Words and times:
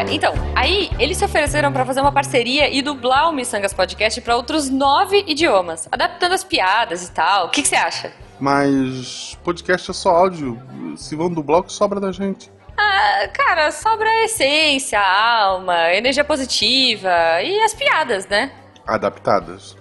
Cara, 0.00 0.14
então, 0.14 0.32
aí 0.56 0.90
eles 0.98 1.18
se 1.18 1.24
ofereceram 1.26 1.70
pra 1.70 1.84
fazer 1.84 2.00
uma 2.00 2.10
parceria 2.10 2.74
e 2.74 2.80
dublar 2.80 3.28
o 3.28 3.34
Missangas 3.34 3.74
Podcast 3.74 4.18
pra 4.22 4.34
outros 4.34 4.70
nove 4.70 5.22
idiomas, 5.26 5.86
adaptando 5.92 6.32
as 6.32 6.42
piadas 6.42 7.06
e 7.06 7.12
tal. 7.12 7.48
O 7.48 7.50
que 7.50 7.62
você 7.62 7.76
acha? 7.76 8.10
Mas 8.38 9.36
podcast 9.44 9.90
é 9.90 9.92
só 9.92 10.08
áudio. 10.16 10.58
Se 10.96 11.14
vão 11.14 11.28
dublar, 11.30 11.60
o 11.60 11.64
que 11.64 11.72
sobra 11.72 12.00
da 12.00 12.10
gente? 12.12 12.50
Ah, 12.78 13.28
cara, 13.28 13.70
sobra 13.70 14.08
a 14.08 14.24
essência, 14.24 14.98
a 14.98 15.42
alma, 15.42 15.74
a 15.74 15.94
energia 15.94 16.24
positiva 16.24 17.42
e 17.42 17.60
as 17.60 17.74
piadas, 17.74 18.26
né? 18.26 18.52
Adaptadas. 18.86 19.76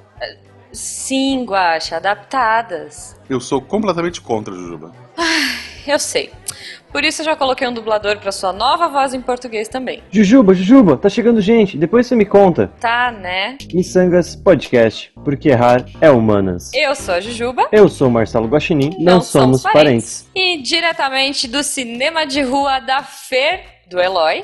Sim, 0.74 1.46
Guaxa, 1.46 1.96
adaptadas. 1.96 3.18
Eu 3.30 3.40
sou 3.40 3.62
completamente 3.62 4.20
contra, 4.20 4.54
Jujuba. 4.54 4.92
Eu 5.88 5.98
sei. 5.98 6.30
Por 6.92 7.04
isso 7.04 7.22
eu 7.22 7.26
já 7.26 7.36
coloquei 7.36 7.68
um 7.68 7.74
dublador 7.74 8.18
pra 8.18 8.32
sua 8.32 8.52
nova 8.52 8.88
voz 8.88 9.14
em 9.14 9.22
português 9.22 9.68
também. 9.68 10.02
Jujuba, 10.12 10.54
Jujuba, 10.54 10.98
tá 10.98 11.08
chegando 11.10 11.40
gente, 11.40 11.78
depois 11.78 12.08
você 12.08 12.16
me 12.16 12.26
conta. 12.26 12.72
Tá, 12.80 13.12
né? 13.12 13.58
Missangas 13.74 14.36
Podcast, 14.36 15.12
porque 15.24 15.50
errar 15.50 15.86
é 16.02 16.10
humanas. 16.10 16.72
Eu 16.74 16.96
sou 16.96 17.16
a 17.16 17.20
Jujuba. 17.20 17.68
Eu 17.72 17.88
sou 17.90 18.10
Marcelo 18.10 18.48
Guaxinim, 18.48 18.96
não, 19.00 19.22
somos 19.22 19.64
parentes. 19.64 20.28
E 20.36 20.62
diretamente 20.62 21.48
do 21.48 21.64
cinema 21.64 22.26
de 22.26 22.42
rua 22.42 22.80
da 22.80 23.04
Fer, 23.04 23.64
do 23.90 24.00
Eloy, 24.00 24.44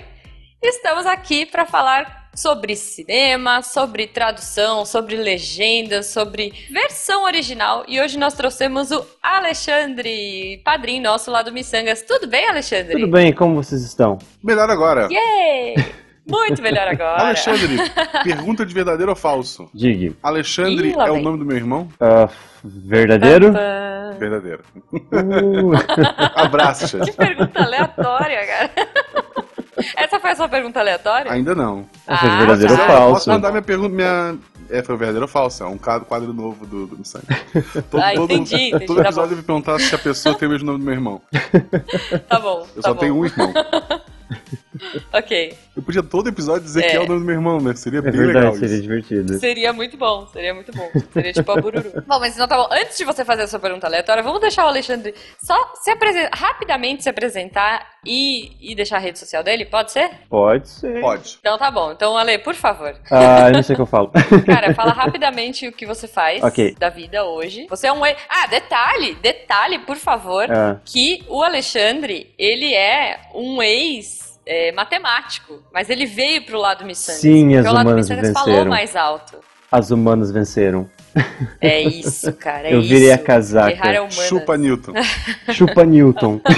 estamos 0.61 1.05
aqui 1.05 1.45
para 1.45 1.65
falar 1.65 2.24
sobre 2.35 2.75
cinema, 2.75 3.61
sobre 3.61 4.07
tradução, 4.07 4.85
sobre 4.85 5.15
legendas, 5.15 6.07
sobre 6.07 6.53
versão 6.69 7.23
original. 7.23 7.85
E 7.87 7.99
hoje 7.99 8.19
nós 8.19 8.33
trouxemos 8.33 8.91
o 8.91 9.05
Alexandre, 9.23 10.61
padrinho 10.63 11.03
nosso 11.03 11.31
lá 11.31 11.41
do 11.41 11.51
Missangas. 11.51 12.01
Tudo 12.01 12.27
bem, 12.27 12.47
Alexandre? 12.47 12.93
Tudo 12.93 13.07
bem, 13.07 13.33
como 13.33 13.55
vocês 13.55 13.81
estão? 13.81 14.19
Melhor 14.43 14.69
agora. 14.69 15.07
Yay! 15.09 15.75
Muito 16.27 16.61
melhor 16.61 16.87
agora. 16.87 17.21
Alexandre, 17.21 17.77
pergunta 18.23 18.65
de 18.65 18.73
verdadeiro 18.73 19.11
ou 19.11 19.15
falso? 19.15 19.69
Diga. 19.73 20.15
Alexandre 20.23 20.89
Ih, 20.89 20.95
é 20.97 21.11
o 21.11 21.21
nome 21.21 21.37
do 21.37 21.45
meu 21.45 21.55
irmão? 21.55 21.87
Ah, 21.99 22.27
verdadeiro? 22.63 23.53
Verdadeiro. 24.17 24.63
Uh, 24.91 25.73
Abraço, 26.35 26.87
Xande. 26.87 27.11
Que 27.11 27.17
pergunta 27.17 27.63
aleatória, 27.63 28.39
cara. 28.47 28.71
Essa 29.95 30.19
foi 30.19 30.31
a 30.31 30.35
sua 30.35 30.47
pergunta 30.49 30.79
aleatória? 30.79 31.31
Ainda 31.31 31.53
não. 31.55 31.85
Ou 32.07 32.17
seja, 32.17 32.31
Ah, 32.33 32.37
verdadeiro 32.37 32.73
ou 32.73 32.77
tá. 32.79 32.83
Eu 32.85 32.87
falso? 32.97 33.13
Posso 33.13 33.29
mandar 33.29 33.51
minha 33.51 33.61
pergunta, 33.61 33.89
minha... 33.95 34.35
É, 34.69 34.81
foi 34.81 34.97
verdadeiro 34.97 35.25
ou 35.25 35.27
falso? 35.27 35.63
É 35.63 35.67
um 35.67 35.77
quadro, 35.77 36.33
novo 36.33 36.65
do, 36.65 36.87
do. 36.87 36.97
Todo, 37.91 38.01
Ah, 38.01 38.15
entendi, 38.15 38.55
entendi, 38.69 38.85
todo 38.87 38.97
tá 38.97 39.03
episódio 39.09 39.29
bom. 39.29 39.33
eu 39.33 39.35
vou 39.37 39.43
perguntar 39.61 39.79
se 39.79 39.93
a 39.93 39.97
pessoa 39.99 40.33
tem 40.35 40.47
o 40.47 40.51
mesmo 40.51 40.65
nome 40.65 40.79
do 40.79 40.85
meu 40.85 40.93
irmão. 40.93 41.21
Tá 42.27 42.39
bom. 42.39 42.65
Eu 42.75 42.81
tá 42.81 42.89
só 42.89 42.93
bom. 42.93 42.99
tenho 42.99 43.15
um 43.15 43.25
irmão. 43.25 43.53
Ok. 45.13 45.57
Eu 45.77 45.81
podia 45.83 46.03
todo 46.03 46.27
episódio 46.27 46.63
dizer 46.63 46.83
É. 46.83 46.89
que 46.89 46.95
é 46.97 46.99
o 46.99 47.07
nome 47.07 47.19
do 47.19 47.25
meu 47.25 47.35
irmão, 47.35 47.61
né? 47.61 47.73
Seria 47.75 47.99
é 47.99 48.01
bem 48.01 48.11
verdade, 48.11 48.37
legal 48.39 48.53
seria 48.55 48.73
isso. 48.73 48.81
divertido. 48.81 49.33
Seria 49.39 49.71
muito 49.73 49.95
bom, 49.97 50.27
seria 50.27 50.53
muito 50.53 50.71
bom. 50.73 50.89
Seria 51.13 51.31
tipo 51.31 51.49
a 51.51 51.61
bururu. 51.61 51.91
bom, 52.05 52.19
mas 52.19 52.33
então 52.33 52.47
tá 52.47 52.57
bom. 52.57 52.67
Antes 52.71 52.97
de 52.97 53.05
você 53.05 53.23
fazer 53.23 53.43
a 53.43 53.47
sua 53.47 53.59
pergunta 53.59 53.87
aleatória, 53.87 54.21
vamos 54.23 54.41
deixar 54.41 54.65
o 54.65 54.67
Alexandre 54.67 55.13
só 55.41 55.55
se 55.75 55.91
apresen- 55.91 56.27
rapidamente 56.33 57.03
se 57.03 57.09
apresentar 57.09 57.85
e, 58.05 58.51
e 58.61 58.75
deixar 58.75 58.97
a 58.97 58.99
rede 58.99 59.17
social 59.19 59.43
dele, 59.43 59.65
pode 59.65 59.91
ser? 59.91 60.09
Pode 60.29 60.67
ser. 60.69 60.99
Pode. 61.01 61.37
Então 61.39 61.57
tá 61.57 61.71
bom. 61.71 61.91
Então, 61.91 62.15
Ale, 62.17 62.37
por 62.37 62.53
favor. 62.55 62.95
Ah, 63.11 63.47
eu 63.47 63.53
não 63.53 63.63
sei 63.63 63.73
o 63.73 63.77
que 63.77 63.81
eu 63.81 63.85
falo. 63.85 64.11
Cara, 64.45 64.73
fala 64.73 64.91
rapidamente 64.91 65.67
o 65.67 65.71
que 65.71 65.85
você 65.85 66.07
faz 66.07 66.43
Ok. 66.43 66.75
da 66.77 66.89
vida 66.89 67.25
hoje. 67.25 67.65
Você 67.69 67.87
é 67.87 67.91
um 67.93 68.05
ex... 68.05 68.17
Ah, 68.29 68.47
detalhe, 68.47 69.15
detalhe, 69.15 69.79
por 69.79 69.95
favor, 69.95 70.49
Ah. 70.51 70.79
que 70.85 71.23
o 71.27 71.41
Alexandre, 71.43 72.33
ele 72.37 72.73
é 72.73 73.19
um 73.33 73.61
ex... 73.61 74.39
é, 74.45 74.71
matemático, 74.73 75.59
mas 75.73 75.89
ele 75.89 76.05
veio 76.05 76.45
pro 76.45 76.59
lado 76.59 76.85
Missangas. 76.85 77.21
Sim, 77.21 77.45
porque 77.45 77.57
as 77.57 77.65
o 77.65 77.73
lado 77.73 77.87
humanas 77.89 78.07
falou 78.07 78.21
venceram. 78.45 78.69
mais 78.69 78.95
alto. 78.95 79.37
As 79.71 79.89
humanas 79.91 80.31
venceram. 80.31 80.87
É 81.61 81.81
isso, 81.81 82.31
cara. 82.33 82.67
É 82.67 82.73
Eu 82.73 82.81
virei 82.81 83.05
isso. 83.05 83.13
a 83.13 83.17
casaca. 83.17 83.89
É. 83.89 84.09
Chupa 84.09 84.57
Newton. 84.57 84.93
Chupa 85.51 85.83
Newton. 85.85 86.41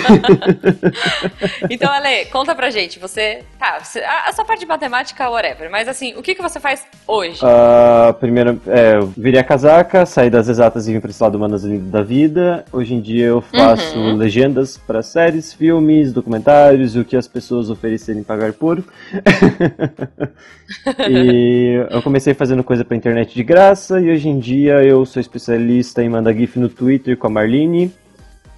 Então, 1.70 1.92
Ale, 1.92 2.26
conta 2.26 2.56
pra 2.56 2.70
gente. 2.70 2.98
Você. 3.00 3.44
Tá, 3.60 3.80
você- 3.82 4.00
a, 4.00 4.30
a 4.30 4.34
sua 4.34 4.46
parte 4.46 4.60
de 4.62 4.66
matemática, 4.66 5.30
whatever. 5.30 5.70
Mas 5.70 5.88
assim, 5.88 6.14
o 6.16 6.22
que, 6.22 6.34
que 6.36 6.42
você 6.42 6.60
faz 6.60 6.84
hoje? 7.08 7.40
Ah, 7.44 8.16
primeiro, 8.20 8.60
é, 8.68 8.96
eu 8.96 9.08
virei 9.18 9.40
a 9.40 9.44
casaca, 9.44 10.06
saí 10.06 10.30
das 10.30 10.48
exatas 10.48 10.88
e 10.88 10.94
vim 10.94 11.00
para 11.00 11.10
esse 11.12 11.22
lado 11.22 11.36
humanas 11.36 11.64
da 11.64 12.02
vida. 12.02 12.66
Hoje 12.72 12.94
em 12.94 13.02
dia 13.02 13.26
eu 13.28 13.42
faço 13.42 13.98
Uhum. 13.98 14.16
legendas 14.16 14.78
para 14.78 15.02
séries, 15.02 15.54
filmes, 15.54 16.12
documentários, 16.14 16.96
o 16.96 17.04
que 17.06 17.16
as 17.16 17.28
pessoas 17.28 17.70
oferecerem 17.70 18.24
pagar 18.24 18.54
por. 18.54 18.84
e 21.10 21.86
eu 21.90 22.02
comecei 22.02 22.34
fazendo 22.34 22.64
coisa 22.64 22.84
pra 22.84 22.96
internet 22.98 23.34
de 23.34 23.44
graça 23.44 24.00
e 24.00 24.10
hoje 24.12 24.28
em 24.30 24.40
dia 24.40 24.47
eu 24.56 25.06
sou 25.06 25.20
especialista 25.20 26.04
em 26.04 26.10
mandar 26.10 26.34
GIF 26.34 26.58
no 26.60 26.70
Twitter 26.70 27.18
com 27.18 27.28
a 27.28 27.30
Marlene. 27.30 27.94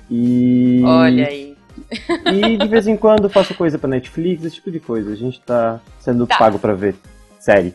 E. 0.09 0.81
Olha 0.85 1.27
aí. 1.27 1.49
E 2.33 2.57
de 2.57 2.67
vez 2.67 2.87
em 2.87 2.97
quando 2.97 3.29
faço 3.29 3.53
coisa 3.55 3.77
pra 3.79 3.87
Netflix, 3.89 4.43
esse 4.43 4.55
tipo 4.55 4.69
de 4.69 4.79
coisa. 4.79 5.11
A 5.11 5.15
gente 5.15 5.39
tá 5.41 5.79
sendo 5.99 6.27
Tá. 6.27 6.37
pago 6.37 6.59
pra 6.59 6.73
ver 6.73 6.93
série. 7.39 7.73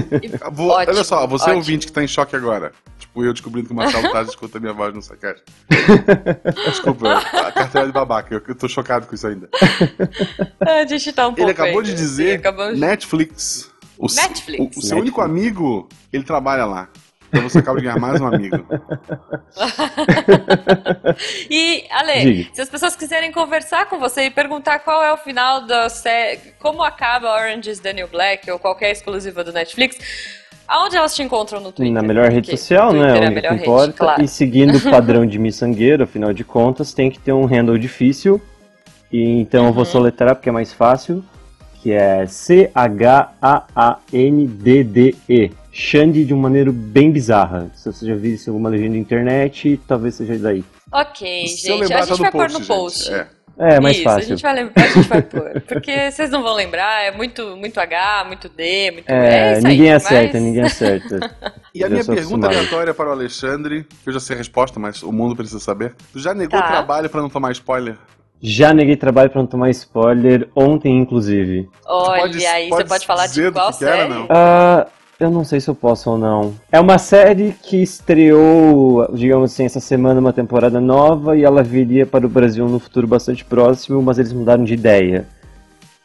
Vou- 0.52 0.70
Ótimo, 0.70 0.94
olha 0.94 1.04
só, 1.04 1.26
você 1.26 1.44
ótimo. 1.44 1.58
ouvinte 1.58 1.86
que 1.86 1.92
tá 1.92 2.02
em 2.02 2.08
choque 2.08 2.34
agora. 2.34 2.72
Tipo, 2.98 3.24
eu 3.24 3.32
descobrindo 3.32 3.68
que 3.68 3.72
o 3.72 3.76
Marcelo 3.76 4.10
Taz 4.10 4.28
escuta 4.30 4.58
minha 4.58 4.72
voz 4.72 4.92
no 4.92 5.00
Sacast. 5.00 5.42
Desculpa, 6.66 7.14
a 7.18 7.52
carteira 7.52 7.86
de 7.86 7.92
babaca, 7.92 8.34
eu, 8.34 8.42
eu 8.46 8.54
tô 8.54 8.68
chocado 8.68 9.06
com 9.06 9.14
isso 9.14 9.26
ainda. 9.26 9.48
A 10.60 10.84
gente 10.86 11.12
tá 11.12 11.24
um 11.28 11.30
pouco. 11.30 11.42
Ele 11.42 11.52
acabou 11.52 11.78
ainda. 11.80 11.84
de 11.84 11.94
dizer 11.94 12.32
Sim, 12.32 12.36
acabamos- 12.38 12.78
Netflix. 12.80 13.70
O, 13.96 14.06
Netflix. 14.12 14.58
O, 14.76 14.80
o 14.80 14.82
seu 14.82 14.96
Netflix. 14.96 15.00
único 15.00 15.20
amigo, 15.20 15.88
ele 16.12 16.24
trabalha 16.24 16.64
lá. 16.66 16.88
Então 17.36 17.48
você 17.48 17.58
acaba 17.58 17.78
de 17.78 17.84
ganhar 17.84 17.98
mais 17.98 18.20
um 18.20 18.26
amigo. 18.26 18.64
E, 21.50 21.84
Ale, 21.90 22.20
Diga. 22.20 22.50
se 22.52 22.60
as 22.60 22.68
pessoas 22.68 22.94
quiserem 22.96 23.30
conversar 23.32 23.86
com 23.86 23.98
você 23.98 24.24
e 24.26 24.30
perguntar 24.30 24.80
qual 24.80 25.02
é 25.02 25.12
o 25.12 25.16
final 25.16 25.66
da 25.66 25.88
série, 25.88 26.38
como 26.58 26.82
acaba 26.82 27.32
Orange 27.32 27.70
is 27.70 27.80
the 27.80 27.92
New 27.92 28.08
Black 28.08 28.50
ou 28.50 28.58
qualquer 28.58 28.90
exclusiva 28.90 29.42
do 29.44 29.52
Netflix, 29.52 29.96
aonde 30.68 30.96
elas 30.96 31.14
te 31.14 31.22
encontram 31.22 31.60
no 31.60 31.72
Twitter? 31.72 31.92
Na 31.94 32.02
melhor 32.02 32.28
rede 32.28 32.48
Porque 32.48 32.56
social, 32.56 32.92
né? 32.92 33.08
é 33.08 33.12
a 33.24 33.28
que 33.28 33.34
melhor 33.34 33.52
rede, 33.52 33.62
importa. 33.62 33.92
claro. 33.92 34.22
E 34.22 34.28
seguindo 34.28 34.76
o 34.76 34.80
padrão 34.90 35.24
de 35.26 35.38
miçangueiro, 35.38 36.04
afinal 36.04 36.32
de 36.32 36.44
contas, 36.44 36.92
tem 36.92 37.10
que 37.10 37.18
ter 37.18 37.32
um 37.32 37.44
handle 37.44 37.78
difícil. 37.78 38.40
E 39.12 39.40
então 39.40 39.66
eu 39.66 39.72
vou 39.72 39.84
Uhum. 39.84 39.90
soletrar 39.90 40.34
porque 40.34 40.48
é 40.48 40.52
mais 40.52 40.72
fácil. 40.72 41.24
Que 41.82 41.92
é 41.92 42.26
C-H-A-A-N-D-D-E. 44.26 45.50
Xande 45.80 46.24
de 46.24 46.32
uma 46.32 46.44
maneira 46.44 46.72
bem 46.72 47.10
bizarra. 47.12 47.70
Se 47.74 47.92
você 47.92 48.06
já 48.06 48.14
viu 48.14 48.32
isso 48.34 48.48
em 48.48 48.50
alguma 48.50 48.70
legenda 48.70 48.92
na 48.94 48.98
internet, 48.98 49.78
talvez 49.86 50.14
seja 50.14 50.38
daí. 50.38 50.64
Ok, 50.90 51.46
Se 51.48 51.66
gente, 51.68 51.80
lembrar, 51.82 51.96
a 51.96 52.00
tá 52.00 52.06
gente 52.06 52.16
no 52.16 52.22
vai 52.22 52.30
pôr 52.32 52.50
no 52.50 52.60
post. 52.64 53.04
gente. 53.04 53.14
É. 53.14 53.26
É, 53.58 53.80
mais 53.80 53.96
Isso, 53.98 54.08
a 54.08 54.12
fácil. 54.12 54.28
gente 54.28 54.42
vai 54.42 54.54
lembrar, 54.54 54.84
a 54.84 54.88
gente 54.88 55.08
vai 55.08 55.22
pôr. 55.22 55.60
Porque 55.68 56.10
vocês 56.10 56.30
não 56.30 56.42
vão 56.42 56.54
lembrar, 56.54 57.02
é 57.04 57.10
muito, 57.10 57.56
muito 57.56 57.78
H, 57.78 58.24
muito 58.26 58.48
D, 58.50 58.90
muito. 58.90 59.08
É, 59.10 59.14
É, 59.54 59.58
isso 59.58 59.66
aí, 59.66 59.72
ninguém 59.76 59.92
mas- 59.92 60.04
acerta, 60.06 60.40
ninguém 60.40 60.62
acerta. 60.62 61.34
E 61.74 61.84
a 61.84 61.90
minha 61.90 62.04
pergunta 62.04 62.46
aleatória 62.46 62.94
para 62.94 63.08
o 63.10 63.12
Alexandre, 63.12 63.84
que 64.02 64.08
eu 64.08 64.12
já 64.14 64.20
sei 64.20 64.34
a 64.34 64.38
resposta, 64.38 64.80
mas 64.80 65.02
o 65.02 65.12
mundo 65.12 65.36
precisa 65.36 65.60
saber. 65.60 65.94
Tu 66.10 66.18
já 66.20 66.32
negou 66.32 66.58
Tá. 66.58 66.66
trabalho 66.68 67.10
pra 67.10 67.20
não 67.20 67.28
tomar 67.28 67.52
spoiler? 67.52 67.96
Já 68.40 68.72
neguei 68.72 68.96
trabalho 68.96 69.28
pra 69.28 69.40
não 69.42 69.46
tomar 69.46 69.68
spoiler, 69.70 70.48
ontem 70.56 70.96
inclusive. 70.98 71.68
Olha 71.86 72.22
pode- 72.22 72.46
aí, 72.46 72.68
pode 72.70 72.82
você 72.82 72.88
pode 72.88 73.06
falar 73.06 73.26
de 73.26 73.50
qual 73.52 73.72
que 73.74 73.84
era, 73.84 73.96
série? 73.96 74.08
não? 74.08 74.26
Ah, 74.30 74.86
eu 75.18 75.30
não 75.30 75.44
sei 75.44 75.60
se 75.60 75.68
eu 75.68 75.74
posso 75.74 76.10
ou 76.10 76.18
não. 76.18 76.54
É 76.70 76.78
uma 76.78 76.98
série 76.98 77.52
que 77.62 77.82
estreou, 77.82 79.10
digamos 79.14 79.52
assim, 79.52 79.64
essa 79.64 79.80
semana 79.80 80.20
uma 80.20 80.32
temporada 80.32 80.80
nova 80.80 81.36
e 81.36 81.44
ela 81.44 81.62
viria 81.62 82.06
para 82.06 82.26
o 82.26 82.28
Brasil 82.28 82.68
no 82.68 82.78
futuro 82.78 83.06
bastante 83.06 83.44
próximo, 83.44 84.02
mas 84.02 84.18
eles 84.18 84.32
mudaram 84.32 84.64
de 84.64 84.74
ideia. 84.74 85.26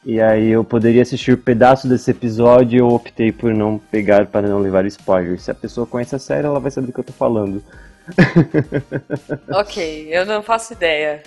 E 0.04 0.20
aí 0.20 0.50
eu 0.50 0.64
poderia 0.64 1.02
assistir 1.02 1.38
pedaço 1.38 1.88
desse 1.88 2.10
episódio 2.10 2.78
e 2.78 2.80
eu 2.80 2.88
optei 2.88 3.32
por 3.32 3.54
não 3.54 3.78
pegar 3.78 4.26
para 4.26 4.48
não 4.48 4.60
levar 4.60 4.86
spoiler. 4.86 5.40
Se 5.40 5.52
a 5.52 5.56
pessoa 5.56 5.86
conhece 5.86 6.16
a 6.16 6.20
série, 6.20 6.48
ela 6.48 6.60
vai 6.60 6.72
saber 6.72 6.88
do 6.88 6.94
que 6.94 7.00
eu 7.00 7.04
tô 7.04 7.14
falando. 7.14 7.62
Ok, 9.52 10.08
eu 10.12 10.26
não 10.26 10.42
faço 10.42 10.74
ideia. 10.74 11.22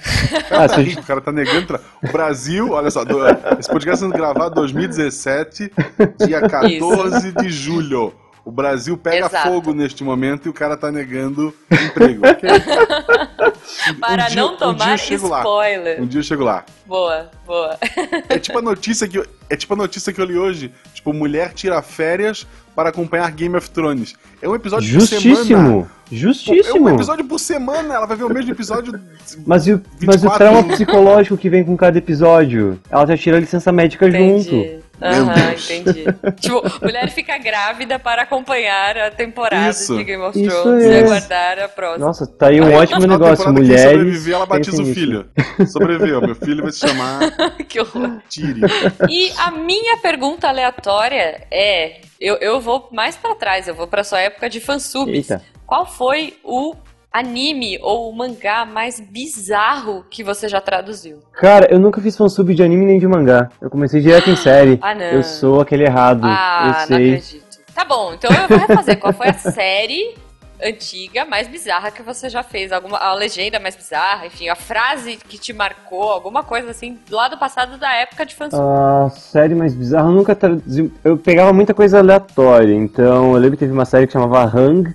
Ah, 0.50 0.66
rico, 0.76 1.00
o 1.00 1.04
cara 1.04 1.20
tá 1.20 1.32
negando. 1.32 1.78
O 2.02 2.12
Brasil, 2.12 2.70
olha 2.70 2.90
só, 2.90 3.02
esse 3.58 3.68
podcast 3.68 4.00
sendo 4.00 4.12
gravado 4.12 4.52
em 4.52 4.54
2017, 4.54 5.72
dia 6.26 6.40
14 6.48 7.32
de 7.32 7.48
julho. 7.50 8.12
O 8.44 8.52
Brasil 8.52 8.96
pega 8.98 9.26
Exato. 9.26 9.48
fogo 9.48 9.72
neste 9.72 10.04
momento 10.04 10.46
e 10.46 10.48
o 10.50 10.52
cara 10.52 10.76
tá 10.76 10.92
negando 10.92 11.54
emprego. 11.70 12.22
Para 14.00 14.28
dia- 14.28 14.36
não 14.36 14.48
um 14.48 14.50
dia 14.50 14.58
tomar 14.58 14.90
eu 14.92 14.98
chego 14.98 15.28
lá. 15.28 15.38
spoiler. 15.38 16.02
Um 16.02 16.06
dia 16.06 16.20
eu 16.20 16.24
chego 16.24 16.44
lá. 16.44 16.64
Boa, 16.86 17.30
boa. 17.46 17.78
É 18.28 18.38
tipo 18.38 18.58
a 18.58 18.62
notícia 18.62 19.08
que 19.08 19.18
eu, 19.18 19.26
é 19.48 19.56
tipo 19.56 19.72
a 19.72 19.76
notícia 19.76 20.12
que 20.12 20.20
eu 20.20 20.24
li 20.24 20.36
hoje. 20.36 20.70
Tipo, 20.92 21.12
mulher 21.12 21.52
tira 21.54 21.80
férias 21.80 22.46
para 22.74 22.90
acompanhar 22.90 23.30
Game 23.30 23.56
of 23.56 23.70
Thrones. 23.70 24.14
É 24.42 24.48
um 24.48 24.54
episódio 24.54 24.92
por 24.92 25.06
semana. 25.06 25.34
Justíssimo! 25.34 25.90
É 26.10 26.14
Justíssimo! 26.14 26.84
um 26.90 26.94
episódio 26.94 27.24
por 27.24 27.38
semana, 27.38 27.94
ela 27.94 28.06
vai 28.06 28.16
ver 28.16 28.24
o 28.24 28.28
mesmo 28.30 28.50
episódio. 28.50 29.00
Mas, 29.46 29.66
e 29.66 29.72
o, 29.72 29.82
mas 30.02 30.22
o 30.22 30.28
24 30.28 30.38
trauma 30.38 30.62
psicológico 30.74 31.36
que 31.38 31.48
vem 31.48 31.64
com 31.64 31.76
cada 31.76 31.96
episódio? 31.96 32.78
Ela 32.90 33.06
já 33.06 33.16
tira 33.16 33.36
a 33.38 33.40
licença 33.40 33.72
médica 33.72 34.10
junto. 34.10 34.83
Aham, 35.00 35.52
entendi. 35.52 36.04
tipo, 36.40 36.62
mulher 36.82 37.10
fica 37.10 37.36
grávida 37.38 37.98
para 37.98 38.22
acompanhar 38.22 38.96
a 38.96 39.10
temporada 39.10 39.70
Isso. 39.70 39.96
de 39.96 40.04
Game 40.04 40.22
of 40.22 40.40
Isso 40.40 40.62
Thrones 40.62 40.84
e 40.84 40.88
é. 40.90 41.00
aguardar 41.00 41.58
a 41.58 41.68
próxima. 41.68 42.06
Nossa, 42.06 42.26
tá 42.26 42.48
aí 42.48 42.60
um 42.60 42.66
Aí, 42.66 42.74
ótimo 42.74 43.06
negócio. 43.06 43.52
Mulheres. 43.52 43.92
sobreviver, 43.92 44.34
ela 44.34 44.46
batiza 44.46 44.82
o 44.82 44.86
filho. 44.86 45.28
Sobreviveu, 45.66 46.20
meu 46.20 46.34
filho 46.34 46.62
vai 46.62 46.72
se 46.72 46.86
chamar 46.86 47.20
que 47.68 47.80
horror. 47.80 48.18
Tiri. 48.28 48.60
E 49.08 49.32
a 49.38 49.50
minha 49.50 49.96
pergunta 49.98 50.48
aleatória 50.48 51.46
é: 51.50 52.00
eu, 52.20 52.36
eu 52.36 52.60
vou 52.60 52.88
mais 52.92 53.16
pra 53.16 53.34
trás, 53.34 53.68
eu 53.68 53.74
vou 53.74 53.86
pra 53.86 54.04
sua 54.04 54.20
época 54.20 54.48
de 54.48 54.60
fansubs. 54.60 55.30
Eita. 55.30 55.42
Qual 55.66 55.86
foi 55.86 56.36
o 56.44 56.74
anime 57.14 57.78
ou 57.80 58.12
mangá 58.12 58.66
mais 58.66 58.98
bizarro 58.98 60.04
que 60.10 60.24
você 60.24 60.48
já 60.48 60.60
traduziu? 60.60 61.20
Cara, 61.34 61.68
eu 61.70 61.78
nunca 61.78 62.00
fiz 62.00 62.16
fansub 62.16 62.52
de 62.52 62.60
anime 62.60 62.84
nem 62.84 62.98
de 62.98 63.06
mangá. 63.06 63.50
Eu 63.60 63.70
comecei 63.70 64.00
direto 64.00 64.28
em 64.30 64.34
série. 64.36 64.80
Ah, 64.82 64.96
não. 64.96 65.04
Eu 65.04 65.22
sou 65.22 65.60
aquele 65.60 65.84
errado. 65.84 66.22
Ah, 66.24 66.60
eu 66.60 66.66
não 66.66 66.86
sei. 66.86 67.14
acredito. 67.14 67.44
Tá 67.72 67.84
bom, 67.84 68.14
então 68.14 68.30
eu 68.34 68.48
vou 68.48 68.58
refazer. 68.66 68.98
Qual 68.98 69.12
foi 69.12 69.28
a 69.28 69.34
série 69.34 70.16
antiga 70.60 71.24
mais 71.24 71.46
bizarra 71.46 71.92
que 71.92 72.02
você 72.02 72.28
já 72.28 72.42
fez? 72.42 72.72
Alguma, 72.72 72.98
a 72.98 73.14
legenda 73.14 73.60
mais 73.60 73.76
bizarra, 73.76 74.26
enfim, 74.26 74.48
a 74.48 74.56
frase 74.56 75.16
que 75.16 75.38
te 75.38 75.52
marcou, 75.52 76.10
alguma 76.10 76.42
coisa 76.42 76.70
assim, 76.70 76.98
lá 77.10 77.28
do 77.28 77.38
passado 77.38 77.78
da 77.78 77.92
época 77.94 78.26
de 78.26 78.34
fansub. 78.34 78.60
A 78.60 79.10
série 79.10 79.54
mais 79.54 79.72
bizarra, 79.72 80.08
eu 80.08 80.12
nunca 80.12 80.34
traduzi. 80.34 80.92
Eu 81.04 81.16
pegava 81.16 81.52
muita 81.52 81.72
coisa 81.74 81.98
aleatória. 82.00 82.74
Então, 82.74 83.34
eu 83.34 83.38
lembro 83.38 83.52
que 83.52 83.64
teve 83.64 83.72
uma 83.72 83.84
série 83.84 84.06
que 84.08 84.12
chamava 84.12 84.42
Hang, 84.44 84.94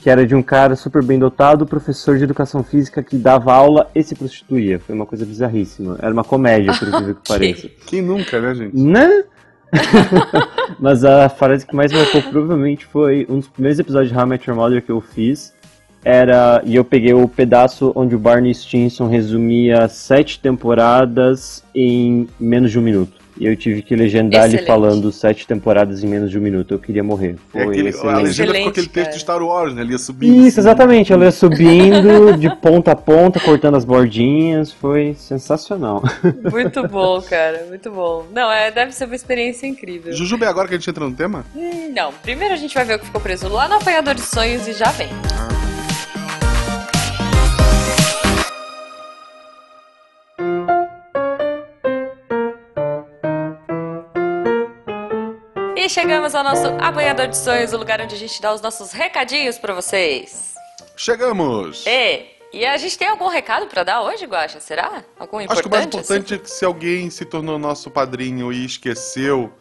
que 0.00 0.08
era 0.08 0.26
de 0.26 0.34
um 0.34 0.42
cara 0.42 0.74
super 0.76 1.02
bem 1.02 1.18
dotado, 1.18 1.66
professor 1.66 2.16
de 2.16 2.24
educação 2.24 2.64
física 2.64 3.02
que 3.02 3.16
dava 3.16 3.52
aula 3.52 3.88
e 3.94 4.02
se 4.02 4.14
prostituía. 4.14 4.78
Foi 4.78 4.94
uma 4.94 5.04
coisa 5.04 5.26
bizarríssima. 5.26 5.98
Era 6.00 6.12
uma 6.12 6.24
comédia, 6.24 6.72
por 6.72 6.88
incrível 6.88 7.14
que 7.14 7.20
pareça. 7.28 7.68
Quem 7.86 8.00
nunca, 8.00 8.40
né, 8.40 8.54
gente? 8.54 8.76
Né? 8.76 9.24
Mas 10.80 11.04
a 11.04 11.28
frase 11.28 11.66
que 11.66 11.76
mais 11.76 11.92
marcou 11.92 12.22
provavelmente 12.22 12.86
foi 12.86 13.26
um 13.28 13.38
dos 13.38 13.48
primeiros 13.48 13.78
episódios 13.78 14.10
de 14.10 14.18
How 14.18 14.24
I 14.24 14.28
Met 14.28 14.48
Your 14.48 14.58
Mother 14.58 14.82
que 14.82 14.90
eu 14.90 15.00
fiz. 15.00 15.54
Era. 16.02 16.62
E 16.64 16.74
eu 16.76 16.84
peguei 16.84 17.12
o 17.12 17.28
pedaço 17.28 17.92
onde 17.94 18.16
o 18.16 18.18
Barney 18.18 18.54
Stinson 18.54 19.06
resumia 19.06 19.86
sete 19.86 20.40
temporadas 20.40 21.62
em 21.74 22.26
menos 22.38 22.70
de 22.70 22.78
um 22.78 22.82
minuto. 22.82 23.19
E 23.40 23.46
eu 23.46 23.56
tive 23.56 23.80
que 23.80 23.96
legendar 23.96 24.44
ele 24.44 24.56
Excelente. 24.56 24.66
falando 24.66 25.10
sete 25.10 25.46
temporadas 25.46 26.04
em 26.04 26.06
menos 26.06 26.30
de 26.30 26.38
um 26.38 26.42
minuto. 26.42 26.74
Eu 26.74 26.78
queria 26.78 27.02
morrer. 27.02 27.36
É 27.54 27.62
Foi 27.64 27.72
aquele, 27.72 27.86
a 27.86 27.90
excelente. 27.90 28.16
legenda 28.16 28.28
ficou 28.28 28.44
Excelente, 28.44 28.68
aquele 28.68 28.86
texto 28.86 29.04
cara. 29.06 29.14
de 29.16 29.18
Star 29.20 29.42
Wars, 29.42 29.74
né? 29.74 29.80
Ele 29.80 29.92
ia 29.92 29.98
subindo. 29.98 30.46
Isso, 30.46 30.60
exatamente. 30.60 31.10
Ela 31.10 31.24
ia 31.24 31.30
subindo 31.30 32.36
de 32.36 32.54
ponta 32.56 32.92
a 32.92 32.96
ponta, 32.96 33.40
cortando 33.40 33.76
as 33.76 33.84
bordinhas. 33.86 34.70
Foi 34.70 35.14
sensacional. 35.14 36.02
Muito 36.52 36.86
bom, 36.86 37.22
cara, 37.22 37.64
muito 37.66 37.90
bom. 37.90 38.26
Não, 38.30 38.52
é, 38.52 38.70
deve 38.70 38.92
ser 38.92 39.06
uma 39.06 39.14
experiência 39.16 39.66
incrível. 39.66 40.12
Jujube, 40.12 40.44
é 40.44 40.48
agora 40.48 40.68
que 40.68 40.74
a 40.74 40.78
gente 40.78 40.90
entra 40.90 41.04
no 41.08 41.14
tema? 41.14 41.42
Hum, 41.56 41.92
Não, 41.96 42.12
primeiro 42.12 42.52
a 42.52 42.58
gente 42.58 42.74
vai 42.74 42.84
ver 42.84 42.96
o 42.96 42.98
que 42.98 43.06
ficou 43.06 43.22
preso 43.22 43.48
lá 43.48 43.66
no 43.66 43.76
Apanhador 43.76 44.14
de 44.14 44.20
Sonhos 44.20 44.68
e 44.68 44.74
já 44.74 44.90
vem. 44.90 45.08
Chegamos 55.90 56.36
ao 56.36 56.44
nosso 56.44 56.66
Apanhador 56.80 57.26
de 57.26 57.36
Sonhos, 57.36 57.72
o 57.72 57.76
lugar 57.76 58.00
onde 58.00 58.14
a 58.14 58.18
gente 58.18 58.40
dá 58.40 58.54
os 58.54 58.60
nossos 58.60 58.92
recadinhos 58.92 59.58
pra 59.58 59.74
vocês. 59.74 60.54
Chegamos! 60.96 61.84
E, 61.84 62.26
e 62.52 62.64
a 62.64 62.76
gente 62.76 62.96
tem 62.96 63.08
algum 63.08 63.26
recado 63.26 63.66
pra 63.66 63.82
dar 63.82 64.02
hoje, 64.02 64.24
Guaxa? 64.24 64.60
Será? 64.60 65.02
Algum 65.18 65.40
importante? 65.40 65.52
Acho 65.52 65.62
que 65.62 65.68
o 65.68 65.70
mais 65.70 65.86
importante 65.86 66.34
assim? 66.34 66.34
é 66.34 66.38
que 66.38 66.50
se 66.50 66.64
alguém 66.64 67.10
se 67.10 67.24
tornou 67.24 67.58
nosso 67.58 67.90
padrinho 67.90 68.52
e 68.52 68.64
esqueceu 68.64 69.52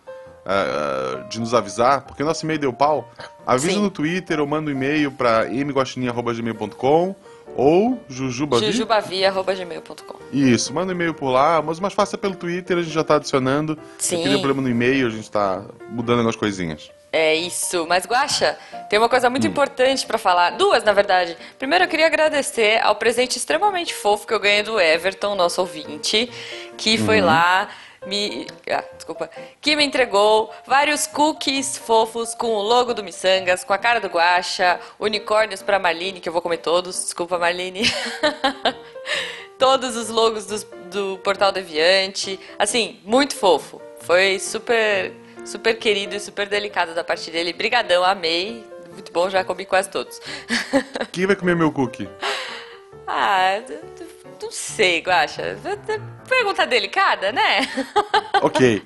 ah, 0.45 1.25
de 1.29 1.39
nos 1.39 1.53
avisar, 1.53 2.01
porque 2.01 2.23
nosso 2.23 2.45
e-mail 2.45 2.59
deu 2.59 2.73
pau, 2.73 3.09
avisa 3.45 3.73
Sim. 3.73 3.81
no 3.81 3.89
Twitter 3.89 4.39
ou 4.39 4.45
manda 4.45 4.69
um 4.69 4.73
e-mail 4.73 5.11
pra 5.11 5.45
mguaxinim.gmail.com 5.45 7.15
ou 7.55 7.99
jujubavi. 8.09 8.65
jujubavia.gmail.com 8.71 10.19
Isso, 10.31 10.73
manda 10.73 10.91
um 10.91 10.95
e-mail 10.95 11.13
por 11.13 11.29
lá, 11.29 11.61
mas 11.61 11.79
mais 11.79 11.93
fácil 11.93 12.15
é 12.15 12.19
pelo 12.19 12.35
Twitter, 12.35 12.77
a 12.77 12.81
gente 12.81 12.93
já 12.93 13.03
tá 13.03 13.15
adicionando. 13.15 13.77
Sim. 13.97 14.17
Se 14.17 14.23
tem 14.23 14.31
problema 14.33 14.61
no 14.61 14.69
e-mail, 14.69 15.07
a 15.07 15.09
gente 15.09 15.29
tá 15.29 15.63
mudando 15.89 16.17
algumas 16.19 16.35
coisinhas. 16.35 16.91
É 17.11 17.33
isso. 17.35 17.87
Mas, 17.89 18.05
Guaxa, 18.05 18.55
tem 18.87 18.99
uma 18.99 19.09
coisa 19.09 19.27
Hum. 19.27 19.31
muito 19.31 19.47
importante 19.47 20.05
pra 20.05 20.19
falar. 20.19 20.51
Duas, 20.51 20.83
na 20.83 20.93
verdade. 20.93 21.35
Primeiro, 21.57 21.85
eu 21.85 21.87
queria 21.87 22.05
agradecer 22.05 22.79
ao 22.83 22.95
presente 22.95 23.35
extremamente 23.37 23.93
fofo 23.95 24.27
que 24.27 24.33
eu 24.33 24.39
ganhei 24.39 24.61
do 24.61 24.79
Everton, 24.79 25.33
nosso 25.33 25.59
ouvinte, 25.59 26.29
que 26.77 26.97
Uhum. 26.99 27.05
foi 27.05 27.19
lá. 27.21 27.67
Me. 28.05 28.47
Ah, 28.69 28.83
desculpa. 28.95 29.29
Que 29.61 29.75
me 29.75 29.83
entregou 29.83 30.53
vários 30.65 31.05
cookies 31.05 31.77
fofos 31.77 32.33
com 32.33 32.47
o 32.47 32.61
logo 32.61 32.93
do 32.93 33.03
Missangas, 33.03 33.63
com 33.63 33.73
a 33.73 33.77
cara 33.77 33.99
do 33.99 34.07
Guaxa, 34.07 34.79
unicórnios 34.99 35.61
pra 35.61 35.77
Marlene, 35.79 36.19
que 36.19 36.29
eu 36.29 36.33
vou 36.33 36.41
comer 36.41 36.57
todos. 36.57 36.95
Desculpa, 37.03 37.37
Marlene. 37.37 37.81
todos 39.57 39.95
os 39.95 40.09
logos 40.09 40.45
dos- 40.45 40.63
do 40.91 41.17
Portal 41.23 41.51
Deviante. 41.51 42.39
Assim, 42.57 42.99
muito 43.03 43.35
fofo. 43.35 43.81
Foi 44.01 44.39
super, 44.39 45.11
super 45.45 45.77
querido 45.77 46.15
e 46.15 46.19
super 46.19 46.47
delicado 46.47 46.93
da 46.95 47.03
parte 47.03 47.29
dele. 47.29 47.53
Brigadão, 47.53 48.03
amei. 48.03 48.65
Muito 48.93 49.11
bom, 49.11 49.29
já 49.29 49.43
comi 49.43 49.65
quase 49.65 49.89
todos. 49.89 50.19
Quem 51.11 51.25
vai 51.25 51.35
comer 51.35 51.55
meu 51.55 51.71
cookie? 51.71 52.09
ah, 53.07 53.61
não 54.41 54.51
sei, 54.51 55.01
Guaxa. 55.01 55.57
Pergunta 56.27 56.65
delicada, 56.65 57.31
né? 57.31 57.67
Ok. 58.41 58.81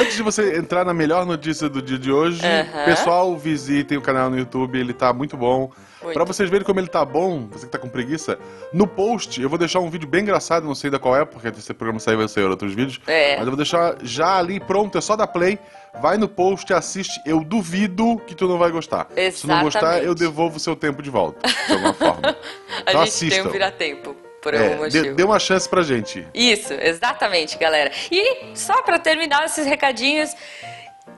Antes 0.00 0.16
de 0.16 0.22
você 0.22 0.56
entrar 0.58 0.84
na 0.84 0.92
melhor 0.92 1.24
notícia 1.24 1.68
do 1.68 1.80
dia 1.80 1.96
de 1.98 2.10
hoje, 2.10 2.40
Aham. 2.44 2.84
pessoal, 2.84 3.36
visitem 3.36 3.96
o 3.96 4.02
canal 4.02 4.28
no 4.28 4.36
YouTube, 4.36 4.78
ele 4.78 4.92
tá 4.92 5.12
muito 5.12 5.36
bom. 5.36 5.70
Pra 6.12 6.24
vocês 6.24 6.50
verem 6.50 6.64
como 6.66 6.80
ele 6.80 6.88
tá 6.88 7.04
bom, 7.04 7.46
você 7.48 7.66
que 7.66 7.72
tá 7.72 7.78
com 7.78 7.88
preguiça, 7.88 8.38
no 8.72 8.86
post 8.86 9.40
eu 9.40 9.48
vou 9.48 9.58
deixar 9.58 9.78
um 9.80 9.88
vídeo 9.88 10.08
bem 10.08 10.22
engraçado, 10.22 10.66
não 10.66 10.74
sei 10.74 10.90
da 10.90 10.98
qual 10.98 11.14
é, 11.16 11.24
porque 11.24 11.48
esse 11.48 11.72
programa 11.72 12.00
sair 12.00 12.16
vai 12.16 12.26
sair 12.26 12.44
outros 12.44 12.74
vídeos. 12.74 13.00
É. 13.06 13.32
Mas 13.36 13.40
eu 13.40 13.46
vou 13.52 13.56
deixar 13.56 13.96
já 14.02 14.38
ali 14.38 14.58
pronto, 14.58 14.98
é 14.98 15.00
só 15.00 15.14
dar 15.14 15.26
play. 15.28 15.58
Vai 16.00 16.16
no 16.16 16.28
post, 16.28 16.72
assiste. 16.72 17.20
Eu 17.26 17.44
duvido 17.44 18.16
que 18.26 18.34
tu 18.34 18.48
não 18.48 18.58
vai 18.58 18.70
gostar. 18.70 19.06
Se 19.32 19.46
não 19.46 19.62
gostar, 19.62 19.78
Exatamente. 19.80 20.06
eu 20.06 20.14
devolvo 20.14 20.56
o 20.56 20.60
seu 20.60 20.74
tempo 20.74 21.02
de 21.02 21.10
volta, 21.10 21.40
de 21.66 21.72
alguma 21.72 21.92
forma. 21.92 22.36
A 22.86 22.90
Então 22.90 23.04
gente 23.06 23.18
tem 23.18 23.28
assistam. 23.28 23.48
um 23.48 23.52
vira-tempo, 23.52 24.16
por 24.42 24.54
É, 24.54 24.58
algum 24.58 24.88
dê, 24.88 24.98
motivo. 24.98 25.14
dê 25.16 25.22
uma 25.22 25.38
chance 25.38 25.68
pra 25.68 25.82
gente. 25.82 26.26
Isso, 26.34 26.72
exatamente, 26.74 27.56
galera. 27.58 27.90
E 28.10 28.54
só 28.56 28.82
pra 28.82 28.98
terminar 28.98 29.44
esses 29.44 29.66
recadinhos, 29.66 30.34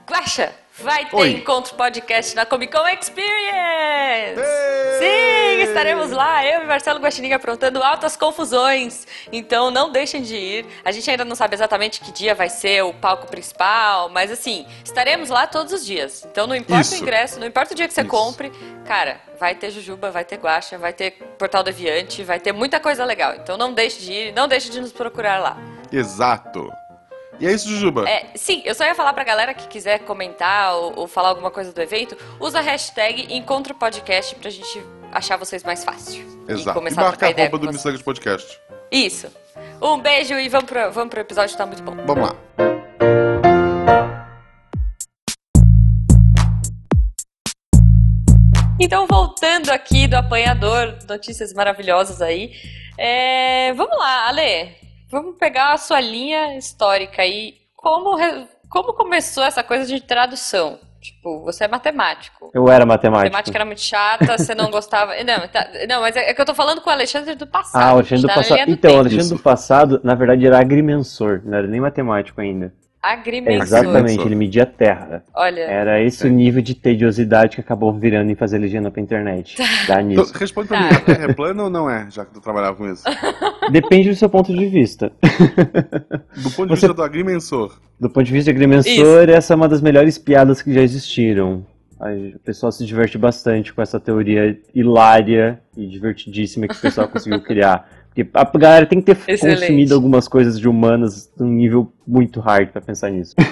Guaxa, 0.08 0.52
vai 0.82 1.06
ter 1.06 1.16
Oi. 1.16 1.30
encontro 1.30 1.74
podcast 1.76 2.34
na 2.34 2.44
Comic 2.44 2.72
Con 2.72 2.86
Experience! 2.88 4.40
Ê! 4.40 4.98
Sim, 4.98 5.62
estaremos 5.62 6.10
lá, 6.10 6.44
eu 6.44 6.62
e 6.62 6.66
Marcelo 6.66 6.98
Guaxinim 6.98 7.32
aprontando 7.32 7.80
altas 7.82 8.16
confusões. 8.16 9.06
Então 9.32 9.70
não 9.70 9.92
deixem 9.92 10.22
de 10.22 10.34
ir. 10.34 10.66
A 10.84 10.90
gente 10.90 11.08
ainda 11.08 11.24
não 11.24 11.36
sabe 11.36 11.54
exatamente 11.54 12.00
que 12.00 12.10
dia 12.10 12.34
vai 12.34 12.48
ser 12.48 12.82
o 12.82 12.92
palco 12.92 13.28
principal, 13.28 14.08
mas 14.08 14.30
assim, 14.30 14.66
estaremos 14.84 15.28
lá 15.28 15.46
todos 15.46 15.72
os 15.72 15.86
dias. 15.86 16.26
Então 16.30 16.46
não 16.46 16.56
importa 16.56 16.82
Isso. 16.82 16.94
o 16.96 16.98
ingresso, 16.98 17.38
não 17.38 17.46
importa 17.46 17.72
o 17.72 17.76
dia 17.76 17.86
que 17.86 17.94
você 17.94 18.00
Isso. 18.00 18.10
compre, 18.10 18.50
cara, 18.84 19.20
vai 19.38 19.54
ter 19.54 19.70
Jujuba, 19.70 20.10
vai 20.10 20.24
ter 20.24 20.36
Guaxa, 20.36 20.76
vai 20.78 20.92
ter 20.92 21.12
Portal 21.38 21.62
Deviante, 21.62 22.24
vai 22.24 22.40
ter 22.40 22.52
muita 22.52 22.80
coisa 22.80 23.04
legal. 23.04 23.34
Então 23.36 23.56
não 23.56 23.72
deixe 23.72 24.00
de 24.00 24.12
ir, 24.12 24.32
não 24.32 24.48
deixe 24.48 24.68
de 24.68 24.80
nos 24.80 24.92
procurar 24.92 25.38
lá. 25.38 25.56
Exato. 25.92 26.72
E 27.42 27.46
é 27.49 27.50
isso, 27.50 27.68
Jujuba. 27.68 28.08
É, 28.08 28.28
sim, 28.37 28.62
eu 28.64 28.72
só 28.72 28.84
ia 28.84 28.94
falar 28.94 29.12
pra 29.12 29.25
galera 29.25 29.52
que 29.52 29.66
quiser 29.66 29.99
comentar 30.04 30.76
ou, 30.76 31.00
ou 31.00 31.08
falar 31.08 31.30
alguma 31.30 31.50
coisa 31.50 31.72
do 31.72 31.82
evento, 31.82 32.16
usa 32.38 32.61
a 32.61 32.62
hashtag 32.62 33.34
Encontro 33.34 33.75
Podcast 33.75 34.37
pra 34.37 34.49
gente 34.49 34.80
achar 35.11 35.37
vocês 35.37 35.64
mais 35.64 35.82
fácil. 35.82 36.25
E 36.49 36.52
Exato. 36.52 36.70
E 36.70 36.72
começar 36.72 37.00
a 37.00 37.04
marca 37.06 37.26
a 37.26 37.30
ideia 37.30 37.50
roupa 37.50 37.66
do. 37.66 37.72
Missangas 37.72 38.00
Podcast. 38.00 38.61
Isso. 38.92 39.26
Um 39.82 39.99
beijo 39.99 40.38
e 40.38 40.49
vamos 40.49 40.70
pro, 40.70 40.92
vamos 40.92 41.11
pro 41.11 41.20
episódio, 41.20 41.56
tá 41.56 41.66
muito 41.66 41.82
bom. 41.82 41.96
Vamos 42.06 42.28
lá. 42.28 42.37
Então, 48.78 49.04
voltando 49.08 49.70
aqui 49.70 50.06
do 50.06 50.14
apanhador, 50.14 50.96
notícias 51.08 51.52
maravilhosas 51.52 52.22
aí. 52.22 52.52
É, 52.96 53.72
vamos 53.72 53.99
lá, 53.99 54.28
Ale. 54.28 54.91
Vamos 55.12 55.37
pegar 55.37 55.75
a 55.75 55.76
sua 55.78 56.00
linha 56.00 56.57
histórica 56.57 57.21
aí. 57.23 57.54
Como, 57.76 58.16
como 58.71 58.95
começou 58.95 59.45
essa 59.45 59.62
coisa 59.62 59.85
de 59.85 60.00
tradução? 60.00 60.78
Tipo, 61.02 61.42
você 61.45 61.64
é 61.64 61.69
matemático. 61.69 62.50
Eu 62.54 62.69
era 62.69 62.87
matemático. 62.87 63.25
Matemática 63.25 63.59
era 63.59 63.64
muito 63.64 63.81
chata, 63.81 64.38
você 64.38 64.54
não 64.54 64.71
gostava. 64.73 65.12
Não, 65.25 65.49
tá- 65.49 65.69
não, 65.88 66.00
mas 66.00 66.16
é 66.16 66.31
é 66.31 66.35
que 66.35 66.40
eu 66.40 66.45
tô 66.47 66.54
falando 66.54 66.81
com 66.81 66.88
o 66.88 66.92
Alexandre 66.92 67.35
do 67.35 67.47
passado. 67.47 67.83
Ah, 67.83 67.92
o 67.92 67.97
Alexandre 67.97 68.23
do 68.23 68.28
tá 68.28 68.35
passado. 68.37 68.64
do 68.66 68.71
Então, 68.71 68.95
o. 68.95 68.99
Alexandre 69.00 69.37
do 69.37 69.42
passado, 69.42 70.00
na 70.04 70.14
verdade, 70.14 70.47
era 70.47 70.61
agrimensor, 70.61 71.42
não 71.45 71.59
era 71.59 71.66
nem 71.66 71.81
matemático 71.81 72.40
ainda. 72.40 72.73
Agrimensor. 73.02 73.62
Exatamente, 73.62 74.25
ele 74.25 74.35
media 74.37 74.62
a 74.62 74.66
terra. 74.66 75.25
Olha. 75.35 75.61
Era 75.62 76.00
esse 76.00 76.25
o 76.26 76.30
nível 76.30 76.62
de 76.62 76.73
tediosidade 76.75 77.56
que 77.56 77.61
acabou 77.61 77.92
virando 77.92 78.30
em 78.30 78.37
fazer 78.37 78.59
legenda 78.59 78.92
pra 78.92 79.02
internet. 79.02 79.56
Dá 79.88 80.00
Então, 80.00 80.23
nisso. 80.25 80.32
responde 80.38 80.68
pra 80.68 80.80
mim, 80.80 80.87
a 80.94 81.00
Terra 81.00 81.25
é 81.25 81.32
plana 81.35 81.64
ou 81.64 81.71
não 81.71 81.90
é, 81.90 82.06
já 82.11 82.25
que 82.25 82.32
tu 82.32 82.40
trabalhava 82.40 82.76
com 82.76 82.88
isso? 82.88 83.02
Depende 83.73 84.09
do 84.11 84.14
seu 84.14 84.28
ponto 84.28 84.54
de 84.54 84.66
vista. 84.66 85.11
Do 85.21 86.50
ponto 86.52 86.68
de 86.68 86.76
Você- 86.76 86.87
vista 86.87 86.94
do 86.94 87.02
agrimensor. 87.02 87.76
Do 87.99 88.09
ponto 88.09 88.25
de 88.25 88.32
vista 88.32 88.52
de 88.52 88.56
agrimensor, 88.56 89.28
essa 89.30 89.52
é 89.52 89.56
uma 89.56 89.68
das 89.68 89.80
melhores 89.82 90.16
piadas 90.16 90.62
que 90.62 90.73
já 90.73 90.80
existiram. 90.82 91.66
O 92.35 92.38
pessoal 92.40 92.71
se 92.73 92.85
diverte 92.85 93.16
bastante 93.16 93.73
com 93.73 93.80
essa 93.82 93.99
teoria 94.00 94.59
hilária 94.75 95.61
e 95.76 95.87
divertidíssima 95.87 96.66
que 96.66 96.75
o 96.75 96.80
pessoal 96.80 97.06
conseguiu 97.09 97.40
criar. 97.40 97.88
Porque 98.14 98.28
a 98.35 98.45
galera 98.59 98.85
tem 98.87 99.00
que 99.00 99.14
ter 99.14 99.31
Excelente. 99.33 99.61
consumido 99.61 99.95
algumas 99.95 100.28
coisas 100.28 100.61
de 100.61 100.69
humanas 100.69 101.33
num 101.38 101.49
nível 101.49 101.90
muito 102.07 102.40
hard 102.40 102.69
pra 102.71 102.81
pensar 102.83 103.11
nisso. 103.11 103.35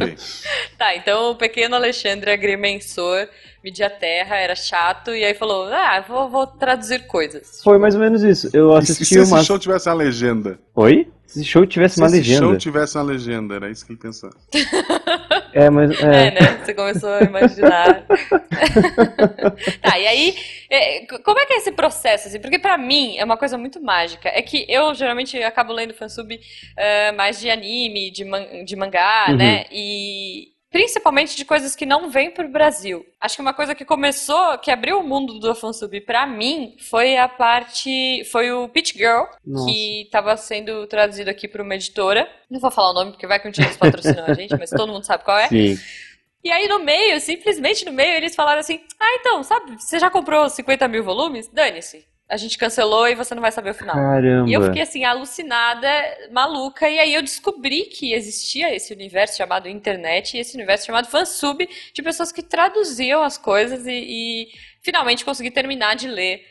Tá, 0.76 0.94
então 0.94 1.30
o 1.30 1.34
pequeno 1.36 1.74
Alexandre 1.74 2.30
agrimensor 2.30 3.28
media 3.64 3.86
a 3.86 3.90
terra, 3.90 4.36
era 4.36 4.54
chato, 4.54 5.10
e 5.14 5.24
aí 5.24 5.34
falou: 5.34 5.66
Ah, 5.72 6.04
vou, 6.06 6.28
vou 6.28 6.46
traduzir 6.46 7.06
coisas. 7.06 7.60
Foi 7.64 7.78
mais 7.78 7.94
ou 7.94 8.00
menos 8.00 8.22
isso. 8.22 8.48
Eu 8.52 8.76
E 8.78 8.86
se, 8.86 8.92
assisti 8.92 9.14
se 9.14 9.18
esse 9.20 9.32
uma. 9.32 9.42
show 9.42 9.58
tivesse 9.58 9.88
uma 9.88 9.94
legenda? 9.96 10.58
Oi? 10.74 11.08
Se 11.26 11.40
esse 11.40 11.48
show 11.48 11.66
tivesse 11.66 11.94
Se 11.96 12.00
uma 12.00 12.06
esse 12.06 12.16
legenda. 12.18 12.40
show 12.46 12.56
tivesse 12.56 12.96
uma 12.96 13.04
legenda, 13.04 13.54
era 13.56 13.70
isso 13.70 13.84
que 13.84 13.92
ele 13.92 13.98
pensava. 14.00 14.34
É, 15.52 15.68
mas. 15.70 15.90
É, 16.02 16.26
É. 16.28 16.30
né? 16.30 16.60
Você 16.64 16.74
começou 16.74 17.08
a 17.10 17.22
imaginar. 17.22 18.04
tá, 19.82 19.98
e 19.98 20.06
aí, 20.06 20.36
é, 20.70 21.06
como 21.24 21.38
é 21.40 21.46
que 21.46 21.54
é 21.54 21.56
esse 21.56 21.72
processo? 21.72 22.28
Assim? 22.28 22.38
Porque 22.40 22.58
pra 22.58 22.76
mim 22.78 23.16
é 23.18 23.24
uma 23.24 23.36
coisa 23.36 23.56
muito 23.58 23.82
mágica. 23.82 24.28
É 24.28 24.40
que 24.42 24.66
eu 24.68 24.94
geralmente 24.94 25.36
acabo 25.42 25.72
lendo 25.72 25.94
fansub 25.94 26.38
é, 26.76 27.12
mais 27.12 27.40
de 27.40 27.50
anime, 27.50 28.10
de, 28.10 28.24
man- 28.24 28.64
de 28.64 28.76
mangá, 28.76 29.26
Uhum. 29.30 29.36
né? 29.36 29.64
E 29.72 30.48
principalmente 30.76 31.34
de 31.34 31.44
coisas 31.46 31.74
que 31.74 31.86
não 31.86 32.10
vêm 32.10 32.30
pro 32.30 32.46
Brasil. 32.46 33.06
Acho 33.18 33.36
que 33.36 33.40
uma 33.40 33.54
coisa 33.54 33.74
que 33.74 33.82
começou, 33.82 34.58
que 34.58 34.70
abriu 34.70 35.00
o 35.00 35.02
mundo 35.02 35.38
do 35.38 35.54
fansub 35.54 35.98
pra 36.02 36.26
mim, 36.26 36.76
foi 36.78 37.16
a 37.16 37.26
parte. 37.26 38.22
Foi 38.30 38.52
o 38.52 38.68
Pitch 38.68 38.92
Girl, 38.92 39.24
Nossa. 39.42 39.64
que 39.64 40.02
estava 40.02 40.36
sendo 40.36 40.86
traduzido 40.86 41.30
aqui 41.30 41.48
por 41.48 41.62
uma 41.62 41.74
editora. 41.74 42.28
Não 42.50 42.60
vou 42.60 42.70
falar 42.70 42.90
o 42.90 42.92
nome 42.92 43.12
porque 43.12 43.26
vai 43.26 43.40
eles 43.42 43.76
patrocinam 43.78 44.26
a 44.26 44.34
gente, 44.34 44.54
mas 44.58 44.68
todo 44.68 44.92
mundo 44.92 45.04
sabe 45.04 45.24
qual 45.24 45.38
é. 45.38 45.48
Sim. 45.48 45.78
E 46.44 46.50
aí 46.50 46.68
no 46.68 46.78
meio, 46.78 47.18
simplesmente 47.20 47.86
no 47.86 47.92
meio, 47.92 48.14
eles 48.14 48.36
falaram 48.36 48.60
assim: 48.60 48.78
Ah, 49.00 49.16
então, 49.18 49.42
sabe, 49.42 49.80
você 49.80 49.98
já 49.98 50.10
comprou 50.10 50.46
50 50.50 50.86
mil 50.88 51.02
volumes? 51.02 51.48
Dane-se. 51.48 52.04
A 52.28 52.36
gente 52.36 52.58
cancelou 52.58 53.06
e 53.08 53.14
você 53.14 53.34
não 53.34 53.40
vai 53.40 53.52
saber 53.52 53.70
o 53.70 53.74
final. 53.74 53.94
Caramba. 53.94 54.50
E 54.50 54.52
eu 54.52 54.62
fiquei 54.62 54.82
assim, 54.82 55.04
alucinada, 55.04 55.88
maluca, 56.32 56.88
e 56.88 56.98
aí 56.98 57.14
eu 57.14 57.22
descobri 57.22 57.84
que 57.84 58.12
existia 58.12 58.74
esse 58.74 58.92
universo 58.92 59.36
chamado 59.36 59.68
internet 59.68 60.36
e 60.36 60.40
esse 60.40 60.56
universo 60.56 60.86
chamado 60.86 61.06
fansub 61.06 61.68
de 61.92 62.02
pessoas 62.02 62.32
que 62.32 62.42
traduziam 62.42 63.22
as 63.22 63.38
coisas 63.38 63.86
e, 63.86 63.92
e 63.92 64.48
finalmente 64.82 65.24
consegui 65.24 65.52
terminar 65.52 65.94
de 65.94 66.08
ler 66.08 66.44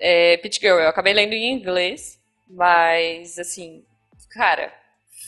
é, 0.00 0.36
Pitch 0.38 0.58
Girl. 0.60 0.78
Eu 0.78 0.88
acabei 0.88 1.12
lendo 1.12 1.32
em 1.32 1.52
inglês, 1.52 2.18
mas 2.48 3.38
assim, 3.38 3.84
cara, 4.30 4.72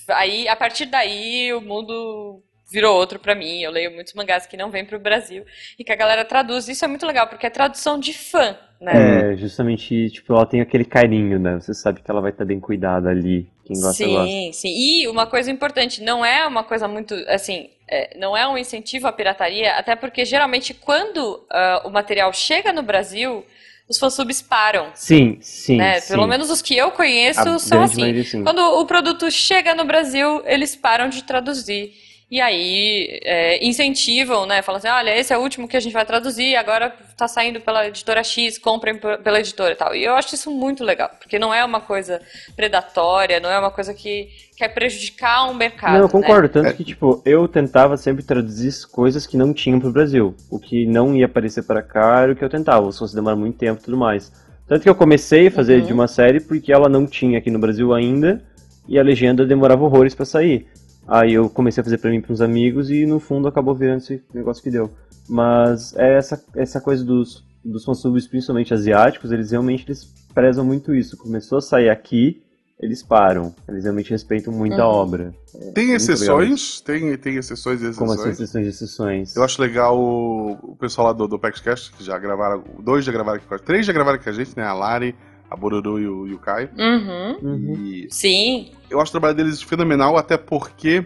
aí 0.08 0.48
a 0.48 0.56
partir 0.56 0.86
daí 0.86 1.52
o 1.52 1.60
mundo 1.60 2.42
virou 2.70 2.96
outro 2.96 3.18
pra 3.18 3.34
mim. 3.34 3.60
Eu 3.60 3.70
leio 3.70 3.90
muitos 3.92 4.14
mangás 4.14 4.46
que 4.46 4.56
não 4.56 4.70
vêm 4.70 4.84
pro 4.84 4.98
Brasil 4.98 5.44
e 5.78 5.84
que 5.84 5.92
a 5.92 5.96
galera 5.96 6.24
traduz. 6.24 6.68
Isso 6.68 6.84
é 6.84 6.88
muito 6.88 7.06
legal, 7.06 7.26
porque 7.26 7.46
é 7.46 7.50
tradução 7.50 7.98
de 7.98 8.12
fã, 8.12 8.56
né? 8.80 9.32
É, 9.32 9.36
justamente, 9.36 10.10
tipo, 10.10 10.32
ela 10.34 10.46
tem 10.46 10.60
aquele 10.60 10.84
carinho, 10.84 11.38
né? 11.38 11.54
Você 11.60 11.74
sabe 11.74 12.02
que 12.02 12.10
ela 12.10 12.20
vai 12.20 12.30
estar 12.30 12.44
bem 12.44 12.60
cuidada 12.60 13.10
ali. 13.10 13.48
Quem 13.64 13.80
gosta, 13.80 14.04
gosta. 14.06 14.26
Sim, 14.26 14.50
sim. 14.52 14.68
E 14.68 15.08
uma 15.08 15.26
coisa 15.26 15.50
importante, 15.50 16.02
não 16.02 16.24
é 16.24 16.46
uma 16.46 16.64
coisa 16.64 16.88
muito, 16.88 17.14
assim, 17.28 17.70
é, 17.88 18.16
não 18.18 18.36
é 18.36 18.46
um 18.48 18.56
incentivo 18.58 19.06
à 19.06 19.12
pirataria, 19.12 19.74
até 19.74 19.94
porque 19.94 20.24
geralmente 20.24 20.72
quando 20.74 21.44
ah, 21.50 21.82
o 21.84 21.90
material 21.90 22.32
chega 22.32 22.72
no 22.72 22.82
Brasil, 22.82 23.44
os 23.88 23.98
fansubs 23.98 24.40
param, 24.40 24.90
Sim, 24.94 25.38
sim. 25.42 25.76
né? 25.76 26.00
sim. 26.00 26.14
Pelo 26.14 26.26
menos 26.26 26.50
os 26.50 26.62
que 26.62 26.76
eu 26.76 26.90
conheço 26.90 27.40
A 27.40 27.58
são 27.58 27.82
assim. 27.82 28.00
maioria, 28.00 28.24
sim. 28.24 28.42
Quando 28.42 28.60
o 28.60 28.86
produto 28.86 29.30
chega 29.30 29.74
no 29.74 29.84
Brasil, 29.84 30.42
eles 30.46 30.74
param 30.74 31.08
de 31.08 31.22
traduzir. 31.22 31.92
E 32.32 32.40
aí 32.40 33.20
é, 33.24 33.62
incentivam, 33.62 34.46
né? 34.46 34.62
Falam 34.62 34.78
assim, 34.78 34.88
olha, 34.88 35.14
esse 35.14 35.34
é 35.34 35.36
o 35.36 35.42
último 35.42 35.68
que 35.68 35.76
a 35.76 35.80
gente 35.80 35.92
vai 35.92 36.06
traduzir, 36.06 36.56
agora 36.56 36.90
tá 37.14 37.28
saindo 37.28 37.60
pela 37.60 37.86
editora 37.86 38.24
X, 38.24 38.56
comprem 38.56 38.96
pela 38.96 39.38
editora 39.38 39.72
e 39.72 39.76
tal. 39.76 39.94
E 39.94 40.02
eu 40.02 40.14
acho 40.14 40.34
isso 40.34 40.50
muito 40.50 40.82
legal, 40.82 41.10
porque 41.20 41.38
não 41.38 41.52
é 41.52 41.62
uma 41.62 41.82
coisa 41.82 42.22
predatória, 42.56 43.38
não 43.38 43.50
é 43.50 43.58
uma 43.58 43.70
coisa 43.70 43.92
que 43.92 44.30
quer 44.56 44.68
prejudicar 44.68 45.50
um 45.50 45.52
mercado. 45.52 45.92
Não, 45.92 45.98
eu 45.98 46.04
né? 46.06 46.10
concordo. 46.10 46.48
Tanto 46.48 46.68
É. 46.68 46.72
que, 46.72 46.82
tipo, 46.84 47.20
eu 47.26 47.46
tentava 47.46 47.98
sempre 47.98 48.22
traduzir 48.24 48.72
coisas 48.90 49.26
que 49.26 49.36
não 49.36 49.52
tinham 49.52 49.78
pro 49.78 49.92
Brasil. 49.92 50.34
O 50.50 50.58
que 50.58 50.86
não 50.86 51.14
ia 51.14 51.26
aparecer 51.26 51.64
para 51.64 51.82
cá 51.82 52.20
era 52.22 52.32
o 52.32 52.34
que 52.36 52.42
eu 52.42 52.48
tentava. 52.48 52.90
Se 52.90 52.98
fosse 52.98 53.14
demorar 53.14 53.36
muito 53.36 53.58
tempo 53.58 53.78
e 53.78 53.84
tudo 53.84 53.98
mais. 53.98 54.32
Tanto 54.66 54.82
que 54.82 54.88
eu 54.88 54.94
comecei 54.94 55.48
a 55.48 55.50
fazer 55.50 55.80
Uhum. 55.80 55.86
de 55.86 55.92
uma 55.92 56.08
série 56.08 56.40
porque 56.40 56.72
ela 56.72 56.88
não 56.88 57.06
tinha 57.06 57.36
aqui 57.38 57.50
no 57.50 57.58
Brasil 57.58 57.92
ainda. 57.92 58.42
E 58.88 58.98
a 58.98 59.02
legenda 59.02 59.44
demorava 59.44 59.84
horrores 59.84 60.14
pra 60.14 60.24
sair. 60.24 60.66
Aí 61.14 61.34
eu 61.34 61.50
comecei 61.50 61.80
a 61.82 61.84
fazer 61.84 61.98
pra 61.98 62.10
mim 62.10 62.16
e 62.16 62.22
pros 62.22 62.40
amigos 62.40 62.90
e 62.90 63.04
no 63.04 63.20
fundo 63.20 63.46
acabou 63.46 63.74
virando 63.74 63.98
esse 63.98 64.22
negócio 64.32 64.62
que 64.62 64.70
deu. 64.70 64.90
Mas 65.28 65.94
é 65.96 66.16
essa, 66.16 66.42
essa 66.56 66.80
coisa 66.80 67.04
dos, 67.04 67.44
dos 67.62 67.84
fansubs, 67.84 68.26
principalmente 68.26 68.72
asiáticos, 68.72 69.30
eles 69.30 69.50
realmente 69.50 69.84
eles 69.86 70.04
prezam 70.34 70.64
muito 70.64 70.94
isso. 70.94 71.16
Começou 71.18 71.58
a 71.58 71.60
sair 71.60 71.90
aqui, 71.90 72.42
eles 72.80 73.02
param. 73.02 73.54
Eles 73.68 73.84
realmente 73.84 74.10
respeitam 74.10 74.52
muito 74.54 74.74
a 74.80 74.88
Uhum. 74.88 74.94
obra. 74.94 75.34
Tem 75.74 75.88
muito 75.88 75.96
exceções? 75.96 76.80
Tem, 76.80 77.16
tem 77.18 77.36
exceções 77.36 77.82
e 77.82 77.92
Como 77.92 78.12
assim, 78.12 78.30
exceções? 78.30 78.40
exceções 78.40 78.66
e 78.66 78.68
exceções? 78.70 79.36
Eu 79.36 79.44
acho 79.44 79.60
legal 79.60 79.98
o, 79.98 80.52
o 80.72 80.76
pessoal 80.76 81.08
lá 81.08 81.12
do, 81.12 81.28
do 81.28 81.38
PaxCast, 81.38 81.92
que 81.92 82.02
já 82.02 82.18
gravaram. 82.18 82.64
Dois 82.80 83.04
já 83.04 83.12
gravaram 83.12 83.36
aqui 83.36 83.46
com 83.46 83.54
a 83.54 83.58
Três 83.58 83.84
já 83.84 83.92
gravaram 83.92 84.16
aqui 84.16 84.24
com 84.24 84.30
a 84.30 84.32
gente, 84.32 84.56
né? 84.56 84.64
A 84.64 84.72
Lari, 84.72 85.14
a 85.52 85.56
Bororo 85.56 86.00
e 86.00 86.08
o, 86.08 86.26
e 86.26 86.34
o 86.34 86.38
Caio. 86.38 86.70
Uhum. 86.78 87.38
Uhum. 87.42 87.74
E 87.84 88.08
Sim. 88.10 88.70
eu 88.88 89.00
acho 89.00 89.10
o 89.10 89.12
trabalho 89.12 89.36
deles 89.36 89.60
fenomenal, 89.60 90.16
até 90.16 90.36
porque 90.36 91.04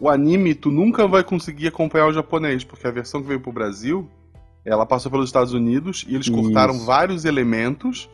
o 0.00 0.08
anime 0.08 0.54
tu 0.54 0.70
nunca 0.70 1.06
vai 1.06 1.22
conseguir 1.22 1.68
acompanhar 1.68 2.06
o 2.06 2.12
japonês, 2.12 2.64
porque 2.64 2.86
a 2.86 2.90
versão 2.90 3.20
que 3.20 3.28
veio 3.28 3.40
pro 3.40 3.52
Brasil, 3.52 4.08
ela 4.64 4.86
passou 4.86 5.10
pelos 5.10 5.28
Estados 5.28 5.52
Unidos 5.52 6.04
e 6.08 6.14
eles 6.14 6.26
Isso. 6.26 6.34
cortaram 6.34 6.78
vários 6.84 7.24
elementos. 7.24 8.08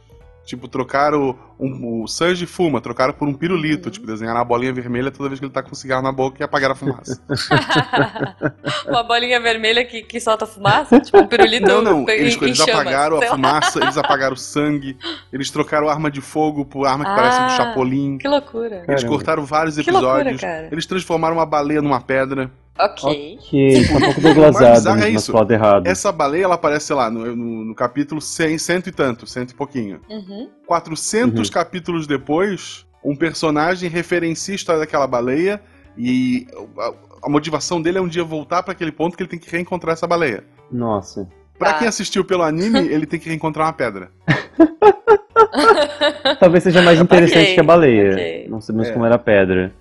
Tipo, 0.45 0.67
trocaram 0.67 1.39
um, 1.63 2.03
o 2.03 2.09
Sanji 2.09 2.47
fuma, 2.47 2.81
trocaram 2.81 3.13
por 3.13 3.29
um 3.29 3.35
pirulito, 3.35 3.87
Uhum. 3.87 3.93
tipo, 3.93 4.07
desenharam 4.07 4.41
a 4.41 4.45
bolinha 4.45 4.73
vermelha 4.73 5.11
toda 5.11 5.29
vez 5.29 5.39
que 5.39 5.47
ele 5.47 5.53
tá 5.53 5.63
com 5.63 5.75
cigarro 5.75 6.03
na 6.03 6.11
boca 6.13 6.37
e 6.41 6.45
apagaram 6.45 6.73
a 6.73 6.77
fumaça. 6.77 7.21
Uma 8.89 9.03
bolinha 9.03 9.41
vermelha 9.41 9.85
que, 9.85 10.03
que 10.03 10.21
solta 10.21 10.47
fumaça, 10.47 11.01
tipo 11.01 11.19
um 11.19 11.27
pirulito 11.27 11.67
Não, 11.67 11.83
não, 11.83 12.09
eles, 12.09 12.37
em 12.41 12.45
eles 12.45 12.61
apagaram 12.61 13.17
a 13.17 13.21
lá. 13.21 13.27
fumaça, 13.27 13.79
eles 13.81 13.97
apagaram 13.97 14.35
o 14.35 14.37
sangue, 14.37 14.97
eles 15.33 15.51
trocaram 15.51 15.89
arma 15.89 16.11
de 16.11 16.21
fogo 16.21 16.65
por 16.65 16.87
arma 16.87 17.05
que 17.05 17.11
parece 17.15 17.39
um 17.39 17.45
Ah, 17.45 17.49
chapolim. 17.51 18.19
Que 18.19 18.29
loucura. 18.29 18.77
Eles 18.77 18.87
Caramba. 18.87 19.09
cortaram 19.09 19.45
vários 19.45 19.77
Que 19.79 19.91
loucura, 19.91 20.13
episódios. 20.21 20.41
cara. 20.41 20.69
Eles 20.71 20.87
transformaram 20.87 21.37
uma 21.37 21.47
baleia 21.47 21.81
numa 21.83 22.01
pedra. 22.01 22.51
Ok. 22.79 23.39
Ok, 23.39 23.87
tá 23.87 23.95
um 23.97 24.01
pouco 24.01 24.21
O 24.21 24.23
mais 24.23 24.35
douglasado, 24.35 24.73
bizarro 24.75 24.99
é 24.99 25.11
mas 25.13 25.23
isso. 25.23 25.53
errado. 25.53 25.87
Essa 25.87 26.11
baleia, 26.11 26.45
ela 26.45 26.55
aparece, 26.55 26.87
sei 26.87 26.97
lá, 26.97 27.11
no, 27.11 27.37
no, 27.37 27.65
no 27.67 27.75
capítulo 27.75 28.19
100, 28.21 28.57
cento 28.59 28.87
e 28.89 28.93
tanto, 28.93 29.27
cento 29.27 29.51
e 29.51 29.55
pouquinho. 29.55 30.01
Uhum. 30.09 30.49
400 30.77 31.49
Uhum. 31.49 31.53
capítulos 31.53 32.07
depois, 32.07 32.87
um 33.05 33.15
personagem 33.15 33.91
referencia 33.91 34.55
a 34.55 34.57
história 34.57 34.81
daquela 34.81 35.07
baleia 35.07 35.61
e 35.99 36.47
a, 36.79 36.93
a 37.25 37.29
motivação 37.29 37.83
dele 37.83 37.99
é 37.99 38.01
um 38.01 38.09
dia 38.09 38.25
voltar 38.25 38.63
pra 38.63 38.73
aquele 38.73 38.91
ponto 38.91 39.15
que 39.15 39.23
ele 39.23 39.29
tem 39.29 39.39
que 39.39 39.51
reencontrar 39.51 39.93
essa 39.93 40.07
baleia. 40.07 40.45
Nossa. 40.71 41.29
Pra 41.59 41.75
Tá. 41.75 41.79
quem 41.81 41.89
assistiu 41.89 42.25
pelo 42.25 42.43
anime, 42.43 42.79
ele 42.89 43.05
tem 43.05 43.21
que 43.21 43.29
reencontrar 43.29 43.67
uma 43.67 43.73
pedra. 43.75 44.11
Talvez 46.41 46.65
seja 46.65 46.81
mais 46.81 46.99
interessante 46.99 47.43
Ok, 47.43 47.55
que 47.55 47.61
a 47.61 47.65
baleia. 47.65 48.13
ok. 48.13 48.47
Não 48.49 48.61
sabemos 48.63 48.89
É. 48.89 48.93
como 48.93 49.05
era 49.05 49.17
a 49.17 49.19
pedra. 49.19 49.75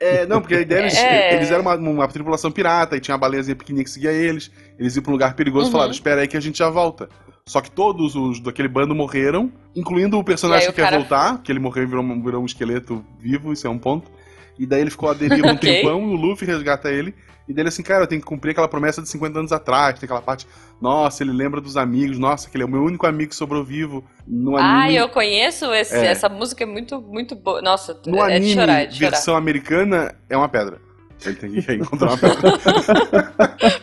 É, 0.00 0.24
não, 0.26 0.40
porque 0.40 0.54
a 0.54 0.60
ideia 0.60 0.80
eles, 0.80 0.96
É. 0.96 1.34
eles 1.36 1.50
eram 1.50 1.60
uma, 1.62 1.74
uma 1.74 2.08
tripulação 2.08 2.50
pirata 2.50 2.96
e 2.96 3.00
tinha 3.00 3.14
uma 3.14 3.20
baleiazinha 3.20 3.54
pequenininha 3.54 3.84
que 3.84 3.90
seguia 3.90 4.12
eles. 4.12 4.50
Eles 4.78 4.96
iam 4.96 5.02
pra 5.02 5.10
um 5.10 5.14
lugar 5.14 5.34
perigoso 5.34 5.64
e 5.64 5.66
Uhum. 5.66 5.72
falaram: 5.72 5.90
Espera 5.92 6.22
aí 6.22 6.28
que 6.28 6.36
a 6.38 6.40
gente 6.40 6.56
já 6.58 6.70
volta. 6.70 7.08
Só 7.48 7.60
que 7.60 7.70
todos 7.70 8.16
os 8.16 8.40
daquele 8.40 8.66
bando 8.66 8.92
morreram, 8.92 9.52
incluindo 9.74 10.18
o 10.18 10.24
personagem 10.24 10.66
aí 10.66 10.72
que 10.74 10.80
o 10.80 10.84
quer 10.84 10.90
cara- 10.90 10.98
voltar, 10.98 11.42
que 11.44 11.52
ele 11.52 11.60
morreu 11.60 11.84
e 11.84 11.86
virou, 11.86 12.02
um- 12.02 12.20
virou 12.20 12.42
um 12.42 12.44
esqueleto 12.44 13.04
vivo, 13.20 13.52
isso 13.52 13.68
é 13.68 13.70
um 13.70 13.78
ponto. 13.78 14.10
E 14.58 14.66
daí 14.66 14.80
ele 14.80 14.90
ficou 14.90 15.08
a 15.08 15.14
deriva 15.14 15.46
um 15.46 15.50
Ok. 15.54 15.76
tempão 15.76 16.00
e 16.10 16.12
o 16.12 16.16
Luffy 16.16 16.44
resgata 16.44 16.90
ele. 16.90 17.14
E 17.48 17.52
dele 17.54 17.68
assim, 17.68 17.84
cara, 17.84 18.02
eu 18.02 18.06
tenho 18.08 18.20
que 18.20 18.26
cumprir 18.26 18.50
aquela 18.50 18.66
promessa 18.66 19.00
de 19.00 19.08
50 19.08 19.38
anos 19.38 19.52
atrás. 19.52 19.96
Tem 19.96 20.08
aquela 20.08 20.20
parte, 20.20 20.44
nossa, 20.80 21.22
ele 21.22 21.30
lembra 21.30 21.60
dos 21.60 21.76
amigos, 21.76 22.18
nossa, 22.18 22.50
que 22.50 22.56
ele 22.56 22.64
é 22.64 22.66
o 22.66 22.68
meu 22.68 22.82
único 22.82 23.06
amigo 23.06 23.30
que 23.30 23.36
sobrou 23.36 23.62
vivo 23.62 24.02
no 24.26 24.56
Ah, 24.56 24.82
anime. 24.82 24.96
eu 24.96 25.08
conheço 25.08 25.72
esse- 25.72 25.94
É. 25.94 26.06
essa 26.06 26.28
música 26.28 26.64
é 26.64 26.66
muito, 26.66 27.00
muito 27.00 27.36
boa. 27.36 27.62
Nossa, 27.62 27.96
No 28.04 28.16
é 28.24 28.26
de 28.30 28.34
anime, 28.38 28.54
chorar, 28.54 28.80
é 28.80 28.86
de 28.86 28.96
chorar. 28.96 29.10
versão 29.10 29.36
americana, 29.36 30.12
é 30.28 30.36
uma 30.36 30.48
pedra. 30.48 30.80
Ele 31.24 31.34
tem 31.34 31.50
que 31.50 31.72
encontrar 31.72 32.08
uma 32.10 32.18
pedra. 32.18 32.52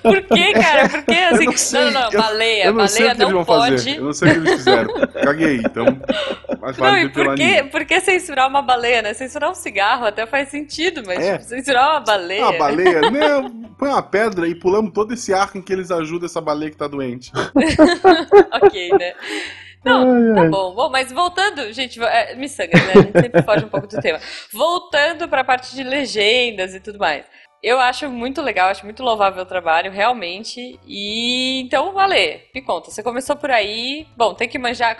Por 0.01 0.21
que, 0.21 0.53
cara? 0.53 0.87
Por 0.89 1.03
que 1.03 1.13
assim? 1.15 1.45
Não 1.45 1.57
sei, 1.57 1.81
não, 1.91 1.91
não, 1.91 2.11
baleia. 2.11 2.65
eu 2.65 2.73
não 2.73 2.87
sei 2.87 3.07
baleia 3.07 3.13
o 3.13 3.15
que 3.17 3.21
eles 3.23 3.33
não 3.33 3.43
vão 3.43 3.45
pode. 3.45 3.71
fazer. 3.77 3.97
Eu 3.97 4.03
não 4.03 4.13
sei 4.13 4.29
o 4.29 4.33
que 4.33 4.39
eles 4.39 4.53
fizeram. 4.53 4.93
Caguei, 5.23 5.55
então. 5.57 5.85
Mas 6.61 6.77
Não, 6.77 6.85
vale 6.85 7.03
e 7.05 7.09
por 7.09 7.35
que, 7.35 7.63
por 7.63 7.85
que 7.85 7.99
censurar 8.01 8.47
uma 8.47 8.61
baleia, 8.61 9.01
né? 9.01 9.13
Censurar 9.13 9.49
um 9.49 9.55
cigarro 9.55 10.05
até 10.05 10.25
faz 10.25 10.49
sentido, 10.49 11.01
mas 11.05 11.19
É. 11.19 11.33
tipo, 11.37 11.49
censurar 11.49 11.91
uma 11.91 11.99
baleia. 12.01 12.45
Ah, 12.45 12.53
baleia, 12.57 13.01
né? 13.11 13.51
Põe 13.77 13.89
uma 13.89 14.03
pedra 14.03 14.47
e 14.47 14.55
pulamos 14.55 14.93
todo 14.93 15.13
esse 15.13 15.33
arco 15.33 15.57
em 15.57 15.61
que 15.61 15.73
eles 15.73 15.89
ajudam 15.91 16.27
essa 16.27 16.39
baleia 16.39 16.69
que 16.71 16.77
tá 16.77 16.87
doente. 16.87 17.31
ok, 18.63 18.89
né? 18.97 19.13
Não, 19.85 20.35
tá 20.35 20.45
bom. 20.49 20.73
Bom, 20.73 20.89
mas 20.89 21.11
voltando, 21.11 21.71
gente, 21.73 22.01
é, 22.03 22.35
miçangas, 22.35 22.81
né? 22.85 22.91
A 22.95 23.01
gente 23.01 23.19
sempre 23.21 23.41
foge 23.43 23.65
um 23.65 23.69
pouco 23.69 23.87
do 23.87 23.99
tema. 24.01 24.19
Voltando 24.51 25.27
pra 25.27 25.43
parte 25.43 25.75
de 25.75 25.83
legendas 25.83 26.73
e 26.73 26.79
tudo 26.79 26.97
mais. 26.99 27.25
Eu 27.61 27.79
acho 27.79 28.09
muito 28.09 28.41
legal, 28.41 28.69
acho 28.69 28.83
muito 28.83 29.01
louvável 29.01 29.43
o 29.43 29.45
trabalho, 29.45 29.89
realmente. 29.91 30.77
E 30.85 31.61
então, 31.61 31.97
Ale, 31.97 32.41
me 32.53 32.61
conta, 32.61 32.91
você 32.91 33.01
começou 33.01 33.35
por 33.37 33.49
aí. 33.51 34.05
Bom, 34.17 34.33
tem 34.33 34.49
que 34.49 34.59
manjar. 34.59 34.97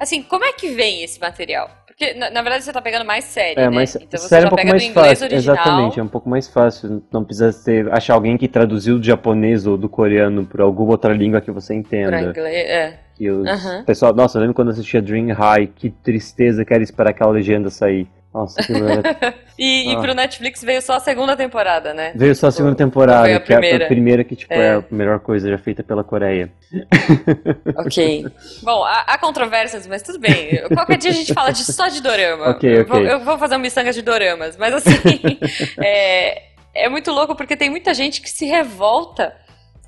assim, 0.00 0.22
como 0.22 0.44
é 0.44 0.52
que 0.52 0.68
vem 0.70 1.04
esse 1.04 1.20
material? 1.20 1.70
Porque, 1.86 2.14
na, 2.14 2.30
na 2.30 2.42
verdade, 2.42 2.64
você 2.64 2.72
tá 2.72 2.80
pegando 2.82 3.04
mais 3.04 3.24
série, 3.26 3.60
É, 3.60 3.64
né? 3.64 3.70
mas 3.70 3.94
então 3.94 4.18
você 4.18 4.26
série 4.26 4.40
é 4.40 4.42
já 4.42 4.46
um 4.46 4.50
pouco 4.50 4.62
pega 4.62 4.70
mais 4.70 4.82
do 4.82 4.88
inglês 4.90 5.18
fácil. 5.20 5.24
original. 5.36 5.54
Exatamente, 5.56 6.00
é 6.00 6.02
um 6.02 6.08
pouco 6.08 6.28
mais 6.28 6.48
fácil. 6.48 7.02
Não 7.12 7.22
precisa 7.22 7.52
ter, 7.64 7.92
achar 7.92 8.14
alguém 8.14 8.36
que 8.36 8.48
traduziu 8.48 8.98
do 8.98 9.04
japonês 9.04 9.64
ou 9.66 9.76
do 9.76 9.88
coreano 9.88 10.44
para 10.44 10.64
alguma 10.64 10.90
outra 10.92 11.12
língua 11.12 11.40
que 11.40 11.52
você 11.52 11.74
Pra 11.74 11.78
entenda. 11.78 12.20
inglês, 12.22 12.68
é. 12.68 12.98
Que 13.22 13.30
os... 13.30 13.48
Pessoal, 13.86 14.12
nossa, 14.12 14.36
eu 14.36 14.40
lembro 14.40 14.52
quando 14.54 14.68
eu 14.68 14.72
assistia 14.72 15.00
Dream 15.00 15.28
High, 15.32 15.68
que 15.68 15.90
tristeza 15.90 16.64
que 16.64 16.74
era 16.74 16.82
esperar 16.82 17.10
aquela 17.10 17.30
legenda 17.30 17.70
sair. 17.70 18.08
Nossa, 18.34 18.60
era... 18.60 19.34
E, 19.58 19.92
e 19.92 19.94
Ah. 19.94 20.00
pro 20.00 20.12
Netflix 20.14 20.64
veio 20.64 20.82
só 20.82 20.94
a 20.94 21.00
segunda 21.00 21.36
temporada, 21.36 21.94
né? 21.94 22.12
Veio 22.16 22.34
só 22.34 22.48
a 22.48 22.50
segunda 22.50 22.74
Foi 22.74 22.84
temporada, 22.84 23.36
a 23.36 23.38
que 23.38 23.52
é 23.52 23.56
a 23.84 23.86
primeira 23.86 24.24
que 24.24 24.34
tipo, 24.34 24.52
é. 24.52 24.58
É. 24.58 24.72
a 24.74 24.84
melhor 24.90 25.20
coisa 25.20 25.48
já 25.48 25.56
feita 25.58 25.84
pela 25.84 26.02
Coreia. 26.02 26.50
Ok. 27.76 28.24
Bom, 28.64 28.82
há, 28.82 29.04
há 29.06 29.18
controvérsias, 29.18 29.86
mas 29.86 30.02
tudo 30.02 30.18
bem. 30.18 30.60
Qualquer 30.74 30.96
dia 30.98 31.10
a 31.10 31.14
gente 31.14 31.32
fala 31.32 31.52
de, 31.52 31.62
só 31.62 31.86
de 31.86 32.02
dorama. 32.02 32.48
Ok, 32.50 32.78
Eu 32.80 32.86
vou- 32.86 32.96
ok. 32.98 33.12
Eu 33.12 33.20
vou 33.20 33.38
fazer 33.38 33.54
um 33.54 33.60
miçanga 33.60 33.92
de 33.92 34.02
doramas, 34.02 34.56
mas 34.56 34.74
assim, 34.74 35.38
é, 35.78 36.42
é 36.74 36.88
muito 36.88 37.12
louco 37.12 37.36
porque 37.36 37.56
tem 37.56 37.70
muita 37.70 37.94
gente 37.94 38.20
que 38.20 38.30
se 38.30 38.46
revolta 38.46 39.32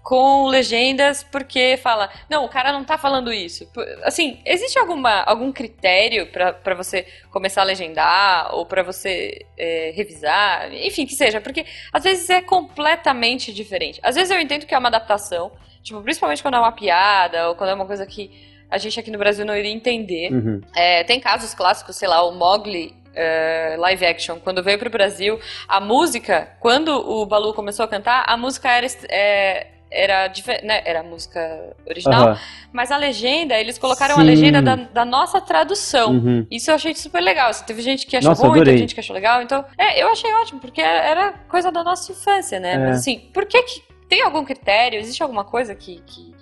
com 0.04 0.48
legendas 0.48 1.24
porque 1.24 1.78
fala, 1.82 2.10
não, 2.28 2.44
o 2.44 2.48
cara 2.48 2.70
não 2.70 2.84
tá 2.84 2.98
falando 2.98 3.32
isso. 3.32 3.66
Assim, 4.02 4.38
existe 4.44 4.78
alguma, 4.78 5.22
algum 5.22 5.50
critério 5.50 6.26
pra 6.26 6.52
pra 6.52 6.74
você 6.74 7.06
começar 7.30 7.62
a 7.62 7.64
legendar 7.64 8.54
ou 8.54 8.66
pra 8.66 8.82
você 8.82 9.46
é, 9.56 9.92
revisar? 9.96 10.70
Enfim, 10.74 11.06
que 11.06 11.14
seja, 11.14 11.40
porque 11.40 11.64
às 11.90 12.04
vezes 12.04 12.28
é 12.28 12.42
completamente 12.42 13.50
diferente. 13.50 13.98
Às 14.02 14.14
vezes 14.14 14.30
eu 14.30 14.38
entendo 14.38 14.66
que 14.66 14.74
é 14.74 14.78
uma 14.78 14.88
adaptação, 14.88 15.50
tipo, 15.82 16.02
principalmente 16.02 16.42
quando 16.42 16.56
é 16.56 16.60
uma 16.60 16.72
piada 16.72 17.48
ou 17.48 17.54
quando 17.54 17.70
é 17.70 17.74
uma 17.74 17.86
coisa 17.86 18.04
que 18.04 18.30
a 18.70 18.76
gente 18.76 19.00
aqui 19.00 19.10
no 19.10 19.18
Brasil 19.18 19.46
não 19.46 19.56
iria 19.56 19.72
entender. 19.72 20.30
Uhum. 20.30 20.60
É, 20.76 21.02
tem 21.04 21.18
casos 21.18 21.54
clássicos, 21.54 21.96
sei 21.96 22.08
lá, 22.08 22.22
o 22.22 22.32
Mowgli 22.32 22.94
é, 23.14 23.76
live 23.78 24.04
action, 24.04 24.38
quando 24.38 24.62
veio 24.62 24.78
pro 24.78 24.90
Brasil, 24.90 25.40
a 25.66 25.80
música, 25.80 26.56
quando 26.60 26.88
o 26.88 27.24
Balu 27.24 27.54
começou 27.54 27.84
a 27.84 27.88
cantar, 27.88 28.24
a 28.26 28.36
música 28.36 28.68
era, 28.70 28.86
é, 29.08 29.68
era, 29.94 30.30
né, 30.62 30.82
era 30.84 31.00
a 31.00 31.02
música 31.02 31.74
original, 31.88 32.36
mas 32.72 32.90
a 32.90 32.96
legenda, 32.96 33.58
eles 33.58 33.78
colocaram 33.78 34.16
a 34.16 34.18
Sim. 34.18 34.24
legenda 34.24 34.60
da, 34.60 34.76
da 34.76 35.04
nossa 35.04 35.40
tradução. 35.40 36.12
Uhum. 36.12 36.46
Isso 36.50 36.70
eu 36.70 36.74
achei 36.74 36.94
super 36.94 37.20
legal. 37.20 37.50
Assim, 37.50 37.64
Teve 37.64 37.80
gente 37.80 38.06
que 38.06 38.16
achou 38.16 38.30
Nossa, 38.30 38.46
ruim, 38.46 38.64
teve 38.64 38.78
gente 38.78 38.94
que 38.94 39.00
achou 39.00 39.14
legal. 39.14 39.42
Então, 39.42 39.64
é, 39.78 40.02
eu 40.02 40.08
achei 40.08 40.32
ótimo, 40.34 40.60
porque 40.60 40.80
era 40.80 41.32
coisa 41.48 41.70
da 41.70 41.84
nossa 41.84 42.10
infância, 42.12 42.58
né? 42.58 42.74
É. 42.74 42.78
Mas 42.78 42.98
assim, 42.98 43.30
por 43.32 43.46
que 43.46 43.62
que. 43.62 43.82
Tem 44.08 44.20
algum 44.20 44.44
critério? 44.44 44.98
Existe 44.98 45.22
alguma 45.22 45.44
coisa 45.44 45.74
que. 45.74 46.02
que 46.04 46.34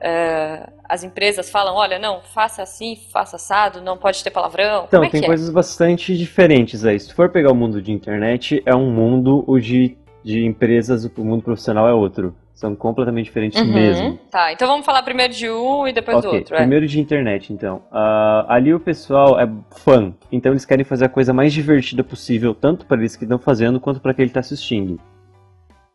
é, 0.00 0.68
as 0.88 1.04
empresas 1.04 1.48
falam, 1.48 1.76
olha, 1.76 1.98
não, 1.98 2.20
faça 2.20 2.62
assim, 2.62 2.98
faça 3.10 3.36
assado, 3.36 3.80
não 3.80 3.96
pode 3.96 4.22
ter 4.22 4.30
palavrão. 4.30 4.84
Então, 4.88 5.02
é 5.02 5.08
tem 5.08 5.20
que 5.20 5.26
coisas 5.26 5.48
bastante 5.48 6.16
diferentes 6.16 6.84
aí. 6.84 6.98
Se 6.98 7.08
tu 7.08 7.14
for 7.14 7.30
pegar 7.30 7.52
o 7.52 7.54
mundo 7.54 7.80
de 7.80 7.92
internet, 7.92 8.62
é 8.66 8.74
um 8.74 8.90
mundo, 8.90 9.44
o 9.46 9.60
de, 9.60 9.96
de 10.24 10.44
empresas, 10.44 11.04
o 11.04 11.24
mundo 11.24 11.42
profissional 11.42 11.88
é 11.88 11.94
outro. 11.94 12.34
São 12.54 12.76
completamente 12.76 13.24
diferentes? 13.26 13.60
Uhum. 13.60 13.72
mesmo. 13.72 14.18
Tá, 14.30 14.52
então 14.52 14.68
vamos 14.68 14.86
falar 14.86 15.02
primeiro 15.02 15.32
de 15.32 15.50
um 15.50 15.86
e 15.88 15.92
depois 15.92 16.20
do 16.22 16.28
Ok, 16.28 16.38
outro. 16.40 16.54
é. 16.54 16.58
primeiro 16.58 16.86
de 16.86 17.00
internet, 17.00 17.52
então. 17.52 17.82
Ah, 17.90 18.46
ali 18.48 18.72
o 18.72 18.78
pessoal 18.78 19.40
é 19.40 19.48
fã, 19.78 20.14
então 20.30 20.52
eles 20.52 20.64
querem 20.64 20.84
fazer 20.84 21.06
a 21.06 21.08
coisa 21.08 21.32
mais 21.32 21.52
divertida 21.52 22.04
possível, 22.04 22.54
tanto 22.54 22.86
para 22.86 22.98
eles 22.98 23.16
que 23.16 23.24
estão 23.24 23.38
fazendo, 23.38 23.80
quanto 23.80 24.00
para 24.00 24.14
quem 24.14 24.26
está 24.26 24.40
assistindo. 24.40 25.00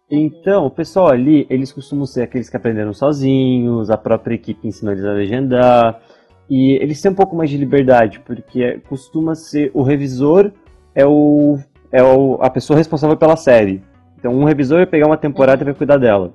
Então, 0.10 0.66
o 0.66 0.72
pessoal 0.72 1.10
ali, 1.10 1.46
eles 1.50 1.72
costumam 1.72 2.06
ser 2.06 2.22
aqueles 2.22 2.50
que 2.50 2.56
aprenderam 2.56 2.94
sozinhos, 2.94 3.90
a 3.90 3.98
própria 3.98 4.36
equipe 4.36 4.66
ensina 4.68 4.94
eles 4.94 5.04
a 5.04 5.12
legendar, 5.12 6.00
e 6.50 6.72
eles 6.82 7.02
têm 7.02 7.12
um 7.12 7.16
pouco 7.16 7.36
mais 7.36 7.50
de 7.50 7.58
liberdade, 7.58 8.20
porque 8.22 8.64
é- 8.64 8.78
costuma 8.80 9.36
ser 9.36 9.70
o 9.74 9.84
revisor 9.84 10.52
é 10.96 11.06
o 11.06 11.60
é 11.92 12.02
o, 12.04 12.38
a 12.42 12.50
pessoa 12.50 12.76
responsável 12.78 13.16
pela 13.16 13.36
série. 13.36 13.82
Então, 14.18 14.34
um 14.34 14.44
revisor 14.44 14.78
vai 14.78 14.86
pegar 14.86 15.08
uma 15.08 15.16
temporada 15.18 15.62
e 15.62 15.66
vai 15.66 15.74
cuidar 15.74 15.98
dela. 15.98 16.34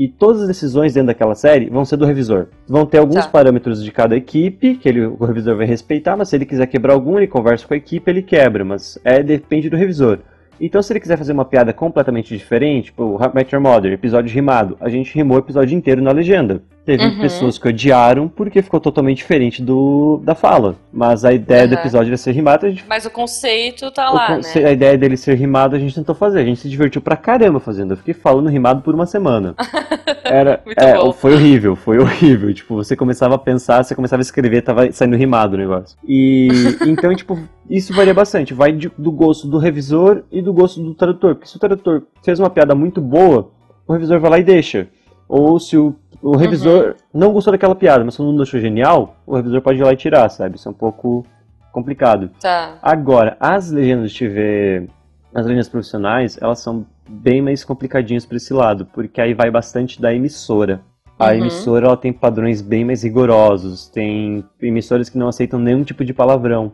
E 0.00 0.08
todas 0.08 0.40
as 0.40 0.48
decisões 0.48 0.94
dentro 0.94 1.08
daquela 1.08 1.34
série 1.34 1.68
vão 1.68 1.84
ser 1.84 1.98
do 1.98 2.06
revisor. 2.06 2.46
Vão 2.66 2.86
ter 2.86 2.96
alguns 2.96 3.26
Tá. 3.26 3.30
parâmetros 3.30 3.84
de 3.84 3.92
cada 3.92 4.16
equipe 4.16 4.76
que 4.76 4.88
ele, 4.88 5.04
o 5.04 5.22
revisor 5.26 5.58
vai 5.58 5.66
respeitar, 5.66 6.16
mas 6.16 6.30
se 6.30 6.36
ele 6.36 6.46
quiser 6.46 6.66
quebrar 6.68 6.94
algum, 6.94 7.18
ele 7.18 7.26
conversa 7.26 7.66
com 7.68 7.74
a 7.74 7.76
equipe, 7.76 8.10
ele 8.10 8.22
quebra, 8.22 8.64
mas 8.64 8.98
é 9.04 9.22
depende 9.22 9.68
do 9.68 9.76
revisor. 9.76 10.20
Então, 10.58 10.82
se 10.82 10.90
ele 10.92 11.00
quiser 11.00 11.18
fazer 11.18 11.32
uma 11.32 11.44
piada 11.44 11.72
completamente 11.74 12.34
diferente, 12.36 12.86
tipo, 12.86 13.18
Met 13.34 13.54
Your 13.54 13.62
Mother, 13.62 13.92
episódio 13.92 14.34
rimado, 14.34 14.76
a 14.80 14.88
gente 14.88 15.14
rimou 15.14 15.36
o 15.36 15.40
episódio 15.40 15.76
inteiro 15.76 16.00
na 16.02 16.12
legenda. 16.12 16.62
Teve 16.96 17.04
Uhum. 17.04 17.20
pessoas 17.20 17.56
que 17.56 17.68
odiaram 17.68 18.26
porque 18.26 18.60
ficou 18.62 18.80
totalmente 18.80 19.18
diferente 19.18 19.62
do, 19.62 20.20
da 20.24 20.34
fala. 20.34 20.74
Mas 20.92 21.24
a 21.24 21.32
ideia 21.32 21.68
do 21.68 21.74
Aham. 21.74 21.80
episódio 21.82 22.08
era 22.10 22.16
ser 22.16 22.32
rimado, 22.32 22.66
a 22.66 22.68
gente 22.70 22.84
Mas 22.88 23.06
o 23.06 23.10
conceito 23.10 23.90
tá 23.92 24.10
o 24.10 24.14
lá, 24.16 24.26
conce- 24.34 24.58
né? 24.60 24.68
A 24.70 24.72
ideia 24.72 24.98
dele 24.98 25.16
ser 25.16 25.34
rimado 25.34 25.76
a 25.76 25.78
gente 25.78 25.94
tentou 25.94 26.16
fazer. 26.16 26.40
A 26.40 26.44
gente 26.44 26.58
se 26.60 26.68
divertiu 26.68 27.00
pra 27.00 27.16
caramba 27.16 27.60
fazendo. 27.60 27.92
Eu 27.92 27.96
fiquei 27.96 28.12
falando 28.12 28.48
rimado 28.48 28.82
por 28.82 28.92
uma 28.92 29.06
semana. 29.06 29.54
Era, 30.24 30.60
Muito 30.66 30.78
é, 30.80 30.94
bom. 30.96 31.12
Foi 31.12 31.32
horrível, 31.34 31.76
foi 31.76 31.98
horrível. 31.98 32.52
Tipo, 32.52 32.74
você 32.74 32.96
começava 32.96 33.36
a 33.36 33.38
pensar, 33.38 33.84
você 33.84 33.94
começava 33.94 34.20
a 34.20 34.24
escrever, 34.24 34.62
tava 34.62 34.90
saindo 34.90 35.16
rimado 35.16 35.54
o 35.54 35.58
negócio. 35.58 35.96
E 36.06 36.48
então, 36.86 37.14
tipo, 37.14 37.38
isso 37.68 37.94
varia 37.94 38.14
bastante. 38.14 38.52
Vai 38.52 38.72
de- 38.72 38.90
do 38.98 39.12
gosto 39.12 39.46
do 39.46 39.58
revisor 39.58 40.22
e 40.30 40.42
do 40.42 40.52
gosto 40.52 40.80
do 40.82 40.92
tradutor. 40.94 41.36
Porque 41.36 41.48
se 41.48 41.56
o 41.56 41.60
tradutor 41.60 42.02
fez 42.24 42.40
uma 42.40 42.50
piada 42.50 42.74
muito 42.74 43.00
boa, 43.00 43.50
o 43.86 43.92
revisor 43.92 44.18
vai 44.20 44.30
lá 44.30 44.38
e 44.40 44.42
deixa. 44.44 44.88
Ou 45.28 45.60
se 45.60 45.76
o, 45.76 45.94
o 46.22 46.36
revisor 46.36 46.94
não 47.12 47.32
gostou 47.32 47.52
daquela 47.52 47.74
piada, 47.74 48.04
mas 48.04 48.16
todo 48.16 48.26
mundo 48.26 48.42
achou 48.42 48.60
genial, 48.60 49.16
o 49.26 49.36
revisor 49.36 49.60
pode 49.62 49.78
ir 49.80 49.84
lá 49.84 49.92
e 49.92 49.96
tirar, 49.96 50.28
sabe? 50.28 50.56
Isso 50.56 50.68
é 50.68 50.70
um 50.70 50.74
pouco 50.74 51.24
complicado. 51.72 52.30
Tá. 52.40 52.74
Agora, 52.82 53.36
as 53.40 53.70
legendas 53.70 54.12
de 54.12 54.18
TV, 54.18 54.88
as 55.34 55.46
legendas 55.46 55.68
profissionais, 55.68 56.38
elas 56.40 56.58
são 56.60 56.84
bem 57.08 57.40
mais 57.40 57.64
complicadinhas 57.64 58.26
para 58.26 58.36
esse 58.36 58.52
lado, 58.52 58.86
porque 58.86 59.20
aí 59.20 59.34
vai 59.34 59.50
bastante 59.50 60.00
da 60.00 60.12
emissora. 60.14 60.80
A 61.18 61.28
Uhum. 61.28 61.34
emissora 61.34 61.86
ela 61.86 61.96
tem 61.96 62.12
padrões 62.12 62.62
bem 62.62 62.84
mais 62.84 63.02
rigorosos, 63.02 63.88
tem 63.88 64.42
emissoras 64.60 65.08
que 65.10 65.18
não 65.18 65.28
aceitam 65.28 65.58
nenhum 65.60 65.84
tipo 65.84 66.04
de 66.04 66.14
palavrão. 66.14 66.72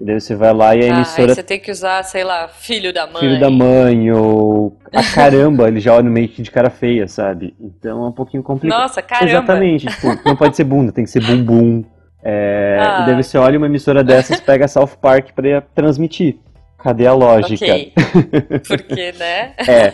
E 0.00 0.04
daí 0.04 0.20
você 0.20 0.34
vai 0.36 0.52
lá 0.54 0.76
e 0.76 0.80
a 0.80 0.82
Ah, 0.82 0.84
aí 0.84 0.90
emissora 0.90 1.34
você 1.34 1.42
tem 1.42 1.58
que 1.58 1.70
usar, 1.70 2.02
sei 2.04 2.22
lá, 2.22 2.46
filho 2.48 2.92
da 2.92 3.06
mãe. 3.06 3.20
filho 3.20 3.40
da 3.40 3.50
mãe 3.50 4.12
ou 4.12 4.76
a 4.94 5.02
caramba, 5.14 5.66
ele 5.68 5.80
já 5.80 5.94
olha 5.94 6.08
meio 6.08 6.28
que 6.28 6.40
de 6.40 6.50
cara 6.50 6.70
feia, 6.70 7.08
sabe? 7.08 7.54
Então 7.60 8.04
é 8.04 8.08
um 8.08 8.12
pouquinho 8.12 8.42
complicado. 8.42 8.78
Nossa, 8.80 9.02
caramba. 9.02 9.30
Exatamente, 9.30 9.86
tipo, 9.86 10.06
não 10.24 10.36
pode 10.36 10.54
ser 10.56 10.64
bunda, 10.64 10.92
tem 10.92 11.04
que 11.04 11.10
ser 11.10 11.20
bumbum. 11.24 11.84
É, 12.22 12.78
Ah. 12.80 13.00
E 13.02 13.06
daí 13.06 13.22
você 13.22 13.36
olha 13.38 13.58
uma 13.58 13.66
emissora 13.66 14.04
dessas, 14.04 14.38
pega 14.40 14.68
South 14.68 14.96
Park 15.00 15.30
pra 15.34 15.60
transmitir. 15.74 16.38
Cadê 16.78 17.08
a 17.08 17.12
lógica? 17.12 17.64
Ok. 17.64 17.92
Porque, 18.68 19.12
né? 19.18 19.52
É. 19.58 19.92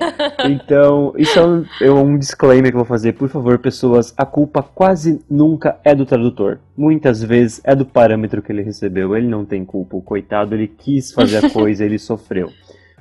Então, 0.50 1.14
isso 1.16 1.38
é 1.38 1.46
um, 1.46 1.64
é 1.80 1.90
um 1.90 2.18
disclaimer 2.18 2.70
que 2.70 2.76
eu 2.76 2.80
vou 2.80 2.84
fazer. 2.84 3.14
Por 3.14 3.28
favor, 3.30 3.58
pessoas, 3.58 4.12
a 4.18 4.26
culpa 4.26 4.62
quase 4.62 5.24
nunca 5.28 5.78
é 5.82 5.94
do 5.94 6.04
tradutor. 6.04 6.58
Muitas 6.76 7.22
vezes 7.22 7.60
é 7.64 7.74
do 7.74 7.86
parâmetro 7.86 8.42
que 8.42 8.52
ele 8.52 8.62
recebeu. 8.62 9.16
Ele 9.16 9.26
não 9.26 9.46
tem 9.46 9.64
culpa. 9.64 9.96
O 9.96 10.02
coitado, 10.02 10.54
ele 10.54 10.68
quis 10.68 11.10
fazer 11.10 11.46
a 11.46 11.48
coisa, 11.50 11.84
ele 11.84 11.98
sofreu. 11.98 12.50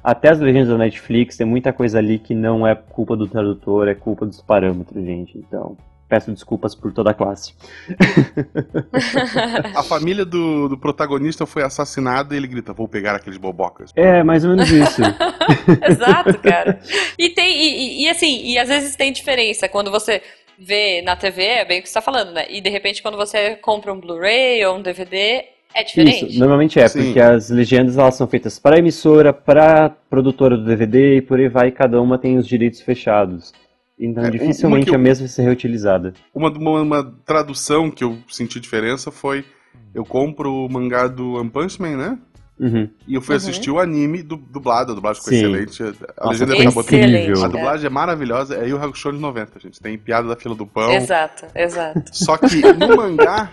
Até 0.02 0.30
as 0.30 0.40
legendas 0.40 0.70
da 0.70 0.78
Netflix, 0.78 1.36
tem 1.36 1.46
muita 1.46 1.74
coisa 1.74 1.98
ali 1.98 2.20
que 2.20 2.34
não 2.34 2.66
é 2.66 2.74
culpa 2.76 3.18
do 3.18 3.28
tradutor, 3.28 3.90
é 3.90 3.96
culpa 3.96 4.26
dos 4.26 4.42
parâmetros, 4.42 5.04
gente. 5.04 5.38
Então, 5.38 5.78
peço 6.14 6.32
desculpas 6.32 6.76
por 6.76 6.94
toda 6.94 7.10
a 7.10 7.14
classe. 7.16 7.54
A 9.76 9.82
família 9.82 10.24
do, 10.24 10.70
do 10.70 10.78
protagonista 10.78 11.46
foi 11.48 11.64
assassinada 11.64 12.36
e 12.36 12.38
ele 12.38 12.46
grita: 12.46 12.72
Vou 12.72 12.88
pegar 12.88 13.16
aqueles 13.16 13.40
bobocas. 13.40 13.92
É, 13.96 14.22
mais 14.22 14.46
ou 14.46 14.52
menos 14.52 14.70
isso. 14.70 15.02
Exato, 15.90 16.38
cara. 16.40 16.80
E 17.18 17.30
tem, 17.30 17.52
e, 17.56 17.68
e- 18.02 18.04
e 18.06 18.10
assim, 18.10 18.44
e 18.46 18.58
às 18.60 18.68
vezes 18.68 18.96
tem 18.96 19.12
diferença 19.12 19.68
quando 19.70 19.90
você 19.90 20.22
vê 20.60 21.02
na 21.02 21.16
TV, 21.16 21.44
é 21.44 21.66
bem 21.66 21.80
o 21.80 21.84
que 21.84 21.88
você 21.90 21.94
tá 21.96 22.02
falando, 22.02 22.32
né? 22.32 22.46
E 22.50 22.60
de 22.62 22.70
repente 22.70 23.02
quando 23.02 23.18
você 23.18 23.56
compra 23.56 23.92
um 23.94 24.00
Blu-ray 24.00 24.64
ou 24.66 24.78
um 24.78 24.82
DVD, 24.82 25.46
É 25.74 25.84
diferente? 25.84 26.28
Isso, 26.28 26.40
normalmente 26.40 26.80
é, 26.80 26.88
Sim. 26.88 27.06
porque 27.06 27.20
as 27.20 27.50
legendas 27.50 27.98
elas 27.98 28.16
são 28.16 28.28
feitas 28.28 28.60
para 28.60 28.78
emissora, 28.78 29.32
para 29.34 29.90
produtora 30.10 30.56
do 30.58 30.66
DVD 30.66 31.18
e 31.18 31.22
por 31.22 31.40
aí 31.40 31.48
vai, 31.50 31.68
e 31.70 31.72
cada 31.72 32.00
uma 32.02 32.18
tem 32.18 32.38
os 32.38 32.48
direitos 32.48 32.82
fechados. 32.82 33.52
Então 34.00 34.24
É, 34.26 34.30
dificilmente 34.32 34.86
que 34.86 34.92
eu- 34.92 34.96
a 34.96 34.98
mesma 34.98 35.26
vai 35.26 35.34
ser 35.34 35.44
reutilizada. 35.44 36.14
Uma, 36.34 36.50
uma, 36.50 36.82
uma 36.82 37.16
tradução 37.26 37.92
que 37.92 38.04
eu 38.04 38.18
senti 38.30 38.60
diferença 38.60 39.12
foi: 39.12 39.46
eu 39.94 40.04
compro 40.04 40.52
o 40.66 40.70
mangá 40.72 41.08
do 41.08 41.34
One 41.34 41.50
Punch 41.50 41.82
Man, 41.82 41.98
né? 41.98 42.18
Uhum. 42.60 42.88
E 43.08 43.16
eu 43.16 43.22
fui 43.22 43.34
Uhum. 43.34 43.38
assistir 43.38 43.72
o 43.72 43.80
anime 43.80 44.22
du- 44.22 44.36
dublado, 44.38 44.92
a 44.92 44.96
dublagem 44.96 45.22
ficou 45.24 45.38
Sim. 45.38 45.46
excelente. 45.46 45.84
A 45.84 46.26
Nossa, 46.26 46.30
legenda 46.46 46.54
acabou 46.54 46.84
Excelente. 46.84 47.10
incrível. 47.24 47.44
A 47.44 47.48
dublagem 47.48 47.86
é 47.88 47.90
maravilhosa, 47.90 48.56
é 48.56 48.68
Yu 48.68 48.78
Hakusho 48.78 49.12
de 49.12 49.18
90, 49.20 49.60
gente. 49.60 49.80
Tem 49.82 49.98
piada 49.98 50.28
da 50.28 50.36
fila 50.36 50.54
do 50.56 50.66
pão. 50.66 50.92
Exato, 50.94 51.46
exato. 51.56 52.04
Só 52.16 52.38
que 52.38 52.62
no 52.74 52.96
mangá, 52.96 53.52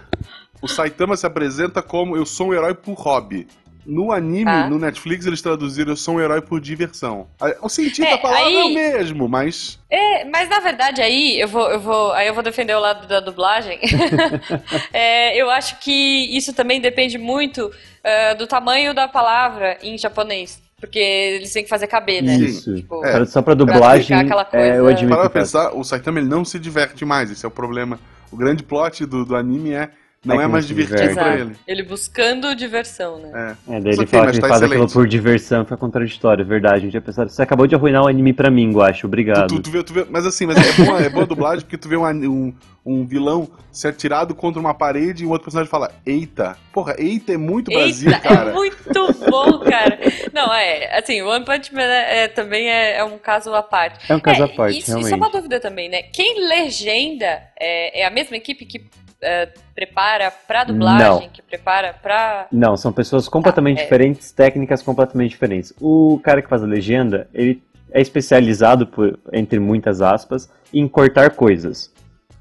o 0.60 0.68
Saitama 0.68 1.16
se 1.16 1.26
apresenta 1.26 1.82
como 1.82 2.14
eu 2.16 2.26
sou 2.26 2.48
um 2.48 2.54
herói 2.54 2.74
por 2.74 2.92
hobby. 2.94 3.46
No 3.90 4.12
anime, 4.12 4.44
Tá. 4.44 4.68
no 4.70 4.78
Netflix, 4.78 5.26
eles 5.26 5.42
traduziram 5.42 5.90
eu 5.90 5.96
sou 5.96 6.14
um 6.14 6.20
herói 6.20 6.40
por 6.40 6.60
diversão. 6.60 7.26
O 7.60 7.68
sentido 7.68 8.06
É, 8.06 8.10
da 8.12 8.18
palavra 8.18 8.46
aí- 8.46 8.54
é 8.56 8.64
o 8.64 8.72
mesmo, 8.72 9.28
mas. 9.28 9.80
É, 9.90 10.24
mas 10.26 10.48
na 10.48 10.60
verdade 10.60 11.02
aí 11.02 11.40
eu 11.40 11.48
vou, 11.48 11.68
eu 11.68 11.80
vou, 11.80 12.12
aí 12.12 12.28
eu 12.28 12.34
vou 12.34 12.42
defender 12.42 12.72
o 12.74 12.78
lado 12.80 13.08
da 13.08 13.18
dublagem. 13.18 13.78
É, 14.92 15.36
eu 15.36 15.50
acho 15.50 15.78
que 15.80 15.90
isso 16.36 16.52
também 16.52 16.80
depende 16.80 17.18
muito 17.18 17.70
é, 18.04 18.34
do 18.34 18.46
tamanho 18.46 18.94
da 18.94 19.08
palavra 19.08 19.76
em 19.82 19.98
japonês, 19.98 20.60
porque 20.78 20.98
eles 20.98 21.52
têm 21.52 21.62
que 21.64 21.68
fazer 21.68 21.86
caber, 21.86 22.22
né? 22.22 22.34
Isso. 22.36 22.74
Tipo, 22.76 23.04
É. 23.04 23.10
Tradução 23.12 23.42
para 23.42 23.54
dublagem, 23.54 24.16
aquela 24.16 24.44
coisa- 24.44 24.66
é, 24.66 24.78
eu 24.78 24.86
admito 24.86 25.08
Para 25.16 25.28
faz. 25.30 25.32
pensar, 25.32 25.74
o 25.74 25.82
Saitama 25.84 26.18
ele 26.20 26.28
não 26.28 26.44
se 26.44 26.58
diverte 26.58 27.04
mais, 27.04 27.30
esse 27.30 27.44
é 27.44 27.48
o 27.48 27.50
problema. 27.50 27.98
O 28.30 28.36
grande 28.36 28.62
plot 28.62 29.04
do, 29.04 29.24
do 29.24 29.34
anime 29.36 29.72
é 29.72 29.90
não 30.24 30.38
É 30.40 30.44
é, 30.44 30.46
mais 30.46 30.66
divertido 30.66 31.02
Exato. 31.02 31.28
ele. 31.38 31.56
Ele 31.66 31.82
buscando 31.82 32.54
diversão, 32.54 33.18
né? 33.18 33.56
É. 33.68 33.76
É, 33.76 33.80
daí 33.80 33.92
ele 33.94 34.04
que, 34.04 34.06
fala 34.06 34.26
que 34.26 34.32
ele 34.32 34.40
tá 34.42 34.48
faz 34.48 34.62
aquilo 34.62 34.88
por 34.90 35.08
diversão, 35.08 35.64
foi 35.64 35.76
contraditório, 35.78 36.42
é 36.42 36.44
verdade. 36.44 36.76
A 36.76 36.80
gente 36.80 36.94
ia 36.94 37.00
pensar, 37.00 37.28
você 37.28 37.42
acabou 37.42 37.66
de 37.66 37.74
arruinar 37.74 38.02
o 38.04 38.08
anime 38.08 38.32
pra 38.34 38.50
mim, 38.50 38.70
eu 38.72 38.82
acho, 38.82 39.06
obrigado. 39.06 39.48
Tu, 39.48 39.54
tu, 39.56 39.62
tu 39.62 39.70
vê, 39.70 39.82
tu 39.82 39.92
vê- 39.94 40.06
mas 40.10 40.26
assim, 40.26 40.44
mas 40.46 40.56
é, 40.58 40.84
boa, 40.84 41.00
é 41.00 41.08
boa 41.08 41.24
dublagem 41.26 41.60
porque 41.64 41.78
tu 41.78 41.88
vê 41.88 41.96
um, 41.96 42.04
um, 42.06 42.54
um 42.84 43.06
vilão 43.06 43.48
ser 43.72 43.88
atirado 43.88 44.34
contra 44.34 44.60
uma 44.60 44.74
parede 44.74 45.24
e 45.24 45.26
um 45.26 45.30
outro 45.30 45.44
personagem 45.44 45.70
fala, 45.70 45.90
eita. 46.04 46.56
Porra, 46.72 46.94
eita 46.98 47.32
é 47.32 47.36
muito 47.38 47.70
Brasil, 47.70 48.10
Eita, 48.10 48.20
cara. 48.20 48.50
é 48.50 48.52
muito 48.52 49.12
bom, 49.30 49.58
cara. 49.60 49.98
Não, 50.34 50.52
é, 50.52 50.98
assim, 50.98 51.22
o 51.22 51.28
One 51.28 51.44
Punch 51.46 51.74
Man 51.74 51.82
é, 51.82 52.24
é- 52.24 52.28
também 52.28 52.68
é, 52.68 52.98
é 52.98 53.04
um 53.04 53.16
caso 53.18 53.54
à 53.54 53.62
parte. 53.62 54.10
É 54.12 54.14
um 54.14 54.20
caso 54.20 54.42
É, 54.42 54.44
à 54.44 54.48
parte, 54.48 54.78
isso, 54.78 54.88
realmente. 54.88 55.06
isso 55.06 55.14
é 55.14 55.16
uma 55.16 55.30
dúvida 55.30 55.58
também, 55.60 55.88
né? 55.88 56.02
Quem 56.02 56.46
legenda 56.48 57.42
é, 57.58 58.02
é 58.02 58.06
a 58.06 58.10
mesma 58.10 58.36
equipe 58.36 58.64
que 58.66 58.78
é, 59.22 59.48
prepara 59.74 60.30
pra 60.30 60.64
dublagem, 60.64 61.28
que 61.32 61.42
prepara 61.42 61.92
pra. 61.92 62.46
Não, 62.50 62.76
são 62.76 62.92
pessoas 62.92 63.28
completamente 63.28 63.80
é. 63.80 63.82
diferentes, 63.82 64.32
técnicas 64.32 64.82
completamente 64.82 65.30
diferentes. 65.30 65.72
O 65.80 66.20
cara 66.22 66.40
que 66.42 66.48
faz 66.48 66.62
a 66.62 66.66
legenda, 66.66 67.28
ele 67.34 67.62
é 67.92 68.00
especializado, 68.00 68.86
por, 68.86 69.18
entre 69.32 69.58
muitas 69.58 70.00
aspas, 70.00 70.48
em 70.72 70.86
cortar 70.86 71.30
coisas. 71.30 71.92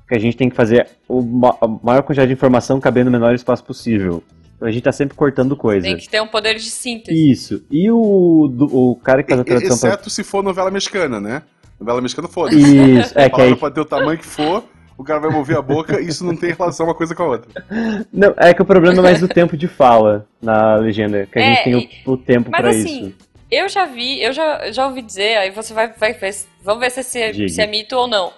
Que 0.07 0.15
a 0.15 0.19
gente 0.19 0.37
tem 0.37 0.49
que 0.49 0.55
fazer 0.55 0.87
o 1.07 1.21
ma- 1.21 1.55
a 1.61 1.67
maior 1.67 2.01
quantidade 2.01 2.27
de 2.29 2.33
informação 2.33 2.79
caber 2.79 3.05
no 3.05 3.11
menor 3.11 3.33
espaço 3.35 3.63
possível. 3.63 4.23
Então 4.55 4.67
a 4.67 4.71
gente 4.71 4.81
tá 4.83 4.91
sempre 4.91 5.15
cortando 5.15 5.55
coisa. 5.55 5.85
Tem 5.85 5.97
que 5.97 6.09
ter 6.09 6.21
um 6.21 6.27
poder 6.27 6.55
de 6.55 6.69
síntese. 6.69 7.31
Isso. 7.31 7.63
E 7.71 7.89
o, 7.91 8.47
do- 8.51 8.75
o 8.91 8.95
cara 8.95 9.21
que 9.23 9.29
faz 9.29 9.41
a 9.41 9.43
tradução 9.43 9.77
pra... 9.77 9.89
Exceto 9.89 10.09
se 10.09 10.23
for 10.23 10.43
novela 10.43 10.69
mexicana, 10.71 11.19
né? 11.19 11.43
Novela 11.79 12.01
mexicana, 12.01 12.27
foda-se. 12.27 12.57
Isso, 12.59 13.17
é 13.17 13.25
A 13.25 13.29
que 13.29 13.41
aí 13.41 13.55
pode 13.55 13.75
ter 13.75 13.81
o 13.81 13.85
tamanho 13.85 14.17
que 14.17 14.25
for, 14.25 14.63
o 14.99 15.03
cara 15.03 15.21
vai 15.21 15.29
mover 15.31 15.57
a 15.57 15.61
boca 15.61 16.01
e 16.01 16.07
isso 16.07 16.25
não 16.25 16.35
tem 16.35 16.51
relação 16.51 16.85
uma 16.85 16.93
coisa 16.93 17.15
com 17.15 17.23
a 17.23 17.27
outra. 17.27 17.49
Não, 18.11 18.33
é 18.37 18.53
que 18.53 18.61
o 18.61 18.65
problema 18.65 18.99
é 18.99 19.01
mais 19.01 19.19
do 19.21 19.29
tempo 19.29 19.55
de 19.55 19.67
fala 19.67 20.27
na 20.41 20.75
legenda, 20.75 21.25
que 21.25 21.39
a 21.39 21.41
É, 21.41 21.45
gente 21.45 21.63
tem 21.63 21.75
o, 22.05 22.11
o 22.11 22.17
tempo 22.17 22.51
mas 22.51 22.61
pra 22.61 22.69
assim, 22.71 23.07
isso. 23.07 23.15
Eu 23.49 23.67
já 23.69 23.85
vi, 23.85 24.21
eu 24.21 24.33
já, 24.33 24.71
já 24.71 24.85
ouvi 24.87 25.01
dizer, 25.01 25.37
aí 25.37 25.51
você 25.51 25.73
vai, 25.73 25.91
vai 25.93 26.13
ver, 26.13 26.35
vamos 26.61 26.81
ver 26.81 26.91
se, 26.91 27.03
se, 27.03 27.31
Diga. 27.31 27.47
se 27.47 27.61
é 27.61 27.65
mito 27.67 27.95
ou 27.95 28.07
não. 28.07 28.33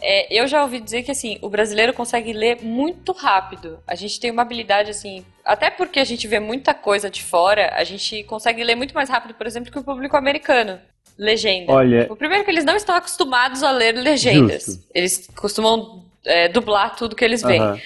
É, 0.00 0.32
eu 0.42 0.46
já 0.46 0.62
ouvi 0.62 0.80
dizer 0.80 1.02
que 1.02 1.10
assim, 1.10 1.38
o 1.42 1.48
brasileiro 1.48 1.92
consegue 1.92 2.32
ler 2.32 2.62
muito 2.62 3.12
rápido. 3.12 3.80
A 3.86 3.94
gente 3.94 4.20
tem 4.20 4.30
uma 4.30 4.42
habilidade 4.42 4.90
assim, 4.90 5.24
até 5.44 5.70
porque 5.70 5.98
a 6.00 6.04
gente 6.04 6.28
vê 6.28 6.38
muita 6.38 6.72
coisa 6.74 7.10
de 7.10 7.22
fora, 7.22 7.72
a 7.74 7.84
gente 7.84 8.22
consegue 8.24 8.62
ler 8.62 8.76
muito 8.76 8.94
mais 8.94 9.08
rápido, 9.10 9.34
por 9.34 9.46
exemplo, 9.46 9.72
que 9.72 9.78
o 9.78 9.84
público 9.84 10.16
americano. 10.16 10.80
Legenda. 11.18 11.72
Olha, 11.72 12.06
O 12.10 12.16
primeiro 12.16 12.42
é 12.42 12.44
que 12.44 12.50
eles 12.50 12.64
não 12.64 12.76
estão 12.76 12.94
acostumados 12.94 13.62
a 13.62 13.70
ler 13.70 13.92
legendas. 13.94 14.66
Justo. 14.66 14.82
Eles 14.94 15.28
costumam 15.34 16.04
é, 16.24 16.48
dublar 16.48 16.94
tudo 16.96 17.16
que 17.16 17.24
eles 17.24 17.42
veem. 17.42 17.60
aham. 17.60 17.80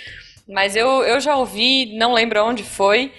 Mas 0.48 0.74
eu, 0.74 1.04
eu 1.04 1.20
já 1.20 1.36
ouvi, 1.36 1.96
não 1.96 2.12
lembro 2.12 2.44
onde 2.44 2.64
foi, 2.64 3.12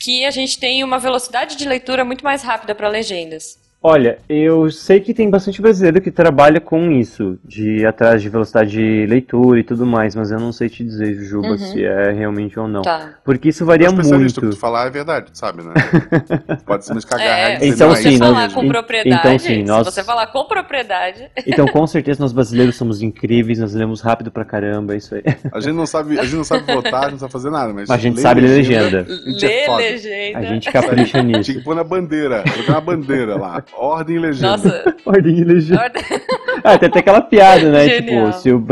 que 0.00 0.24
a 0.24 0.32
gente 0.32 0.58
tem 0.58 0.82
uma 0.82 0.98
velocidade 0.98 1.54
de 1.54 1.64
leitura 1.64 2.04
muito 2.04 2.24
mais 2.24 2.42
rápida 2.42 2.74
para 2.74 2.88
legendas. 2.88 3.56
Olha, 3.82 4.18
eu 4.28 4.70
sei 4.70 5.00
que 5.00 5.12
tem 5.12 5.28
bastante 5.28 5.60
brasileiro 5.60 6.00
que 6.00 6.10
trabalha 6.12 6.60
com 6.60 6.90
isso, 6.92 7.36
de 7.44 7.78
ir 7.80 7.86
atrás 7.86 8.22
de 8.22 8.28
velocidade 8.28 8.70
de 8.70 9.06
leitura 9.06 9.58
e 9.58 9.64
tudo 9.64 9.84
mais, 9.84 10.14
mas 10.14 10.30
eu 10.30 10.38
não 10.38 10.52
sei 10.52 10.68
te 10.68 10.84
dizer, 10.84 11.14
Juba, 11.24 11.48
Uhum. 11.48 11.58
se 11.58 11.84
é 11.84 12.12
realmente 12.12 12.58
ou 12.60 12.68
não. 12.68 12.82
Tá. 12.82 13.14
Porque 13.24 13.48
isso 13.48 13.66
varia 13.66 13.88
O 13.88 13.90
especialista, 13.92 14.38
o 14.38 14.40
que 14.42 14.46
muito. 14.46 14.56
tu 14.56 14.60
falar 14.60 14.86
é 14.86 14.90
verdade, 14.90 15.30
sabe, 15.32 15.64
né? 15.64 15.72
Pode 16.64 16.84
se 16.84 16.94
nos 16.94 17.04
cagar 17.04 17.26
É, 17.26 17.66
Então, 17.66 17.88
não, 17.88 17.96
se 17.96 18.02
você 18.04 18.10
sim, 18.50 18.68
propriedade, 18.68 19.18
então, 19.18 19.38
sim, 19.38 19.64
nós- 19.64 19.86
se 19.88 19.92
você 19.94 20.04
falar 20.04 20.28
com 20.28 20.44
propriedade, 20.44 21.28
Então, 21.44 21.66
com 21.66 21.84
certeza, 21.88 22.22
nós 22.22 22.32
brasileiros 22.32 22.76
somos 22.76 23.02
incríveis, 23.02 23.58
nós 23.58 23.74
lemos 23.74 24.00
rápido 24.00 24.30
pra 24.30 24.44
caramba, 24.44 24.94
é 24.94 24.98
isso 24.98 25.14
aí. 25.16 25.22
A 25.52 25.58
gente 25.58 25.74
não 25.74 25.86
sabe, 25.86 26.20
a 26.20 26.22
gente 26.24 26.36
não 26.36 26.44
sabe 26.44 26.72
votar, 26.72 27.00
a 27.00 27.02
gente 27.04 27.12
não 27.12 27.18
sabe 27.18 27.32
fazer 27.32 27.50
nada, 27.50 27.72
mas. 27.72 27.88
Mas 27.88 27.98
a 27.98 28.02
gente 28.02 28.14
ler 28.16 28.22
sabe 28.22 28.40
ler 28.42 28.48
legenda. 28.48 29.04
gente 29.26 29.44
é 29.44 29.48
lê 29.48 29.66
foda. 29.66 29.78
legenda. 29.82 30.38
A 30.38 30.42
gente 30.44 30.70
capricha 30.70 31.20
nisso. 31.22 31.42
Tinha 31.42 31.58
que 31.58 31.64
pôr 31.64 31.74
na 31.74 31.82
bandeira, 31.82 32.44
colocar 32.48 32.72
uma 32.74 32.80
bandeira 32.80 33.36
lá. 33.36 33.60
Ordem 33.76 34.16
e 34.16 34.18
legenda. 34.18 34.48
Nossa, 34.50 34.96
Ordem 35.06 35.34
de 35.34 35.44
legenda. 35.44 35.82
ordem- 35.82 36.02
Ah, 36.64 36.78
tem 36.78 36.88
até 36.88 37.00
aquela 37.00 37.20
piada, 37.20 37.70
né? 37.72 37.88
Genial. 37.88 38.26
Tipo, 38.30 38.40
se 38.40 38.52
o, 38.52 38.64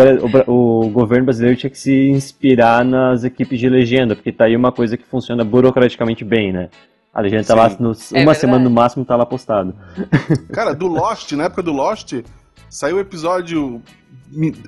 o 0.47 0.85
o 0.85 0.91
governo 0.91 1.25
brasileiro 1.25 1.57
tinha 1.59 1.71
que 1.71 1.79
se 1.79 2.09
inspirar 2.11 2.85
nas 2.85 3.25
equipes 3.25 3.59
de 3.59 3.69
legenda, 3.69 4.15
porque 4.15 4.31
tá 4.31 4.45
aí 4.45 4.55
uma 4.55 4.71
coisa 4.71 4.97
que 4.97 5.05
funciona 5.05 5.43
burocraticamente 5.45 6.25
bem, 6.25 6.53
né? 6.53 6.69
A 7.13 7.21
legenda 7.21 7.43
tá 7.43 7.55
Sim. 7.55 7.59
lá, 7.59 7.69
no, 7.81 7.89
uma 7.89 7.95
verdade. 8.13 8.39
semana 8.39 8.63
no 8.63 8.71
máximo 8.71 9.05
tá 9.05 9.17
lá 9.17 9.27
postado. 9.27 9.75
Cara, 10.53 10.73
do 10.73 10.87
Lost, 10.87 11.33
na 11.33 11.45
época 11.45 11.63
do 11.63 11.73
Lost, 11.73 12.13
saiu 12.69 12.99
o 12.99 13.01
episódio. 13.01 13.83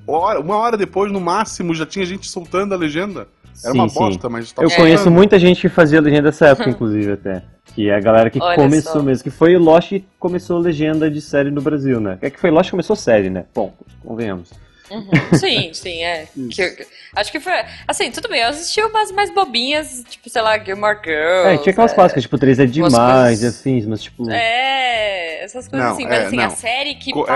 Uma 0.07 0.57
hora 0.57 0.77
depois, 0.77 1.12
no 1.12 1.21
máximo, 1.21 1.73
já 1.75 1.87
tinha 1.87 2.05
gente 2.05 2.29
soltando 2.29 2.75
a 2.75 2.77
legenda. 2.77 3.29
Era 3.64 3.72
sim, 3.72 3.78
uma 3.78 3.88
sim. 3.88 3.98
bosta, 3.98 4.28
mas 4.28 4.52
tava 4.52 4.66
Eu 4.68 4.72
É. 4.72 4.76
conheço 4.76 5.10
muita 5.10 5.38
gente 5.38 5.60
que 5.60 5.68
fazia 5.68 6.00
legenda 6.00 6.22
dessa 6.30 6.48
época, 6.48 6.68
inclusive, 6.70 7.12
até. 7.12 7.42
Que 7.74 7.88
é 7.88 7.94
a 7.94 8.00
galera 8.00 8.28
que 8.28 8.38
Olha 8.42 8.56
começou 8.56 8.92
só. 8.94 9.02
mesmo, 9.02 9.22
que 9.24 9.30
foi 9.30 9.56
o 9.56 9.58
Lost 9.60 9.88
que 9.88 10.04
começou 10.18 10.58
legenda 10.58 11.10
de 11.10 11.20
série 11.20 11.50
no 11.50 11.62
Brasil, 11.62 12.00
né? 12.00 12.18
É 12.20 12.28
que 12.28 12.38
foi 12.38 12.50
Lost 12.50 12.66
que 12.66 12.70
começou 12.72 12.94
série, 12.96 13.30
né? 13.30 13.44
Bom, 13.54 13.72
convenhamos. 14.04 14.50
Uhum. 14.90 15.08
Sim, 15.38 15.70
sim, 15.74 16.02
é. 16.02 16.26
Que- 16.50 16.86
acho 17.16 17.32
que 17.32 17.40
foi. 17.40 17.52
Assim, 17.88 18.10
tudo 18.10 18.28
bem, 18.28 18.42
eu 18.42 18.48
assisti 18.48 18.80
umas 18.82 19.10
mais 19.12 19.32
bobinhas, 19.32 20.04
tipo, 20.08 20.28
sei 20.28 20.42
lá, 20.42 20.58
Gilmore 20.58 20.98
Girls. 21.02 21.48
É, 21.48 21.56
tinha 21.58 21.72
aquelas 21.72 21.92
é, 21.92 21.94
clássicas, 21.94 22.22
tipo, 22.24 22.36
3 22.36 22.58
é 22.58 22.66
demais 22.66 22.92
e 22.94 23.42
coisas- 23.42 23.60
afins, 23.60 23.86
mas 23.86 24.02
tipo. 24.02 24.28
É, 24.30 25.42
essas 25.44 25.66
coisas 25.66 25.86
Não, 25.86 25.94
assim. 25.94 26.04
Mas 26.04 26.12
é, 26.12 26.26
assim, 26.26 26.38
a 26.40 26.48
não. 26.48 26.50
série 26.50 26.94
que 26.96 27.10
Co- 27.12 27.26
é. 27.26 27.30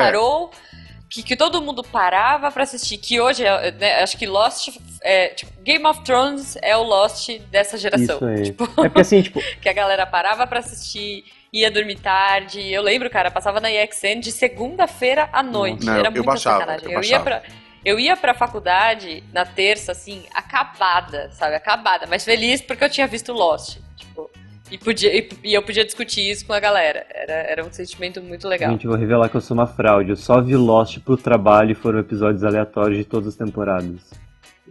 Que, 1.17 1.23
que 1.23 1.37
todo 1.37 1.61
mundo 1.63 1.83
parava 1.83 2.51
pra 2.51 2.63
assistir, 2.63 2.99
que 2.99 3.21
hoje, 3.21 3.45
é, 3.45 3.71
né, 3.73 4.03
acho 4.03 4.17
que 4.19 4.27
Lost, 4.27 4.69
é, 5.03 5.29
tipo, 5.29 5.53
Game 5.63 5.85
of 5.87 6.03
Thrones 6.03 6.57
é 6.63 6.77
o 6.77 6.83
Lost 6.83 7.29
dessa 7.51 7.77
geração. 7.79 8.17
Isso 8.17 8.25
aí. 8.25 8.43
Tipo, 8.45 8.65
É 8.65 8.89
porque 8.89 9.01
assim, 9.01 9.23
tipo, 9.23 9.41
que 9.61 9.69
a 9.69 9.73
galera 9.73 10.07
parava 10.07 10.47
pra 10.47 10.61
assistir, 10.61 11.25
ia 11.53 11.71
dormir 11.71 11.97
tarde. 11.97 12.61
Eu 12.71 12.83
lembro, 12.83 13.09
cara, 13.11 13.31
passava 13.31 13.61
na 13.61 13.71
EXN 13.71 14.21
de 14.21 14.31
segunda-feira 14.33 15.29
à 15.33 15.43
noite. 15.43 15.87
Não, 15.87 15.95
Era 15.95 16.09
eu 16.09 16.13
muita 16.13 16.27
baixava, 16.27 16.59
sacanagem. 16.61 16.93
eu 16.93 17.01
Eu, 17.01 17.05
ia 17.05 17.21
pra. 17.21 17.43
Eu 17.85 18.01
ia 18.01 18.17
pra 18.17 18.35
faculdade 18.35 19.23
na 19.33 19.45
terça, 19.47 19.93
assim, 19.93 20.25
acabada, 20.35 21.31
sabe? 21.33 21.55
Acabada, 21.55 22.07
mas 22.09 22.25
feliz 22.25 22.61
porque 22.61 22.83
eu 22.85 22.91
tinha 22.91 23.07
visto 23.07 23.33
Lost. 23.33 23.79
Tipo, 23.97 24.29
e, 24.71 24.79
podia, 24.79 25.17
e, 25.17 25.29
e 25.45 25.55
eu 25.55 25.63
podia 25.63 25.85
discutir 25.85 26.29
isso 26.31 26.47
com 26.47 26.53
a 26.53 26.61
galera. 26.61 27.05
Era, 27.15 27.33
era 27.33 27.65
um 27.65 27.73
sentimento 27.73 28.21
muito 28.23 28.47
legal. 28.49 28.71
gente, 28.71 28.85
eu 28.85 28.91
vou 28.91 28.99
revelar 29.01 29.29
que 29.29 29.37
eu 29.37 29.41
sou 29.41 29.57
uma 29.57 29.67
fraude. 29.67 30.11
Eu 30.11 30.17
só 30.17 30.41
vi 30.41 30.57
Lost 30.57 30.99
pro 31.01 31.17
trabalho 31.17 31.73
e 31.73 31.75
foram 31.75 31.99
episódios 32.01 32.43
aleatórios 32.45 32.99
de 32.99 33.05
todas 33.05 33.29
as 33.29 33.37
temporadas. 33.37 34.01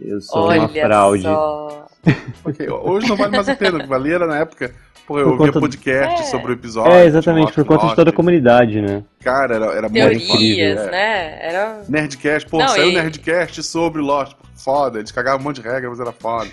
Eu 0.00 0.20
sou 0.20 0.42
Olha 0.44 0.60
uma 0.60 0.68
fraude. 0.68 1.22
só. 1.22 1.86
Ok, 2.44 2.68
Hoje 2.70 3.08
não 3.08 3.16
vale 3.16 3.32
mais 3.34 3.48
a 3.48 3.56
pena, 3.56 3.78
o 3.78 3.80
que 3.80 3.86
valia 3.88 4.14
era 4.14 4.26
na 4.28 4.38
época. 4.38 4.72
Porra, 5.06 5.20
eu 5.22 5.26
ouvia 5.30 5.38
conta 5.46 5.52
do- 5.52 5.60
podcast 5.60 6.22
É. 6.22 6.24
sobre 6.26 6.52
o 6.52 6.54
episódio. 6.54 6.92
É, 6.92 7.04
exatamente, 7.06 7.52
por 7.52 7.58
Lost, 7.64 7.68
conta 7.68 7.86
de 7.88 7.96
toda 7.96 8.10
a 8.10 8.12
comunidade, 8.12 8.80
né? 8.80 9.02
Cara, 9.22 9.56
era, 9.56 9.66
era 9.66 9.80
muito 9.82 9.92
Teorias, 9.94 10.22
incrível, 10.28 10.82
é. 10.84 10.90
né? 10.90 11.38
Era. 11.40 11.82
Nerdcast, 11.88 12.48
pô, 12.48 12.58
Não, 12.58 12.68
saiu 12.68 12.90
e- 12.90 12.94
Nerdcast 12.94 13.62
sobre 13.64 14.00
Lost. 14.02 14.36
Foda, 14.66 14.98
eles 14.98 15.12
cagavam 15.12 15.38
um 15.38 15.44
monte 15.44 15.62
de 15.62 15.68
regra, 15.68 15.88
mas 15.88 16.00
era 16.00 16.10
foda. 16.10 16.50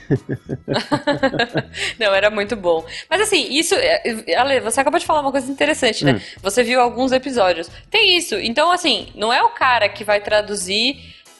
Não, 1.99 2.13
era 2.13 2.29
muito 2.29 2.55
bom. 2.55 2.85
Mas 3.09 3.21
assim, 3.21 3.47
isso. 3.49 3.73
é, 3.73 4.35
Ale, 4.35 4.59
você 4.59 4.79
acabou 4.79 4.99
de 4.99 5.05
falar 5.07 5.21
uma 5.21 5.31
coisa 5.31 5.51
interessante, 5.51 6.05
né? 6.05 6.21
Você 6.39 6.61
viu 6.61 6.79
alguns 6.79 7.11
episódios. 7.11 7.71
Tem 7.89 8.15
isso. 8.15 8.35
Então, 8.35 8.71
assim, 8.71 9.07
não 9.15 9.33
é 9.33 9.41
o 9.41 9.49
cara 9.49 9.89
que 9.89 10.03
vai 10.03 10.21
traduzir 10.21 10.97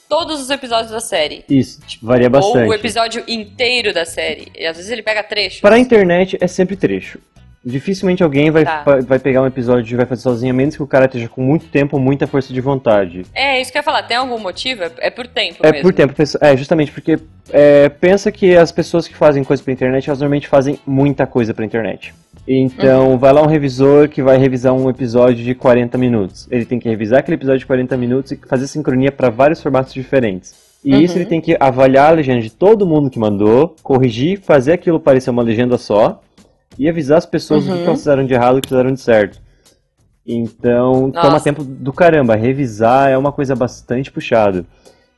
todos 0.10 0.42
os 0.42 0.50
episódios 0.50 0.90
da 0.90 1.00
série. 1.00 1.46
Isso, 1.48 1.80
tipo, 1.86 2.08
varia 2.08 2.28
bastante. 2.28 2.64
Ou 2.64 2.70
o 2.70 2.74
episódio 2.74 3.24
inteiro 3.28 3.94
da 3.94 4.04
série. 4.04 4.52
E 4.58 4.66
às 4.66 4.76
vezes 4.76 4.92
ele 4.92 5.04
pega 5.04 5.22
trechos. 5.22 5.62
Para 5.62 5.76
a 5.76 5.80
internet 5.80 6.40
é 6.42 6.48
sempre 6.48 6.76
trecho. 6.76 7.20
Dificilmente 7.66 8.22
alguém 8.22 8.52
vai, 8.52 8.66
Tá. 8.66 8.84
vai 9.08 9.18
pegar 9.20 9.42
um 9.42 9.48
episódio 9.48 9.94
e 9.94 9.98
vai 9.98 10.06
fazer 10.06 10.22
sozinho, 10.22 10.52
a 10.52 10.56
menos 10.56 10.76
que 10.76 10.84
o 10.84 10.88
cara 10.88 11.06
esteja 11.06 11.30
com 11.30 11.42
muito 11.42 11.66
tempo, 11.68 11.98
muita 11.98 12.28
força 12.28 12.54
de 12.54 12.60
vontade. 12.60 13.24
É, 13.34 13.62
isso 13.62 13.72
que 13.72 13.78
eu 13.78 13.80
ia 13.80 13.84
falar. 13.84 14.04
Tem 14.04 14.18
algum 14.18 14.38
motivo? 14.38 14.84
É- 14.84 14.92
É 14.98 15.10
por 15.10 15.26
tempo 15.28 15.58
É 15.66 15.72
mesmo. 15.72 15.82
por 15.84 15.94
tempo, 15.94 16.14
é 16.42 16.58
justamente 16.58 16.92
porque 16.92 17.18
é, 17.52 17.88
pensa 17.90 18.32
que 18.32 18.56
as 18.56 18.72
pessoas 18.72 19.08
que 19.08 19.16
fazem 19.16 19.44
coisa 19.44 19.62
pra 19.64 19.72
internet, 19.72 20.10
elas 20.10 20.20
normalmente 20.20 20.48
fazem 20.48 20.78
muita 20.86 21.26
coisa 21.26 21.54
pra 21.54 21.64
internet. 21.66 22.14
Então, 22.48 23.12
Uhum. 23.12 23.18
vai 23.18 23.32
lá 23.32 23.42
um 23.42 23.48
revisor 23.48 24.10
que 24.10 24.22
vai 24.22 24.38
revisar 24.38 24.74
um 24.74 24.90
episódio 24.90 25.44
de 25.44 25.56
40 25.56 25.98
minutos. 25.98 26.48
Ele 26.52 26.66
tem 26.66 26.80
que 26.80 26.90
revisar 26.90 27.20
aquele 27.20 27.36
episódio 27.36 27.60
de 27.60 27.66
40 27.66 27.96
minutos 27.96 28.32
e 28.34 28.40
fazer 28.48 28.68
sincronia 28.68 29.12
para 29.12 29.30
vários 29.30 29.62
formatos 29.62 29.94
diferentes. 29.94 30.54
E 30.84 30.94
Uhum. 30.94 31.02
isso 31.02 31.18
ele 31.18 31.26
tem 31.26 31.40
que 31.40 31.56
avaliar 31.58 32.10
a 32.12 32.16
legenda 32.16 32.42
de 32.42 32.50
todo 32.50 32.86
mundo 32.86 33.10
que 33.10 33.18
mandou, 33.18 33.74
corrigir, 33.82 34.42
fazer 34.42 34.74
aquilo 34.74 35.00
parecer 35.00 35.30
uma 35.30 35.42
legenda 35.44 35.78
só 35.78 36.22
e 36.78 36.90
avisar 36.90 37.18
as 37.18 37.26
pessoas 37.26 37.64
o 37.64 37.68
que 37.68 37.72
Uhum. 37.74 37.84
elas 37.86 38.00
fizeram 38.00 38.26
de 38.26 38.34
errado 38.34 38.56
e 38.56 38.60
o 38.60 38.62
que 38.62 38.70
fizeram 38.70 38.94
de 38.94 39.02
certo. 39.02 39.40
Então, 40.26 41.12
toma 41.12 41.32
Nossa. 41.32 41.44
tempo 41.44 41.64
do 41.64 41.92
caramba. 41.92 42.36
Revisar 42.36 43.10
é 43.10 43.18
uma 43.18 43.32
coisa 43.32 43.56
bastante 43.56 44.12
puxada. 44.12 44.66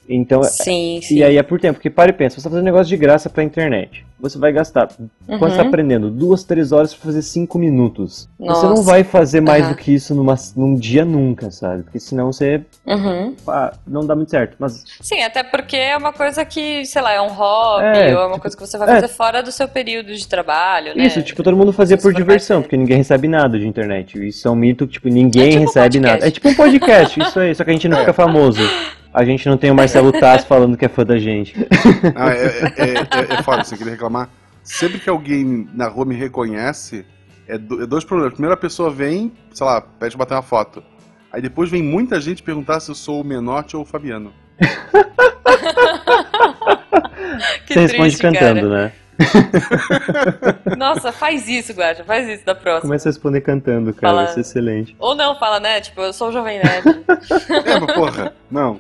Então, 0.08 0.44
Sim, 0.44 1.00
sim. 1.02 1.16
e 1.18 1.24
aí 1.24 1.38
é 1.38 1.42
por 1.44 1.60
tempo, 1.60 1.76
porque 1.76 1.90
para 1.90 2.10
e 2.12 2.14
pensa, 2.14 2.36
você 2.36 2.44
tá 2.44 2.50
fazendo 2.50 2.62
um 2.64 2.66
negócio 2.66 2.86
de 2.88 2.96
graça 2.98 3.30
pra 3.30 3.44
internet. 3.44 4.06
Você 4.20 4.38
vai 4.38 4.52
gastar, 4.54 4.88
quando 4.88 5.40
você 5.52 5.58
tá 5.58 5.62
Uhum. 5.64 5.68
aprendendo, 5.68 6.10
duas, 6.10 6.44
três 6.44 6.72
horas 6.72 6.94
pra 6.94 7.06
fazer 7.06 7.22
cinco 7.22 7.58
minutos. 7.60 8.30
Você 8.40 8.64
não 8.66 8.76
Nossa. 8.76 8.84
vai 8.84 9.04
fazer 9.04 9.42
mais 9.42 9.64
Aham. 9.64 9.72
do 9.74 9.76
que 9.78 9.94
isso 9.94 10.14
numa, 10.16 10.36
num 10.56 10.76
dia 10.76 11.04
nunca, 11.04 11.52
sabe? 11.52 11.84
Porque 11.84 12.00
senão 12.00 12.32
você 12.32 12.62
Uhum. 12.86 13.34
pá, 13.46 13.74
não 13.86 14.06
dá 14.06 14.16
muito 14.16 14.30
certo. 14.32 14.56
Mas 14.60 14.84
Sim, 15.02 15.22
até 15.24 15.44
porque 15.44 15.76
é 15.76 15.98
uma 15.98 16.14
coisa 16.14 16.46
que, 16.46 16.86
sei 16.86 17.02
lá, 17.02 17.12
é 17.14 17.22
um 17.22 17.28
hobby, 17.30 17.84
É, 17.86 18.16
ou 18.16 18.22
é 18.22 18.26
uma 18.26 18.30
tipo, 18.34 18.42
coisa 18.42 18.58
que 18.58 18.66
você 18.66 18.78
vai 18.78 18.88
é. 18.90 19.02
fazer 19.02 19.08
fora 19.10 19.42
do 19.44 19.52
seu 19.52 19.68
período 19.68 20.14
de 20.14 20.28
trabalho, 20.28 20.96
né? 20.96 21.06
isso, 21.06 21.22
tipo, 21.24 21.44
todo 21.44 21.58
mundo 21.58 21.74
fazia 21.74 21.98
por 21.98 22.14
diversão, 22.14 22.62
porque 22.62 22.78
ninguém 22.78 22.98
recebe 22.98 23.28
nada 23.28 23.60
de 23.60 23.68
internet. 23.68 24.26
Isso 24.28 24.48
é 24.48 24.52
um 24.52 24.56
mito 24.56 24.86
que, 24.88 24.94
tipo, 24.94 25.10
ninguém 25.10 25.44
É 25.44 25.50
tipo 25.50 25.62
um 25.62 25.66
recebe 25.66 25.84
podcast. 26.00 26.14
nada. 26.14 26.28
É 26.28 26.32
tipo 26.32 26.48
um 26.50 26.56
podcast, 26.56 27.20
isso 27.20 27.40
aí, 27.40 27.54
só 27.56 27.64
que 27.64 27.70
a 27.72 27.74
gente 27.74 27.88
não 27.90 27.98
fica 27.98 28.14
famoso. 28.14 28.62
A 29.16 29.24
gente 29.24 29.48
não 29.48 29.56
tem 29.58 29.72
o 29.72 29.76
Marcelo 29.76 30.12
Taz 30.12 30.44
falando 30.44 30.76
que 30.76 30.84
é 30.86 30.90
fã 30.90 31.06
da 31.06 31.18
gente. 31.18 31.56
Ah, 32.16 32.32
é, 32.34 32.46
é, 32.76 33.34
é, 33.34 33.34
é 33.40 33.44
foda, 33.44 33.64
você 33.64 33.78
queria 33.78 33.94
reclamar. 33.94 34.30
Sempre 34.64 35.00
que 35.00 35.10
alguém 35.10 35.68
na 35.74 35.88
rua 35.88 36.06
me 36.06 36.16
reconhece, 36.16 37.06
é, 37.48 37.58
do- 37.58 37.82
é 37.84 37.86
dois 37.88 38.04
problemas. 38.04 38.34
Primeiro 38.34 38.54
a 38.54 38.58
pessoa 38.58 38.90
vem, 38.92 39.32
sei 39.54 39.66
lá, 39.66 39.80
pede 39.82 40.16
pra 40.18 40.26
bater 40.26 40.34
uma 40.36 40.42
foto. 40.42 40.84
Aí 41.32 41.42
depois 41.42 41.70
vem 41.70 41.82
muita 41.82 42.20
gente 42.20 42.44
perguntar 42.44 42.80
se 42.80 42.92
eu 42.92 42.96
sou 42.96 43.22
o 43.22 43.24
Menotti 43.24 43.76
ou 43.76 43.84
o 43.84 43.86
Fabiano. 43.86 44.34
Que 47.66 47.74
Você 47.74 47.80
responde 47.82 48.18
triste, 48.18 48.22
cantando, 48.22 48.70
né? 48.70 48.92
cara. 48.92 49.06
Nossa, 50.78 51.12
faz 51.12 51.48
isso, 51.48 51.72
Guacha, 51.74 52.04
faz 52.04 52.28
isso 52.28 52.46
da 52.46 52.54
próxima. 52.54 52.82
Começa 52.82 53.08
a 53.08 53.12
responder 53.12 53.42
cantando, 53.42 53.94
cara. 53.94 54.14
Fala- 54.14 54.26
Vai 54.26 54.34
ser 54.34 54.42
excelente. 54.42 54.96
Ou 55.00 55.16
não, 55.16 55.38
fala, 55.40 55.60
né? 55.60 55.80
Tipo, 55.82 56.02
eu 56.02 56.12
sou 56.14 56.30
o 56.30 56.32
Jovem 56.32 56.60
Nerd. 56.62 56.86
É, 57.66 57.80
mas 57.80 57.94
porra, 57.94 58.34
não. 58.52 58.80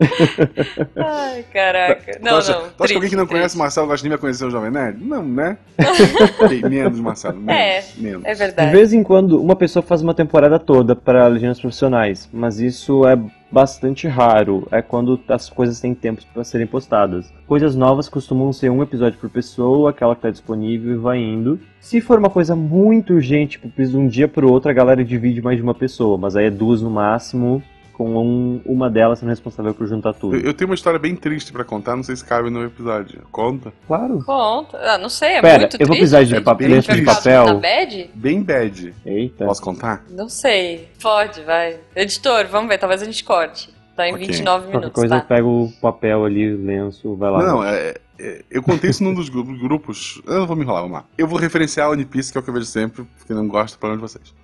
Ai, 0.96 1.44
caraca. 1.52 2.18
Não, 2.20 2.32
tu 2.32 2.36
acha, 2.38 2.52
não. 2.52 2.68
tu 2.70 2.84
acha 2.84 2.88
que 2.88 2.94
alguém 2.94 3.10
que 3.10 3.16
não 3.16 3.24
triste, 3.26 3.38
conhece 3.38 3.56
o 3.56 3.58
Marcelo 3.58 3.86
Gostinho 3.86 4.10
vai 4.10 4.18
conhecer 4.18 4.44
o 4.44 4.50
Jovem 4.50 4.70
Nerd? 4.70 5.02
Não, 5.04 5.22
né? 5.24 5.56
Menos, 6.68 7.00
Marcelo. 7.00 7.40
Menos, 7.40 7.60
É, 7.60 7.84
menos. 7.96 8.24
É 8.24 8.32
De 8.32 8.38
verdade. 8.38 8.72
vez 8.72 8.92
em 8.92 9.02
quando, 9.02 9.40
uma 9.40 9.56
pessoa 9.56 9.82
faz 9.82 10.02
uma 10.02 10.14
temporada 10.14 10.58
toda 10.58 10.94
para 10.96 11.26
legendas 11.26 11.60
profissionais, 11.60 12.28
mas 12.32 12.60
isso 12.60 13.06
é 13.06 13.18
bastante 13.50 14.08
raro. 14.08 14.66
É 14.70 14.82
quando 14.82 15.20
as 15.28 15.48
coisas 15.48 15.78
têm 15.80 15.94
tempo 15.94 16.22
para 16.32 16.42
serem 16.42 16.66
postadas. 16.66 17.32
Coisas 17.46 17.76
novas 17.76 18.08
costumam 18.08 18.52
ser 18.52 18.70
um 18.70 18.82
episódio 18.82 19.18
por 19.18 19.30
pessoa, 19.30 19.90
aquela 19.90 20.14
que 20.14 20.18
está 20.20 20.30
disponível 20.30 20.92
e 20.94 20.96
vai 20.96 21.18
indo. 21.18 21.60
Se 21.80 22.00
for 22.00 22.18
uma 22.18 22.30
coisa 22.30 22.56
muito 22.56 23.12
urgente, 23.14 23.58
tipo, 23.60 23.68
de 23.82 23.96
um 23.96 24.08
dia 24.08 24.26
pro 24.26 24.50
outro, 24.50 24.70
a 24.70 24.74
galera 24.74 25.04
divide 25.04 25.40
mais 25.40 25.56
de 25.56 25.62
uma 25.62 25.74
pessoa, 25.74 26.18
mas 26.18 26.34
aí 26.34 26.46
é 26.46 26.50
duas 26.50 26.82
no 26.82 26.90
máximo, 26.90 27.62
com 27.96 28.16
um- 28.16 28.60
uma 28.66 28.90
delas 28.90 29.18
sendo 29.20 29.28
responsável 29.30 29.72
por 29.72 29.86
juntar 29.86 30.12
tudo. 30.14 30.36
Eu, 30.36 30.42
eu 30.42 30.54
tenho 30.54 30.68
uma 30.68 30.74
história 30.74 30.98
bem 30.98 31.14
triste 31.16 31.52
pra 31.52 31.64
contar, 31.64 31.94
não 31.96 32.02
sei 32.02 32.16
se 32.16 32.24
cabe 32.24 32.50
no 32.50 32.64
episódio. 32.64 33.22
Conta? 33.30 33.72
Claro. 33.86 34.22
Conta. 34.24 34.76
Ah, 34.78 34.98
não 34.98 35.08
sei, 35.08 35.34
é 35.34 35.40
Pera, 35.40 35.58
muito 35.60 35.74
eu 35.74 35.86
vou 35.86 35.96
triste. 35.96 35.98
precisar 36.00 36.24
de 36.24 36.34
É 36.36 36.40
papel, 36.40 36.80
de. 36.80 37.02
Na 37.02 37.14
papel. 37.14 37.60
bad? 37.60 38.10
Bem 38.14 38.42
bad. 38.42 38.94
Eita. 39.06 39.44
Posso 39.46 39.62
contar? 39.62 40.04
Não 40.10 40.28
sei. 40.28 40.88
Pode, 41.00 41.40
vai. 41.42 41.78
Editor, 41.94 42.46
vamos 42.48 42.68
ver, 42.68 42.78
talvez 42.78 43.00
a 43.00 43.04
gente 43.04 43.22
corte. 43.24 43.72
Tá 43.96 44.08
em 44.08 44.12
Ok. 44.14 44.26
29 44.26 44.64
Qualquer 44.64 44.78
minutos, 44.78 45.00
coisa 45.00 45.14
eu 45.14 45.20
tá? 45.20 45.26
pego 45.26 45.48
o 45.66 45.72
papel 45.80 46.24
ali, 46.24 46.52
o 46.52 46.64
lenço, 46.64 47.14
vai 47.14 47.30
lá. 47.30 47.42
Não, 47.46 47.62
é, 47.64 47.94
é- 48.18 48.42
eu 48.50 48.60
contei 48.60 48.90
isso 48.90 49.04
num 49.04 49.14
dos 49.14 49.28
gru- 49.28 49.44
grupos. 49.44 50.20
Eu 50.26 50.40
não 50.40 50.46
vou 50.48 50.56
me 50.56 50.62
enrolar, 50.64 50.82
vamos 50.82 50.98
lá. 50.98 51.04
Eu 51.16 51.28
vou 51.28 51.38
referenciar 51.38 51.86
a 51.86 51.90
One 51.90 52.04
Piece, 52.04 52.32
que 52.32 52.36
é 52.36 52.40
o 52.40 52.42
que 52.42 52.50
eu 52.50 52.54
vejo 52.54 52.66
sempre, 52.66 53.04
porque 53.16 53.32
não 53.32 53.46
gosto 53.46 53.76
do 53.76 53.78
problema 53.78 54.04
de 54.04 54.12
vocês. 54.12 54.34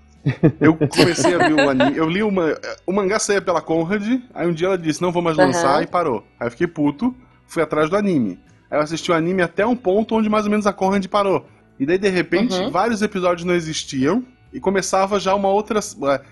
Eu 0.61 0.75
comecei 0.77 1.35
a 1.35 1.39
ver 1.39 1.55
o 1.55 1.69
anime. 1.71 1.97
Eu 1.97 2.09
li 2.09 2.23
uma. 2.23 2.59
O 2.87 2.93
mangá 2.93 3.19
saía 3.19 3.41
pela 3.41 3.61
Conrad, 3.61 4.21
aí 4.35 4.47
um 4.47 4.53
dia 4.53 4.67
ela 4.67 4.79
disse, 4.79 5.01
não 5.01 5.11
vou 5.13 5.23
mais 5.23 5.37
lançar, 5.37 5.83
e 5.83 5.87
parou. 5.87 6.25
Aí 6.39 6.47
eu 6.47 6.51
fiquei 6.51 6.67
puto, 6.67 7.15
fui 7.47 7.63
atrás 7.63 7.89
do 7.89 7.97
anime. 7.97 8.39
Aí 8.71 8.79
eu 8.79 8.83
assisti 8.83 9.11
o 9.11 9.15
anime 9.15 9.43
até 9.43 9.67
um 9.67 9.75
ponto 9.77 10.15
onde 10.15 10.29
mais 10.29 10.45
ou 10.45 10.51
menos 10.51 10.67
a 10.67 10.73
Conrad 10.73 11.05
parou. 11.07 11.47
E 11.79 11.87
daí, 11.87 11.97
de 11.99 12.09
repente, 12.09 12.55
Uhum. 12.55 12.71
vários 12.71 13.01
episódios 13.03 13.45
não 13.45 13.55
existiam, 13.55 14.23
e 14.53 14.61
começava 14.61 15.19
já 15.19 15.35
uma 15.35 15.49
outra. 15.49 15.81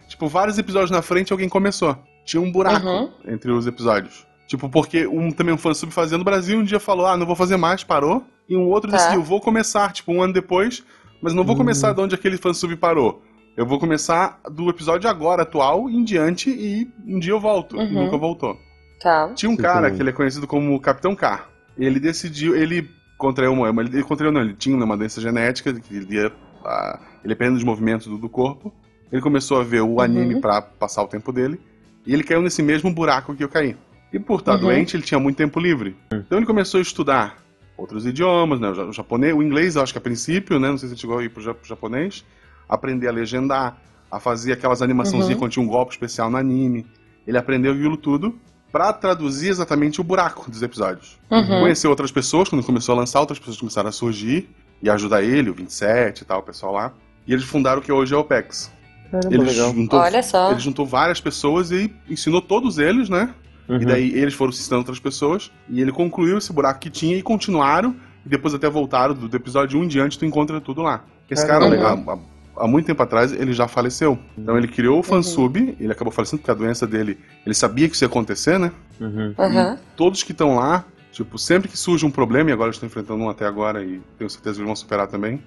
Tipo, 0.09 0.29
vários 0.29 0.59
episódios 0.59 0.91
na 0.91 1.01
frente 1.03 1.33
alguém 1.33 1.49
começou. 1.49 1.97
Tinha 2.25 2.41
um 2.43 2.53
buraco 2.53 2.87
Uhum. 2.87 3.11
entre 3.27 3.51
os 3.51 3.67
episódios. 3.67 4.27
Tipo, 4.47 4.69
porque 4.69 5.07
um 5.07 5.31
também 5.31 5.55
um 5.55 5.59
fansub 5.59 5.93
fazia 5.93 6.19
no 6.19 6.25
Brasil, 6.25 6.59
um 6.59 6.65
dia 6.65 6.79
falou, 6.81 7.07
ah, 7.07 7.17
não 7.17 7.27
vou 7.27 7.37
fazer 7.37 7.57
mais, 7.57 7.83
parou. 7.85 8.23
E 8.49 8.57
um 8.57 8.67
outro 8.69 8.91
Tá. 8.91 8.97
decidiu, 8.99 9.23
vou 9.23 9.41
começar, 9.41 9.93
tipo, 9.93 10.13
um 10.13 10.23
ano 10.23 10.33
depois, 10.33 10.83
mas 11.23 11.33
não 11.35 11.45
vou 11.45 11.55
Hum. 11.55 11.59
começar 11.59 11.93
de 11.93 12.01
onde 12.01 12.15
aquele 12.15 12.37
fansub 12.39 12.75
parou. 12.77 13.23
Eu 13.59 13.67
vou 13.67 13.81
começar 13.81 14.39
do 14.49 14.71
episódio 14.71 15.11
agora, 15.11 15.43
atual, 15.43 15.91
em 15.91 16.05
diante, 16.05 16.49
e 16.49 16.89
um 17.05 17.19
dia 17.19 17.33
eu 17.33 17.41
volto. 17.41 17.75
E 17.75 17.81
Uhum. 17.81 18.05
nunca 18.05 18.17
voltou. 18.17 18.57
Tá. 19.01 19.33
Tinha 19.35 19.51
um 19.51 19.57
Sim, 19.57 19.63
cara 19.63 19.81
também. 19.83 19.97
que 19.97 20.03
ele 20.03 20.11
é 20.11 20.13
conhecido 20.13 20.47
como 20.47 20.79
Capitão 20.81 21.17
K. 21.17 21.45
Ele 21.77 21.99
decidiu, 21.99 22.55
ele 22.55 22.89
contraiu 23.19 23.53
uma, 23.53 23.69
ele 23.83 24.01
contraiu 24.05 24.31
não, 24.31 24.43
ele 24.43 24.55
tinha 24.55 24.77
uma 24.77 24.97
doença 24.97 25.21
genética, 25.21 25.73
que 25.75 25.93
ele 25.97 26.15
ia, 26.15 26.33
ah, 26.65 27.01
ele 27.25 27.33
ia 27.33 27.37
perdendo 27.37 27.57
os 27.57 27.65
movimentos 27.65 28.07
do, 28.07 28.17
do 28.17 28.29
corpo. 28.29 28.73
Ele 29.11 29.21
começou 29.21 29.61
a 29.61 29.65
ver 29.65 29.81
o 29.81 30.01
anime 30.01 30.35
Uhum. 30.37 30.41
pra 30.41 30.63
passar 30.63 31.03
o 31.03 31.09
tempo 31.09 31.33
dele, 31.33 31.61
e 32.07 32.15
ele 32.15 32.23
caiu 32.23 32.41
nesse 32.41 32.63
mesmo 32.63 32.95
buraco 32.95 33.35
que 33.35 33.43
eu 33.43 33.49
caí. 33.49 33.75
E 34.13 34.21
por 34.21 34.39
estar 34.39 34.53
Uhum. 34.55 34.61
doente, 34.61 34.95
ele 34.97 35.03
tinha 35.03 35.19
muito 35.19 35.37
tempo 35.37 35.59
livre. 35.59 35.97
Então 36.13 36.39
ele 36.39 36.47
começou 36.47 36.79
a 36.79 36.83
estudar 36.83 37.39
outros 37.77 38.07
idiomas, 38.07 38.61
né, 38.61 38.71
o 38.71 38.75
ja- 38.75 38.85
o 38.85 38.93
japonês, 38.93 39.35
o 39.35 39.43
inglês, 39.43 39.75
eu 39.75 39.83
acho 39.83 39.93
que 39.93 39.99
a 39.99 40.03
princípio, 40.03 40.61
né, 40.61 40.69
não 40.69 40.79
sei 40.79 40.89
se 40.89 40.95
ele 40.95 41.01
chegou 41.01 41.19
a 41.19 41.25
ir 41.25 41.29
pro 41.29 41.43
japonês, 41.65 42.25
aprender 42.69 43.09
a 43.09 43.13
legendar, 43.13 43.77
a 44.11 44.19
fazer 44.21 44.53
aquelas 44.53 44.83
animaçãozinhas 44.83 45.35
Uhum. 45.35 45.39
quando 45.39 45.53
tinha 45.53 45.65
um 45.65 45.69
golpe 45.69 45.93
especial 45.93 46.31
no 46.31 46.37
anime. 46.37 46.87
Ele 47.27 47.37
aprendeu 47.39 47.73
aquilo 47.73 47.97
tudo 47.97 48.39
pra 48.73 48.93
traduzir 48.93 49.49
exatamente 49.49 50.01
o 50.01 50.05
buraco 50.05 50.51
dos 50.51 50.63
episódios. 50.63 51.19
Uhum. 51.31 51.61
Conheceu 51.61 51.91
outras 51.91 52.11
pessoas, 52.11 52.49
quando 52.49 52.63
começou 52.65 52.95
a 52.95 52.99
lançar, 52.99 53.21
outras 53.21 53.39
pessoas 53.39 53.59
começaram 53.59 53.89
a 53.89 53.93
surgir 53.93 54.49
e 54.83 54.89
ajudar 54.91 55.23
ele, 55.23 55.51
o 55.51 55.55
27 55.55 56.21
e 56.23 56.25
tal, 56.25 56.41
o 56.41 56.43
pessoal 56.43 56.73
lá. 56.73 56.93
E 57.27 57.33
eles 57.33 57.45
fundaram 57.45 57.81
o 57.81 57.83
que 57.83 57.93
hoje 57.93 58.15
é 58.15 58.17
o 58.17 58.25
PEX. 58.25 58.71
Caramba, 59.11 59.35
Ele 59.35 59.49
juntou, 59.51 59.99
Olha 60.01 60.23
só. 60.23 60.51
ele 60.51 60.61
juntou 60.61 60.85
várias 60.87 61.21
pessoas 61.21 61.71
e 61.71 61.91
ensinou 62.09 62.41
todos 62.43 62.79
eles, 62.79 63.09
né? 63.09 63.35
Uhum. 63.69 63.81
E 63.83 63.85
daí 63.87 64.13
eles 64.15 64.35
foram 64.35 64.53
se 64.53 64.61
ensinando 64.61 64.81
outras 64.81 64.99
pessoas. 64.99 65.51
E 65.69 65.81
ele 65.81 65.93
concluiu 65.93 66.37
esse 66.39 66.53
buraco 66.53 66.81
que 66.81 66.91
tinha 66.91 67.17
e 67.17 67.23
continuaram. 67.23 67.95
E 68.25 68.29
depois 68.29 68.53
até 68.55 68.69
voltaram 68.69 69.15
do, 69.15 69.29
do 69.29 69.37
episódio 69.37 69.79
1 69.81 69.85
em 69.85 69.89
diante, 69.89 70.19
tu 70.19 70.25
encontra 70.27 70.61
tudo 70.61 70.83
lá. 70.83 71.05
Esse 71.31 71.47
Caramba, 71.47 71.77
cara, 71.77 71.95
legal. 71.95 72.05
há, 72.07 72.13
há- 72.15 72.19
há 72.59 72.67
muito 72.67 72.87
tempo 72.87 73.03
atrás, 73.03 73.33
ele 73.33 73.53
já 73.53 73.67
faleceu. 73.69 74.19
Então 74.37 74.57
ele 74.57 74.69
criou 74.69 74.99
o 74.99 75.03
fansub, 75.03 75.77
ele 75.79 75.93
acabou 75.93 76.13
falecendo 76.13 76.41
porque 76.41 76.51
a 76.51 76.55
doença 76.55 76.87
dele, 76.87 77.19
ele 77.45 77.55
sabia 77.55 77.89
que 77.89 77.95
isso 77.95 78.05
ia 78.05 78.09
acontecer, 78.09 78.59
né? 78.59 78.73
Uhum. 79.01 79.35
Aham. 79.39 79.79
Todos 79.97 80.23
que 80.23 80.33
estão 80.33 80.57
lá, 80.57 80.85
tipo, 81.13 81.39
sempre 81.39 81.69
que 81.69 81.77
surge 81.77 82.05
um 82.05 82.11
problema, 82.11 82.51
e 82.51 82.53
agora 82.53 82.69
eles 82.69 82.77
estão 82.77 82.87
enfrentando 82.87 83.23
um 83.23 83.29
até 83.29 83.47
agora, 83.47 83.83
e 83.85 84.01
tenho 84.19 84.29
certeza 84.31 84.57
que 84.57 84.61
eles 84.61 84.67
vão 84.67 84.77
superar 84.77 85.07
também, 85.07 85.43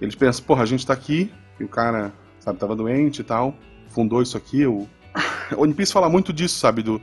eles 0.00 0.14
pensam, 0.14 0.44
porra, 0.44 0.62
a 0.62 0.66
gente 0.66 0.86
tá 0.86 0.92
aqui, 0.92 1.30
e 1.58 1.64
o 1.64 1.68
cara, 1.68 2.12
sabe, 2.40 2.58
tava 2.58 2.76
doente 2.76 3.20
e 3.20 3.24
tal, 3.24 3.54
fundou 3.88 4.22
isso 4.22 4.36
aqui, 4.36 4.66
o... 4.66 4.86
One 5.56 5.72
Piece 5.74 5.92
fala 5.92 6.08
muito 6.08 6.32
disso, 6.32 6.58
sabe, 6.58 6.82
do... 6.82 7.00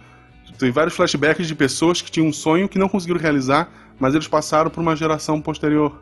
Tem 0.60 0.70
vários 0.72 0.96
flashbacks 0.96 1.48
de 1.48 1.56
pessoas 1.56 2.02
que 2.02 2.12
tinham 2.12 2.28
um 2.28 2.34
sonho 2.34 2.70
que 2.70 2.78
não 2.78 2.88
conseguiram 2.88 3.20
realizar, 3.20 3.70
mas 4.00 4.14
eles 4.14 4.28
passaram 4.28 4.70
por 4.70 4.82
uma 4.82 4.96
geração 4.96 5.42
posterior. 5.42 6.00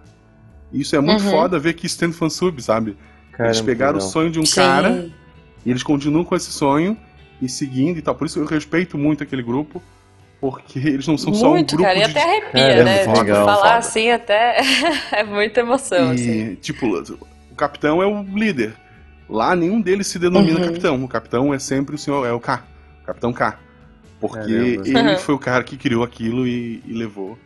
E 0.73 0.81
isso 0.81 0.95
é 0.95 0.99
muito 0.99 1.23
Uhum. 1.23 1.31
foda 1.31 1.57
ver 1.57 1.73
que 1.73 1.85
isso 1.85 1.97
tem 1.97 2.09
no 2.09 2.13
fansub, 2.13 2.61
sabe? 2.61 2.97
Eles 3.39 3.57
Caramba, 3.57 3.63
pegaram 3.65 3.97
o 3.97 4.01
sonho 4.01 4.29
de 4.29 4.39
um 4.39 4.45
Sim. 4.45 4.55
cara 4.55 5.09
e 5.65 5.69
eles 5.69 5.83
continuam 5.83 6.23
com 6.23 6.35
esse 6.35 6.51
sonho 6.51 6.97
e 7.41 7.47
seguindo 7.49 7.97
e 7.97 8.01
tal. 8.01 8.15
Por 8.15 8.25
isso 8.27 8.39
eu 8.39 8.45
respeito 8.45 8.97
muito 8.97 9.23
aquele 9.23 9.41
grupo, 9.41 9.81
porque 10.39 10.79
eles 10.79 11.07
não 11.07 11.17
são 11.17 11.33
só 11.33 11.47
um 11.47 11.51
Muito, 11.51 11.75
grupo 11.75 11.83
cara. 11.89 11.99
E 11.99 12.03
de. 12.03 12.11
até 12.11 12.23
arrepia, 12.23 12.51
Caramba, 12.51 12.83
né? 12.83 12.97
foda, 13.05 13.13
Tipo, 13.13 13.25
legal. 13.25 13.45
falar 13.45 13.57
foda. 13.61 13.75
assim 13.77 14.11
até 14.11 14.57
é 15.11 15.23
muita 15.23 15.59
emoção, 15.61 16.11
assim. 16.11 16.51
E, 16.51 16.55
tipo, 16.57 16.87
o 17.51 17.55
capitão 17.55 18.01
é 18.01 18.05
o 18.05 18.23
líder. 18.23 18.73
Lá 19.29 19.55
nenhum 19.55 19.79
deles 19.79 20.07
se 20.07 20.19
denomina 20.19 20.59
Uhum. 20.59 20.65
capitão. 20.65 21.03
O 21.03 21.07
capitão 21.07 21.53
é 21.53 21.59
sempre 21.59 21.95
o 21.95 21.97
senhor, 21.97 22.25
é 22.27 22.31
o 22.33 22.39
K. 22.39 22.63
Capitão 23.05 23.31
K. 23.31 23.57
Porque 24.19 24.77
Caramba. 24.91 25.11
ele 25.11 25.17
foi 25.17 25.33
o 25.35 25.39
cara 25.39 25.63
que 25.63 25.77
criou 25.77 26.03
aquilo 26.03 26.45
e, 26.45 26.81
e 26.85 26.93
levou. 26.93 27.39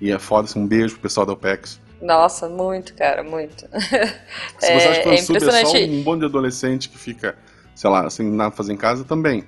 E 0.00 0.10
é 0.10 0.18
foda, 0.18 0.46
assim, 0.48 0.58
um 0.60 0.66
beijo 0.66 0.94
pro 0.94 1.02
pessoal 1.02 1.24
da 1.24 1.32
OPEX. 1.32 1.80
Nossa, 2.00 2.48
muito, 2.48 2.94
cara, 2.94 3.22
muito. 3.22 3.66
Se 4.58 4.72
você 4.72 4.88
acha 4.88 5.00
que 5.02 5.08
É- 5.08 5.14
é 5.14 5.16
fansub 5.16 5.36
é, 5.36 5.40
só 5.40 5.48
impressionante. 5.48 5.90
um 5.90 6.02
bando 6.02 6.20
de 6.20 6.26
adolescente 6.26 6.88
que 6.88 6.98
fica, 6.98 7.34
sei 7.74 7.90
lá, 7.90 8.08
sem 8.10 8.26
nada 8.30 8.50
fazer 8.54 8.72
em 8.72 8.76
casa, 8.76 9.04
também. 9.04 9.44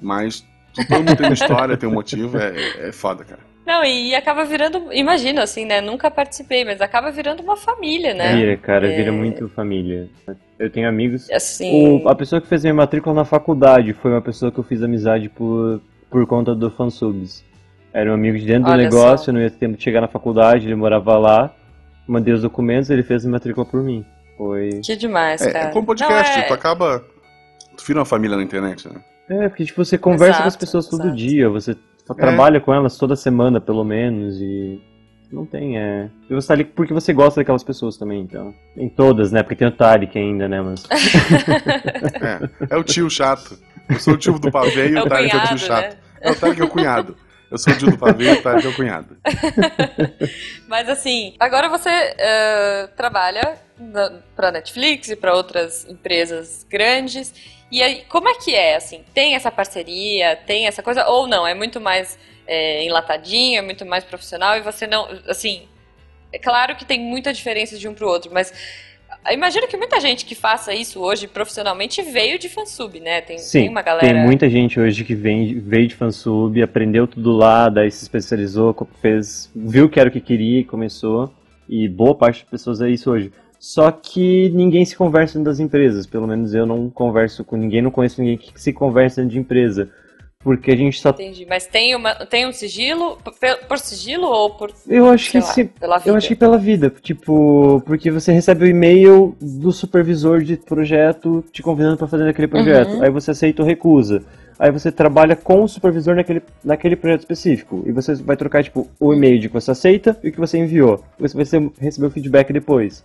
Mas 0.00 0.44
todo 0.88 0.98
mundo 0.98 1.16
tem 1.16 1.26
uma 1.26 1.34
história, 1.34 1.76
tem 1.76 1.88
um 1.88 1.92
motivo, 1.92 2.36
é, 2.38 2.88
é 2.88 2.92
foda, 2.92 3.24
cara. 3.24 3.40
Não, 3.64 3.84
e 3.84 4.12
acaba 4.16 4.44
virando, 4.44 4.92
imagino 4.92 5.40
assim, 5.40 5.64
né? 5.64 5.80
Nunca 5.80 6.10
participei, 6.10 6.64
mas 6.64 6.80
acaba 6.80 7.12
virando 7.12 7.40
uma 7.44 7.56
família, 7.56 8.12
né? 8.12 8.34
Vira, 8.34 8.56
cara, 8.56 8.90
É. 8.92 8.96
vira 8.96 9.12
muito 9.12 9.48
família. 9.50 10.08
Eu 10.58 10.68
tenho 10.68 10.88
amigos. 10.88 11.30
Assim. 11.30 12.02
O- 12.02 12.08
a 12.08 12.14
pessoa 12.16 12.40
que 12.40 12.48
fez 12.48 12.62
minha 12.62 12.74
matrícula 12.74 13.14
na 13.14 13.24
faculdade 13.24 13.92
foi 13.92 14.10
uma 14.10 14.20
pessoa 14.20 14.50
que 14.50 14.58
eu 14.58 14.64
fiz 14.64 14.82
amizade 14.82 15.28
por, 15.28 15.80
por 16.10 16.26
conta 16.26 16.56
do 16.56 16.68
fansubs. 16.72 17.44
Era 17.92 18.10
um 18.10 18.14
amigo 18.14 18.36
de 18.36 18.46
dentro 18.46 18.64
do 18.64 18.70
Olha 18.72 18.82
negócio, 18.82 19.26
só. 19.26 19.30
eu 19.30 19.34
não 19.34 19.40
ia 19.40 19.50
ter 19.50 19.58
tempo 19.58 19.76
de 19.76 19.84
chegar 19.84 20.00
na 20.00 20.08
faculdade, 20.08 20.66
ele 20.66 20.74
morava 20.74 21.16
lá. 21.16 21.54
Mandei 22.06 22.34
os 22.34 22.42
documentos, 22.42 22.90
ele 22.90 23.02
fez 23.02 23.24
a 23.24 23.28
matrícula 23.28 23.64
por 23.64 23.82
mim. 23.82 24.04
Foi. 24.36 24.80
Que 24.82 24.96
demais, 24.96 25.40
É, 25.42 25.50
cara. 25.52 25.64
é 25.66 25.70
como 25.72 25.86
podcast, 25.86 26.36
Não, 26.36 26.44
é- 26.44 26.48
tu 26.48 26.54
acaba. 26.54 27.04
Tu 27.76 27.84
vira 27.86 27.98
uma 28.00 28.04
família 28.04 28.36
na 28.36 28.42
internet, 28.42 28.88
né? 28.88 29.00
É, 29.30 29.48
porque 29.48 29.64
tipo, 29.64 29.82
você 29.84 29.96
conversa 29.96 30.40
com 30.42 30.48
as 30.48 30.54
Exato, 30.54 30.58
pessoas 30.58 30.86
todo 30.88 31.02
exato. 31.04 31.16
dia, 31.16 31.48
você 31.48 31.76
trabalha 32.16 32.60
com 32.60 32.74
elas 32.74 32.96
toda 32.98 33.14
semana, 33.16 33.60
pelo 33.60 33.84
menos, 33.84 34.36
e. 34.40 34.80
Não 35.30 35.46
tem, 35.46 35.78
é. 35.78 36.10
E 36.28 36.34
você 36.34 36.48
tá 36.48 36.52
ali 36.54 36.64
porque 36.64 36.92
você 36.92 37.10
gosta 37.14 37.40
daquelas 37.40 37.64
pessoas 37.64 37.96
também, 37.96 38.20
então. 38.20 38.52
Em 38.76 38.90
todas, 38.90 39.32
né? 39.32 39.42
Porque 39.42 39.54
tem 39.56 39.66
o 39.68 39.72
Tarek 39.72 40.18
ainda, 40.18 40.46
né? 40.48 40.60
Mas. 40.60 40.84
É, 42.20 42.74
é 42.74 42.76
o 42.76 42.84
tio 42.84 43.08
chato. 43.08 43.58
Eu 43.88 43.98
sou 43.98 44.14
o 44.14 44.16
tio 44.16 44.38
do 44.38 44.50
pavê 44.50 44.90
e 44.90 44.96
É 44.96 45.00
o 45.02 45.06
o 45.06 45.08
Tarek 45.08 45.34
é 45.34 45.38
o 45.38 45.46
tio 45.48 45.58
chato. 45.58 45.92
né? 45.94 45.96
É 46.20 46.30
o 46.30 46.34
Tarek 46.34 46.60
é 46.60 46.64
o 46.64 46.68
cunhado. 46.68 47.16
Eu 47.52 47.58
sou 47.58 47.70
o 47.70 47.76
tio 47.76 47.90
do 47.90 47.98
pavê 47.98 48.30
o 48.30 48.42
Tarek 48.42 48.66
é 48.66 48.70
o 48.70 48.74
cunhado. 48.74 49.14
Mas 50.66 50.88
assim, 50.88 51.36
agora 51.38 51.68
você 51.68 51.90
eh, 51.90 52.88
trabalha 52.96 53.60
na, 53.78 54.22
pra 54.34 54.50
Netflix 54.50 55.10
e 55.10 55.16
pra 55.16 55.34
outras 55.34 55.86
empresas 55.86 56.64
grandes. 56.64 57.34
E 57.70 57.82
aí, 57.82 58.06
como 58.08 58.26
é 58.26 58.34
que 58.36 58.54
é, 58.54 58.76
assim? 58.76 59.04
Tem 59.12 59.34
essa 59.34 59.50
parceria, 59.50 60.34
tem 60.34 60.66
essa 60.66 60.82
coisa? 60.82 61.06
Ou 61.06 61.26
não? 61.26 61.46
É 61.46 61.52
muito 61.52 61.78
mais 61.78 62.18
eh, 62.46 62.84
enlatadinho, 62.84 63.58
é 63.58 63.62
muito 63.62 63.84
mais 63.84 64.02
profissional 64.02 64.56
e 64.56 64.62
você 64.62 64.86
não... 64.86 65.06
Assim, 65.28 65.68
é 66.32 66.38
claro 66.38 66.74
que 66.74 66.86
tem 66.86 66.98
muita 66.98 67.34
diferença 67.34 67.76
de 67.76 67.86
um 67.86 67.92
pro 67.92 68.08
outro, 68.08 68.30
mas... 68.32 68.50
Imagino 69.30 69.68
que 69.68 69.76
muita 69.76 70.00
gente 70.00 70.24
que 70.24 70.34
faça 70.34 70.74
isso 70.74 71.00
hoje 71.00 71.28
profissionalmente 71.28 72.02
veio 72.02 72.38
de 72.38 72.48
fansub, 72.48 72.98
né? 72.98 73.20
Tem, 73.20 73.38
Sim, 73.38 73.60
tem 73.60 73.68
uma 73.68 73.82
galera. 73.82 74.06
tem 74.06 74.22
muita 74.22 74.50
gente 74.50 74.80
hoje 74.80 75.04
que 75.04 75.14
vem, 75.14 75.60
veio 75.60 75.86
de 75.86 75.94
fansub, 75.94 76.60
aprendeu 76.60 77.06
tudo 77.06 77.30
lá, 77.30 77.68
daí 77.68 77.90
se 77.90 78.02
especializou, 78.02 78.76
fez, 79.00 79.50
viu 79.54 79.88
que 79.88 80.00
era 80.00 80.08
o 80.08 80.12
que 80.12 80.20
queria 80.20 80.60
e 80.60 80.64
começou. 80.64 81.32
E 81.68 81.88
boa 81.88 82.14
parte 82.14 82.42
das 82.42 82.50
pessoas 82.50 82.80
é 82.80 82.90
isso 82.90 83.10
hoje. 83.10 83.32
Só 83.58 83.92
que 83.92 84.50
ninguém 84.50 84.84
se 84.84 84.96
conversa 84.96 85.34
dentro 85.34 85.52
das 85.52 85.60
empresas, 85.60 86.04
pelo 86.04 86.26
menos 86.26 86.52
eu 86.52 86.66
não 86.66 86.90
converso 86.90 87.44
com 87.44 87.56
ninguém, 87.56 87.80
não 87.80 87.92
conheço 87.92 88.20
ninguém 88.20 88.36
que 88.36 88.60
se 88.60 88.72
conversa 88.72 89.20
dentro 89.20 89.34
de 89.34 89.38
empresa. 89.38 89.88
Porque 90.42 90.72
a 90.72 90.76
gente 90.76 91.00
só. 91.00 91.10
Entendi. 91.10 91.46
Mas 91.48 91.66
tem, 91.66 91.94
uma, 91.94 92.14
tem 92.14 92.46
um 92.46 92.52
sigilo? 92.52 93.16
Por, 93.22 93.32
por 93.68 93.78
sigilo 93.78 94.26
ou 94.26 94.50
por. 94.50 94.72
Eu 94.88 95.08
acho 95.08 95.30
que 95.30 95.38
lá, 95.38 95.44
se 95.44 95.64
pela 95.64 95.98
vida? 95.98 96.10
Eu 96.10 96.16
acho 96.16 96.28
que 96.28 96.34
pela 96.34 96.58
vida, 96.58 96.92
tipo, 97.00 97.80
porque 97.86 98.10
você 98.10 98.32
recebe 98.32 98.64
o 98.64 98.68
e-mail 98.68 99.36
do 99.40 99.70
supervisor 99.70 100.42
de 100.42 100.56
projeto 100.56 101.44
te 101.52 101.62
convidando 101.62 101.96
para 101.96 102.08
fazer 102.08 102.28
aquele 102.28 102.48
projeto. 102.48 102.90
Uhum. 102.94 103.02
Aí 103.04 103.10
você 103.10 103.30
aceita 103.30 103.62
ou 103.62 103.68
recusa. 103.68 104.24
Aí 104.58 104.70
você 104.70 104.92
trabalha 104.92 105.34
com 105.34 105.62
o 105.62 105.68
supervisor 105.68 106.14
naquele, 106.14 106.42
naquele 106.62 106.96
projeto 106.96 107.20
específico. 107.20 107.82
E 107.86 107.92
você 107.92 108.14
vai 108.14 108.36
trocar, 108.36 108.62
tipo, 108.62 108.88
o 109.00 109.12
e-mail 109.12 109.38
de 109.38 109.48
que 109.48 109.54
você 109.54 109.70
aceita 109.70 110.16
e 110.22 110.28
o 110.28 110.32
que 110.32 110.38
você 110.38 110.58
enviou. 110.58 111.02
Você 111.18 111.36
vai 111.36 111.72
receber 111.80 112.06
o 112.06 112.10
feedback 112.10 112.52
depois. 112.52 113.04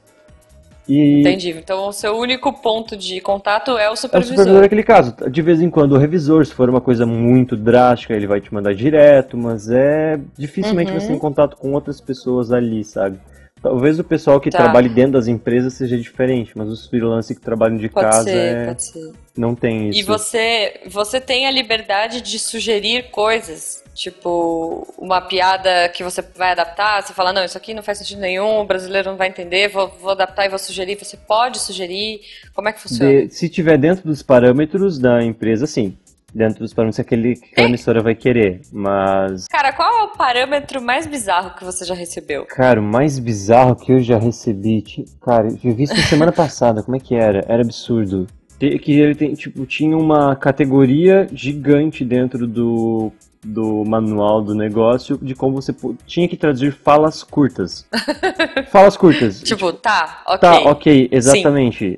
E 0.88 1.20
Entendi. 1.22 1.50
Então 1.52 1.88
o 1.88 1.92
seu 1.92 2.18
único 2.18 2.54
ponto 2.54 2.96
de 2.96 3.20
contato 3.20 3.72
é 3.72 3.74
o 3.74 3.80
é 3.80 3.90
o 3.92 3.96
supervisor. 3.96 4.36
supervisor 4.36 4.62
naquele 4.62 4.84
caso. 4.84 5.16
De 5.30 5.42
vez 5.42 5.62
em 5.62 5.70
quando 5.70 5.94
o 5.94 5.98
revisor, 5.98 6.46
se 6.46 6.54
for 6.54 6.70
uma 6.70 6.80
coisa 6.82 7.06
muito 7.06 7.56
drástica, 7.58 8.14
ele 8.14 8.28
vai 8.28 8.40
te 8.40 8.54
mandar 8.54 8.74
direto, 8.74 9.38
mas 9.38 9.70
é 9.70 10.20
dificilmente 10.38 10.92
Uhum. 10.92 11.00
você 11.00 11.08
tem 11.08 11.20
contato 11.20 11.58
com 11.58 11.74
outras 11.74 12.00
pessoas 12.00 12.52
ali, 12.52 12.84
sabe? 12.84 13.20
Talvez 13.62 14.00
o 14.00 14.04
pessoal 14.04 14.40
que 14.40 14.50
Tá. 14.52 14.60
trabalhe 14.60 14.88
dentro 14.88 15.14
das 15.14 15.28
empresas 15.28 15.74
seja 15.74 15.98
diferente, 15.98 16.52
mas 16.56 16.70
os 16.70 16.86
freelancers 16.88 17.38
que 17.40 17.44
trabalham 17.44 17.76
de 17.78 17.90
Pode 17.90 18.06
casa 18.06 18.24
ser, 18.24 18.38
é- 18.56 18.66
pode 18.68 18.84
ser. 18.84 19.12
não 19.36 19.56
tem 19.56 19.90
isso. 19.90 20.00
E 20.00 20.04
você, 20.04 20.82
você 20.88 21.20
tem 21.20 21.48
a 21.48 21.52
liberdade 21.52 22.22
de 22.22 22.38
sugerir 22.40 23.10
coisas, 23.10 23.84
tipo 23.96 24.88
uma 24.98 25.20
piada 25.22 25.90
que 25.90 26.04
você 26.04 26.24
vai 26.36 26.52
adaptar, 26.52 27.02
você 27.02 27.14
fala, 27.14 27.34
não, 27.34 27.44
isso 27.44 27.58
aqui 27.58 27.74
não 27.74 27.82
faz 27.82 27.98
sentido 27.98 28.22
nenhum, 28.22 28.60
o 28.60 28.64
brasileiro 28.66 29.10
não 29.10 29.18
vai 29.18 29.28
entender, 29.28 29.70
vou, 29.70 29.88
vou 30.00 30.12
adaptar 30.12 30.46
e 30.46 30.50
vou 30.50 30.60
sugerir. 30.60 30.96
Você 31.04 31.18
pode 31.18 31.58
sugerir? 31.60 32.22
Como 32.54 32.70
é 32.70 32.74
que 32.74 32.80
funciona? 32.80 33.12
De- 33.26 33.34
se 33.34 33.50
tiver 33.50 33.78
dentro 33.78 34.08
dos 34.08 34.22
parâmetros 34.22 35.00
da 35.00 35.24
empresa, 35.24 35.66
sim. 35.66 35.98
Dentro 36.38 36.60
dos 36.60 36.72
parâmetros 36.72 36.98
que, 36.98 37.02
aquele, 37.02 37.36
que 37.36 37.46
aquela 37.52 37.68
emissora 37.68 38.00
vai 38.04 38.14
querer. 38.14 38.62
Mas, 38.72 39.46
Cara, 39.50 39.74
qual 39.74 39.90
é 39.92 40.04
o 40.04 40.10
parâmetro 40.10 40.80
mais 40.80 41.08
bizarro 41.08 41.56
que 41.56 41.64
você 41.66 41.84
já 41.84 41.96
recebeu? 41.96 42.46
cara, 42.46 42.80
o 42.80 42.84
mais 42.84 43.18
bizarro 43.18 43.76
que 43.76 43.92
eu 43.92 44.00
já 44.00 44.20
recebi. 44.20 44.82
ti- 44.84 45.06
Cara, 45.22 45.48
eu 45.64 45.74
vi 45.74 45.84
isso 45.84 45.96
na 45.96 46.04
semana 46.04 46.32
passada. 46.44 46.84
Como 46.84 46.96
é 46.96 47.00
que 47.00 47.16
era? 47.16 47.44
Era 47.48 47.64
absurdo. 47.64 48.28
Que 48.60 48.92
ele 49.00 49.16
tem, 49.16 49.34
tipo, 49.34 49.66
tinha 49.66 49.98
uma 49.98 50.36
categoria 50.36 51.28
gigante 51.32 52.06
dentro 52.06 52.46
do, 52.48 53.12
do 53.44 53.84
manual 53.86 54.42
do 54.42 54.54
negócio 54.54 55.18
de 55.20 55.34
como 55.34 55.60
você 55.60 55.76
tinha 56.06 56.28
que 56.28 56.38
traduzir 56.38 56.72
falas 56.72 57.24
curtas. 57.24 57.86
falas 58.72 58.96
curtas. 58.96 59.42
Tipo, 59.42 59.74
tá, 59.74 60.22
ok. 60.28 60.40
Tá, 60.40 60.58
ok, 60.70 61.10
exatamente. 61.12 61.98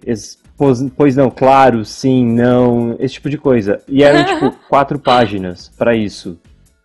Pois, 0.59 0.85
pois 0.95 1.15
não, 1.15 1.31
claro, 1.31 1.85
sim, 1.85 2.25
não, 2.25 2.95
esse 2.99 3.15
tipo 3.15 3.29
de 3.29 3.37
coisa. 3.37 3.81
E 3.87 4.03
eram, 4.03 4.25
tipo, 4.25 4.51
quatro 4.67 4.99
páginas 4.99 5.71
pra 5.77 5.95
isso. 5.95 6.37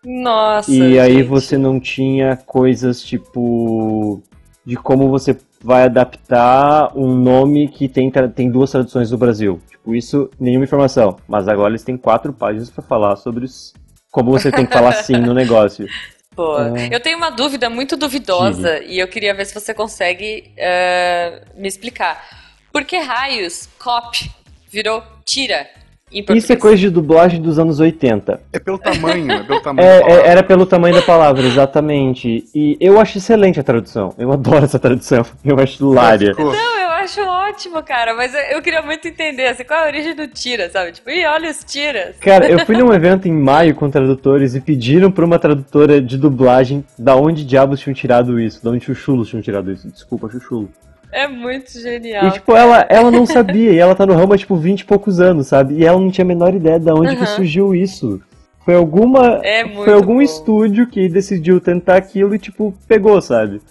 Nossa. 0.03 0.71
E 0.71 0.97
aí 0.97 1.17
gente. 1.17 1.27
você 1.27 1.57
não 1.57 1.79
tinha 1.79 2.37
coisas 2.37 3.01
tipo. 3.01 4.23
de 4.65 4.75
como 4.77 5.09
você 5.09 5.37
vai 5.61 5.83
adaptar 5.83 6.95
um 6.95 7.15
nome 7.15 7.67
que 7.67 7.89
tem, 7.89 8.11
tem 8.33 8.49
duas 8.49 8.71
traduções 8.71 9.09
do 9.09 9.17
Brasil. 9.17 9.59
Tipo, 9.69 9.95
isso, 9.95 10.29
nenhuma 10.39 10.63
informação. 10.63 11.17
Mas 11.27 11.47
agora 11.47 11.71
eles 11.71 11.83
têm 11.83 11.97
quatro 11.97 12.31
páginas 12.31 12.69
pra 12.69 12.83
falar 12.83 13.15
sobre 13.15 13.45
os, 13.45 13.73
como 14.11 14.31
você 14.31 14.51
tem 14.51 14.65
que 14.65 14.73
falar 14.73 14.93
sim 15.03 15.17
no 15.17 15.33
negócio. 15.33 15.87
Pô, 16.35 16.59
É. 16.59 16.89
eu 16.91 16.99
tenho 16.99 17.17
uma 17.17 17.31
dúvida 17.31 17.69
muito 17.69 17.97
duvidosa 17.97 18.83
e 18.83 18.99
eu 18.99 19.07
queria 19.07 19.33
ver 19.33 19.45
se 19.45 19.53
você 19.53 19.73
consegue 19.73 20.51
eh, 20.57 21.41
me 21.55 21.67
explicar. 21.67 22.44
Por 22.75 22.83
que 22.83 22.97
raios 22.97 23.69
cop 23.79 24.29
virou 24.69 25.01
tira? 25.23 25.65
Isso 26.11 26.51
é 26.51 26.57
coisa 26.57 26.75
de 26.75 26.89
dublagem 26.89 27.41
dos 27.41 27.57
anos 27.57 27.79
80. 27.79 28.41
É 28.51 28.59
pelo 28.59 28.77
tamanho, 28.77 29.31
é 29.31 29.43
pelo 29.43 29.61
tamanho. 29.63 29.87
É, 29.87 29.99
da 29.99 30.05
palavra. 30.05 30.27
é, 30.27 30.27
era 30.27 30.43
pelo 30.43 30.65
tamanho 30.65 30.93
da 30.93 31.01
palavra, 31.01 31.45
exatamente. 31.45 32.43
E 32.53 32.75
eu 32.81 32.99
acho 32.99 33.17
excelente 33.17 33.61
a 33.61 33.63
tradução. 33.63 34.13
Eu 34.17 34.29
adoro 34.29 34.65
essa 34.65 34.77
tradução. 34.77 35.25
Eu 35.45 35.57
acho 35.57 35.81
hilária. 35.81 36.33
Não, 36.37 36.81
eu 36.81 36.89
acho 36.89 37.21
ótimo, 37.21 37.81
cara, 37.81 38.13
mas 38.13 38.33
eu, 38.51 38.61
queria 38.61 38.81
muito 38.81 39.07
entender 39.07 39.47
assim, 39.47 39.63
qual 39.63 39.79
é 39.79 39.83
a 39.83 39.87
origem 39.87 40.13
do 40.13 40.27
tira, 40.27 40.69
sabe? 40.69 40.91
Tipo, 40.91 41.09
ih, 41.11 41.25
olha 41.27 41.49
os 41.49 41.63
tiras. 41.63 42.17
Cara, 42.17 42.49
eu 42.49 42.65
fui 42.65 42.75
num 42.77 42.91
evento 42.93 43.25
em 43.25 43.31
maio 43.31 43.73
com 43.73 43.89
tradutores 43.89 44.53
e 44.53 44.59
pediram 44.59 45.09
pra 45.09 45.23
uma 45.23 45.39
tradutora 45.39 46.01
de 46.01 46.17
dublagem 46.17 46.83
da 46.99 47.15
onde 47.15 47.45
diabos 47.45 47.79
tinham 47.79 47.93
tirado 47.93 48.37
isso, 48.37 48.61
da 48.61 48.71
onde 48.71 48.83
chuchulos 48.83 49.29
tinham 49.29 49.41
tirado 49.41 49.71
isso. 49.71 49.87
Desculpa, 49.87 50.29
chuchulo. 50.29 50.69
É 51.15 51.27
muito 51.29 51.71
genial. 51.79 52.27
E 52.27 52.31
tipo, 52.31 52.53
ela, 52.55 52.85
ela 52.89 53.09
não 53.09 53.25
sabia, 53.25 53.71
e 53.71 53.77
ela 53.77 53.95
tá 53.95 54.05
no 54.05 54.13
ramo 54.13 54.33
há 54.33 54.37
tipo 54.37 54.55
20 54.57 54.81
e 54.81 54.85
poucos 54.85 55.21
anos, 55.21 55.47
sabe? 55.47 55.75
E 55.75 55.85
ela 55.85 55.97
não 55.97 56.11
tinha 56.11 56.25
a 56.25 56.27
menor 56.27 56.53
ideia 56.53 56.77
de 56.77 56.91
onde 56.91 57.15
que 57.15 57.23
Aham. 57.23 57.35
surgiu 57.37 57.73
isso. 57.73 58.21
Foi 58.65 58.75
alguma. 58.75 59.39
É 59.43 59.63
muito 59.63 59.83
foi 59.85 59.93
algum 59.93 60.15
bom. 60.15 60.21
estúdio 60.21 60.87
que 60.87 61.07
decidiu 61.07 61.61
tentar 61.61 61.95
aquilo 61.95 62.35
e, 62.35 62.39
tipo, 62.39 62.73
pegou, 62.87 63.21
sabe? 63.21 63.61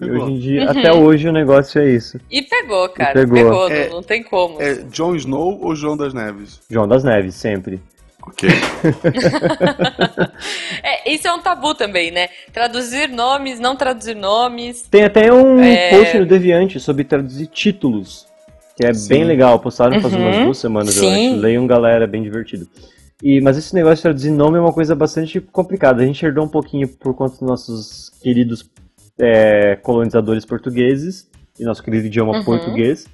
E 0.00 0.10
hoje 0.10 0.32
em 0.32 0.38
dia, 0.38 0.62
Uhum. 0.62 0.70
até 0.70 0.92
hoje 0.92 1.28
o 1.28 1.32
negócio 1.32 1.80
é 1.80 1.90
isso. 1.90 2.18
E 2.30 2.40
pegou, 2.40 2.88
cara. 2.88 3.12
pegou. 3.14 3.34
pegou, 3.36 3.68
É- 3.68 3.88
não, 3.88 3.96
não 3.96 4.02
tem 4.02 4.22
como. 4.22 4.62
É 4.62 4.74
Jon 4.90 5.14
Snow 5.16 5.58
ou 5.60 5.74
João 5.74 5.96
das 5.96 6.14
Neves? 6.14 6.60
João 6.70 6.86
das 6.88 7.02
Neves, 7.04 7.34
sempre. 7.34 7.80
Ok. 8.28 8.48
É, 10.82 11.12
isso 11.12 11.26
é 11.26 11.32
um 11.32 11.40
tabu 11.40 11.74
também, 11.74 12.10
né? 12.10 12.28
Traduzir 12.52 13.08
nomes, 13.08 13.58
não 13.60 13.76
traduzir 13.76 14.14
nomes. 14.14 14.82
Tem 14.82 15.04
até 15.04 15.32
um 15.32 15.60
É. 15.60 15.90
post 15.90 16.18
no 16.18 16.26
Deviante 16.26 16.78
sobre 16.80 17.04
traduzir 17.04 17.46
títulos, 17.48 18.26
que 18.76 18.86
é 18.86 18.94
Sim. 18.94 19.08
bem 19.08 19.24
legal. 19.24 19.58
Postaram 19.58 20.00
faz 20.00 20.14
Uhum. 20.14 20.20
umas 20.20 20.36
duas 20.44 20.58
semanas, 20.58 20.96
eu 20.96 21.02
Sim. 21.02 21.32
acho. 21.32 21.40
Leiam, 21.40 21.66
galera, 21.66 22.04
é 22.04 22.06
bem 22.06 22.22
divertido. 22.22 22.66
E, 23.22 23.40
mas 23.40 23.56
esse 23.58 23.74
negócio 23.74 23.96
de 23.96 24.02
traduzir 24.02 24.30
nome 24.30 24.58
é 24.58 24.60
uma 24.60 24.72
coisa 24.72 24.94
bastante 24.94 25.40
complicada. 25.40 26.02
A 26.02 26.06
gente 26.06 26.24
herdou 26.24 26.44
um 26.44 26.48
pouquinho 26.48 26.86
por 26.88 27.14
conta 27.14 27.32
dos 27.32 27.42
nossos 27.42 28.10
queridos 28.22 28.68
é, 29.18 29.74
colonizadores 29.76 30.44
portugueses 30.44 31.28
e 31.58 31.64
nosso 31.64 31.82
querido 31.82 32.06
idioma 32.06 32.38
Uhum. 32.38 32.44
português, 32.44 33.06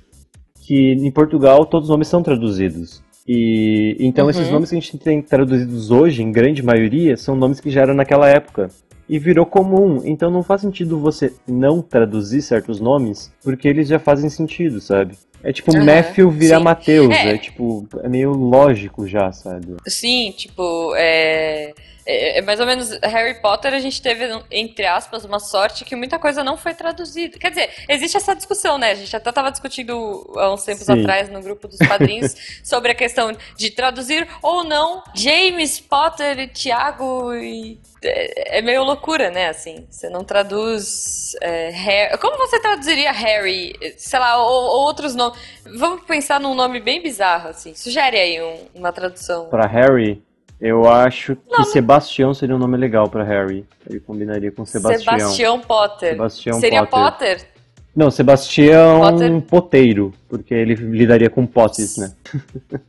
que 0.66 0.92
em 0.92 1.10
Portugal 1.10 1.64
todos 1.64 1.88
os 1.88 1.90
nomes 1.90 2.08
são 2.08 2.22
traduzidos. 2.22 3.02
E 3.26 3.96
então 4.00 4.24
Uhum. 4.24 4.30
esses 4.30 4.50
nomes 4.50 4.70
que 4.70 4.76
a 4.76 4.80
gente 4.80 4.98
tem 4.98 5.22
traduzidos 5.22 5.90
hoje, 5.90 6.22
em 6.22 6.30
grande 6.30 6.62
maioria, 6.62 7.16
são 7.16 7.34
nomes 7.34 7.60
que 7.60 7.70
já 7.70 7.82
eram 7.82 7.94
naquela 7.94 8.28
época. 8.28 8.68
E 9.08 9.18
virou 9.18 9.44
comum, 9.44 10.00
então 10.04 10.30
não 10.30 10.42
faz 10.42 10.62
sentido 10.62 10.98
você 10.98 11.32
não 11.46 11.82
traduzir 11.82 12.40
certos 12.40 12.80
nomes, 12.80 13.30
porque 13.42 13.68
eles 13.68 13.86
já 13.88 13.98
fazem 13.98 14.30
sentido, 14.30 14.80
sabe? 14.80 15.14
É 15.42 15.52
tipo 15.52 15.76
Aham, 15.76 15.84
Matthew 15.84 16.30
virar. 16.30 16.60
Mateus, 16.60 17.10
É. 17.14 17.34
é. 17.34 17.38
tipo, 17.38 17.86
é 18.02 18.08
meio 18.08 18.32
lógico 18.32 19.06
já, 19.06 19.30
sabe? 19.30 19.74
Sim, 19.86 20.32
tipo, 20.34 20.94
é, 20.96 21.74
é, 22.06 22.38
é 22.38 22.42
mais 22.42 22.60
ou 22.60 22.66
menos 22.66 22.90
Harry 23.02 23.40
Potter 23.40 23.72
a 23.72 23.78
gente 23.78 24.00
teve, 24.00 24.28
entre 24.50 24.86
aspas, 24.86 25.24
uma 25.24 25.38
sorte 25.38 25.84
que 25.84 25.96
muita 25.96 26.18
coisa 26.18 26.44
não 26.44 26.56
foi 26.56 26.74
traduzida. 26.74 27.38
Quer 27.38 27.50
dizer, 27.50 27.70
existe 27.88 28.16
essa 28.16 28.34
discussão, 28.34 28.78
né? 28.78 28.90
A 28.90 28.94
gente 28.94 29.14
até 29.16 29.30
estava 29.30 29.50
discutindo 29.50 30.32
há 30.36 30.52
uns 30.52 30.64
tempos 30.64 30.84
Sim. 30.84 31.00
atrás 31.00 31.28
no 31.28 31.40
grupo 31.40 31.66
dos 31.68 31.78
padrinhos 31.78 32.34
sobre 32.62 32.92
a 32.92 32.94
questão 32.94 33.36
de 33.56 33.70
traduzir 33.70 34.26
ou 34.42 34.64
não 34.64 35.02
James 35.14 35.80
Potter 35.80 36.38
e 36.38 36.48
Tiago 36.48 37.34
e 37.34 37.78
é 38.02 38.58
é 38.58 38.62
meio 38.62 38.84
loucura, 38.84 39.30
né? 39.30 39.48
Assim, 39.48 39.86
você 39.90 40.08
não 40.10 40.22
traduz 40.22 41.34
é, 41.40 41.70
Harry. 41.70 42.18
Como 42.18 42.36
você 42.36 42.60
traduziria 42.60 43.10
Harry? 43.12 43.72
Sei 43.96 44.18
lá, 44.18 44.36
ou, 44.36 44.52
ou 44.64 44.80
outros 44.84 45.14
nomes. 45.14 45.38
Vamos 45.78 46.04
pensar 46.04 46.38
num 46.38 46.54
nome 46.54 46.80
bem 46.80 47.02
bizarro, 47.02 47.48
assim. 47.48 47.74
Sugere 47.74 48.18
aí 48.18 48.42
um- 48.42 48.66
uma 48.74 48.92
tradução. 48.92 49.46
Pra 49.48 49.66
Harry, 49.66 50.22
eu 50.60 50.88
acho 50.88 51.36
que 51.36 51.64
Sebastião 51.64 52.32
seria 52.34 52.54
um 52.54 52.58
nome 52.58 52.76
legal 52.76 53.08
pra 53.08 53.24
Harry. 53.24 53.64
Ele 53.88 54.00
combinaria 54.00 54.52
com 54.52 54.64
Sebastião. 54.64 55.18
Sebastião 55.18 55.60
Potter. 55.60 56.10
Sebastião 56.10 56.60
Seria 56.60 56.86
Potter. 56.86 57.36
Potter? 57.38 57.48
Não, 57.94 58.10
Sebastião 58.10 59.00
Potter. 59.02 59.40
Poteiro, 59.42 60.12
porque 60.28 60.52
ele 60.52 60.74
lidaria 60.74 61.30
com 61.30 61.46
potes, 61.46 61.96
né? 61.96 62.12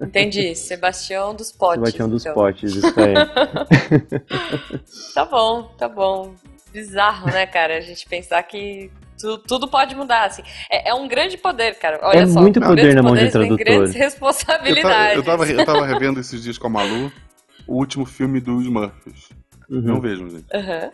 Entendi. 0.02 0.54
Sebastião 0.56 1.36
dos 1.36 1.52
Potes. 1.52 1.80
Sebastião 1.80 2.10
dos 2.10 2.24
então. 2.24 2.34
potes, 2.34 2.74
isso 2.76 2.94
aí. 3.00 3.14
Tá 5.14 5.26
bom, 5.26 5.64
tá 5.78 5.88
bom. 5.88 6.34
Bizarro, 6.74 7.28
né, 7.28 7.46
cara? 7.46 7.78
A 7.78 7.82
gente 7.82 8.06
pensar 8.08 8.42
que 8.44 8.92
tu- 9.20 9.38
tudo 9.38 9.68
pode 9.68 9.96
mudar, 9.96 10.26
assim. 10.26 10.44
É, 10.70 10.90
é 10.90 10.94
um 10.94 11.08
grande 11.08 11.38
poder, 11.38 11.76
cara. 11.76 12.00
Olha 12.04 12.20
É 12.20 12.28
só. 12.28 12.42
muito 12.42 12.60
poder 12.60 12.94
na 12.96 13.02
mão 13.02 13.16
de 13.16 13.26
um 13.26 13.30
tradutor. 13.30 13.58
grandes 13.58 13.90
Eu, 13.90 13.94
ta- 13.94 14.00
responsabilidades. 14.06 15.16
eu, 15.18 15.24
tava, 15.24 15.46
eu 15.46 15.66
tava 15.66 15.86
revendo 15.86 16.20
esses 16.20 16.44
dias 16.44 16.58
com 16.58 16.68
a 16.68 16.70
Malu 16.70 17.12
o 17.68 17.76
último 17.76 18.06
filme 18.06 18.40
dos 18.40 18.64
Smurfs. 18.64 19.30
Não 19.68 19.96
Uhum. 19.96 20.00
vejam, 20.02 20.30
gente. 20.30 20.46
Aham. 20.54 20.92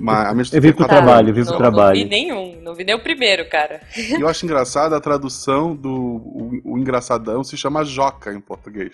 Mas 0.00 0.26
a 0.28 0.32
minha 0.34 0.44
Eu 0.52 0.62
vi 0.62 0.72
pro 0.72 0.86
tá 0.86 0.94
trabalho, 0.96 1.28
eu 1.28 1.34
vi 1.34 1.42
pro 1.42 1.50
Não, 1.50 1.58
trabalho. 1.58 1.98
não 1.98 2.04
vi 2.04 2.08
nenhum. 2.10 2.60
Não 2.62 2.74
vi 2.74 2.82
nem 2.84 2.94
o 2.94 2.98
primeiro, 3.02 3.46
cara. 3.48 3.80
E 3.96 4.20
eu 4.20 4.26
acho 4.28 4.44
engraçado 4.46 4.94
a 4.94 5.00
tradução 5.00 5.74
do 5.76 5.90
o, 5.92 6.60
o 6.64 6.78
engraçadão 6.78 7.44
se 7.44 7.56
chama 7.58 7.84
Joca 7.84 8.32
em 8.32 8.40
português. 8.40 8.92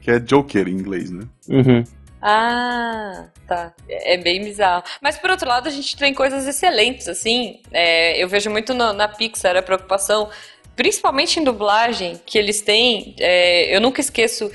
Que 0.00 0.12
é 0.12 0.18
Joker 0.20 0.68
em 0.68 0.72
inglês, 0.72 1.10
né? 1.10 1.24
Uhum. 1.48 1.82
Ah, 2.22 3.26
tá. 3.48 3.72
É 3.88 4.14
é 4.14 4.16
bem 4.18 4.40
bizarro. 4.44 4.84
Mas 5.02 5.18
por 5.18 5.30
outro 5.30 5.48
lado, 5.48 5.66
a 5.66 5.70
gente 5.70 5.96
tem 5.96 6.14
coisas 6.14 6.46
excelentes, 6.46 7.08
assim. 7.08 7.60
É, 7.72 8.22
eu 8.22 8.28
vejo 8.28 8.50
muito 8.50 8.72
no- 8.72 8.92
na 8.92 9.08
Pixar 9.08 9.56
a 9.56 9.62
preocupação, 9.62 10.28
principalmente 10.76 11.40
em 11.40 11.44
dublagem, 11.44 12.20
que 12.24 12.38
eles 12.38 12.60
têm. 12.62 13.14
é, 13.18 13.74
eu 13.74 13.80
nunca 13.80 14.00
esqueço 14.00 14.50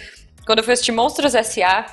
quando 0.45 0.59
eu 0.59 0.63
fui 0.63 0.73
assistir 0.73 0.91
Monstros 0.93 1.35
S.A. 1.35 1.85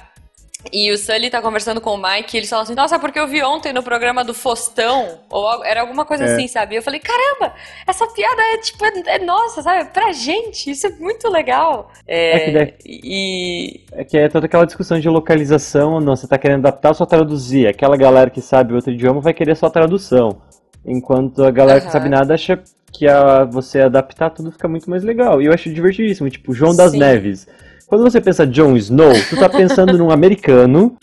E 0.70 0.92
o 0.92 0.96
Sully 0.98 1.28
tá 1.30 1.40
conversando 1.42 1.80
com 1.80 1.90
o 1.94 1.96
Mike 2.02 2.36
e 2.36 2.38
eles 2.38 2.48
falam 2.50 2.62
assim, 2.62 2.74
nossa, 2.74 2.98
porque 2.98 3.18
eu 3.18 3.26
vi 3.26 3.42
ontem 3.42 3.72
no 3.72 3.82
programa 3.82 4.22
do 4.22 4.32
Fostão, 4.32 5.18
ou 5.28 5.64
era 5.64 5.80
alguma 5.80 6.04
coisa 6.04 6.24
É. 6.24 6.32
assim, 6.34 6.46
sabe? 6.46 6.76
Eu 6.76 6.82
falei, 6.82 7.00
caramba, 7.00 7.54
essa 7.86 8.06
piada 8.06 8.40
é 8.54 8.58
tipo, 8.58 8.84
é, 8.84 8.92
é 9.06 9.18
nossa, 9.18 9.60
sabe? 9.62 9.90
Pra 9.90 10.12
gente, 10.12 10.70
isso 10.70 10.86
é 10.86 10.90
muito 10.90 11.28
legal. 11.28 11.90
É, 12.06 12.36
É 12.36 12.38
que 12.44 12.50
deve- 12.52 12.74
e, 12.86 13.80
É 13.92 14.04
que 14.04 14.16
é 14.16 14.28
toda 14.28 14.46
aquela 14.46 14.64
discussão 14.64 15.00
de 15.00 15.08
localização, 15.08 16.00
não, 16.00 16.14
você 16.14 16.28
tá 16.28 16.38
querendo 16.38 16.66
adaptar 16.66 16.90
ou 16.90 16.94
só 16.94 17.06
traduzir. 17.06 17.66
Aquela 17.66 17.96
galera 17.96 18.30
que 18.30 18.40
sabe 18.40 18.72
outro 18.74 18.92
idioma 18.92 19.20
vai 19.20 19.34
querer 19.34 19.56
só 19.56 19.68
tradução. 19.68 20.40
Enquanto 20.84 21.44
a 21.44 21.50
galera 21.50 21.80
que 21.80 21.86
Aham. 21.86 21.92
sabe 21.92 22.08
nada 22.08 22.34
acha 22.34 22.60
que 22.92 23.06
a, 23.08 23.44
você 23.44 23.80
adaptar 23.80 24.30
tudo 24.30 24.52
fica 24.52 24.68
muito 24.68 24.88
mais 24.90 25.02
legal. 25.02 25.40
E 25.40 25.46
eu 25.46 25.52
acho 25.52 25.72
divertidíssimo, 25.72 26.28
tipo, 26.30 26.52
João 26.52 26.74
das 26.74 26.92
Sim. 26.92 26.98
Neves. 26.98 27.46
Quando 27.86 28.02
você 28.02 28.20
pensa 28.20 28.46
Jon 28.46 28.76
Snow, 28.76 29.12
tu 29.28 29.36
tá 29.36 29.48
pensando 29.48 29.96
num 29.96 30.10
americano 30.10 30.96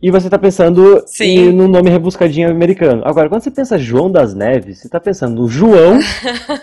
e 0.00 0.10
você 0.10 0.30
tá 0.30 0.38
pensando 0.38 1.02
Sim. 1.06 1.24
em, 1.24 1.52
num 1.52 1.68
nome 1.68 1.90
rebuscadinho 1.90 2.50
americano. 2.50 3.02
Agora, 3.04 3.28
quando 3.28 3.42
você 3.42 3.50
pensa 3.50 3.78
João 3.78 4.10
das 4.10 4.34
Neves, 4.34 4.78
você 4.78 4.88
tá 4.88 5.00
pensando 5.00 5.42
no 5.42 5.48
João 5.48 5.98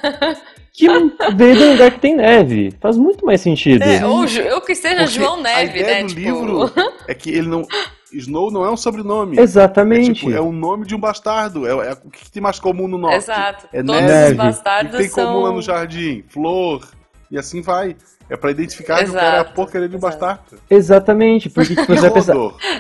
que 0.76 0.88
veio 1.36 1.56
de 1.56 1.64
um 1.64 1.72
lugar 1.72 1.92
que 1.92 2.00
tem 2.00 2.16
neve. 2.16 2.74
Faz 2.80 2.98
muito 2.98 3.26
mais 3.26 3.42
sentido. 3.42 3.82
É, 3.82 4.06
ou 4.06 4.26
eu 4.26 4.62
que 4.62 4.76
seja 4.76 5.04
Porque 5.04 5.12
João 5.12 5.42
Neve, 5.42 5.80
a 5.80 5.82
ideia 5.82 5.96
né? 5.96 6.04
do 6.04 6.08
tipo... 6.10 6.20
livro 6.20 6.72
é 7.08 7.14
que 7.14 7.30
ele 7.30 7.48
não. 7.48 7.66
Snow 8.12 8.50
não 8.50 8.64
é 8.64 8.72
um 8.72 8.78
sobrenome. 8.78 9.38
Exatamente. 9.38 10.12
É, 10.12 10.14
tipo, 10.14 10.32
é 10.32 10.40
o 10.40 10.52
nome 10.52 10.86
de 10.86 10.96
um 10.96 11.00
bastardo. 11.00 11.68
É, 11.68 11.90
é 11.90 11.94
o 11.94 12.10
que 12.10 12.32
tem 12.32 12.42
mais 12.42 12.60
comum 12.60 12.88
no 12.88 12.98
norte. 12.98 13.18
Exato. 13.18 13.68
É 13.74 13.84
Todos 13.84 14.02
neve. 14.02 14.24
os 14.24 14.28
O 14.28 14.32
que 14.32 14.38
bastardos 14.38 14.98
tem 14.98 15.10
comum 15.10 15.40
lá 15.42 15.48
são... 15.48 15.56
no 15.56 15.62
jardim? 15.62 16.24
Flor. 16.30 16.88
E 17.30 17.38
assim 17.38 17.62
vai. 17.62 17.96
É 18.28 18.36
pra 18.36 18.50
identificar 18.50 19.04
que 19.04 19.12
o 19.12 19.14
cara 19.14 19.26
é 19.26 19.30
a 19.30 19.34
Exato, 19.42 19.54
porcaria 19.54 19.88
de 19.88 19.96
um 19.96 20.00
exato. 20.00 20.20
bastardo. 20.20 20.62
Exatamente, 20.68 21.50
porque 21.50 21.76
tipo, 21.76 21.86
você 21.86 22.02
vai 22.02 22.12
pensar. 22.12 22.34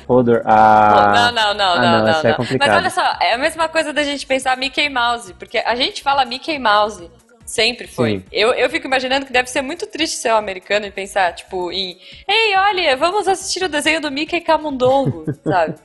Rodor. 0.07 0.41
Ah. 0.43 1.13
não, 1.15 1.31
não, 1.31 1.53
não, 1.53 1.65
ah, 1.65 1.75
não, 1.75 1.91
não, 1.99 2.13
não, 2.13 2.19
é 2.19 2.29
não. 2.29 2.35
complicado. 2.35 2.67
Mas 2.67 2.77
olha 2.77 2.89
só, 2.89 3.17
é 3.21 3.33
a 3.33 3.37
mesma 3.37 3.67
coisa 3.69 3.93
da 3.93 4.01
gente 4.01 4.25
pensar 4.25 4.57
Mickey 4.57 4.89
Mouse, 4.89 5.33
porque 5.35 5.59
a 5.59 5.75
gente 5.75 6.01
fala 6.01 6.25
Mickey 6.25 6.57
Mouse. 6.57 7.11
Sempre 7.45 7.87
foi. 7.87 8.17
Sim. 8.17 8.23
Eu, 8.31 8.53
eu 8.53 8.67
fico 8.69 8.87
imaginando 8.87 9.25
que 9.25 9.31
deve 9.31 9.49
ser 9.49 9.61
muito 9.61 9.85
triste 9.85 10.17
ser 10.17 10.33
um 10.33 10.37
americano 10.37 10.85
e 10.87 10.91
pensar, 10.91 11.33
tipo, 11.33 11.71
em 11.71 11.97
Ei, 12.27 12.55
olha, 12.57 12.97
vamos 12.97 13.27
assistir 13.27 13.63
o 13.63 13.69
desenho 13.69 14.01
do 14.01 14.09
Mickey 14.11 14.41
Camundongo, 14.41 15.25
sabe? 15.45 15.75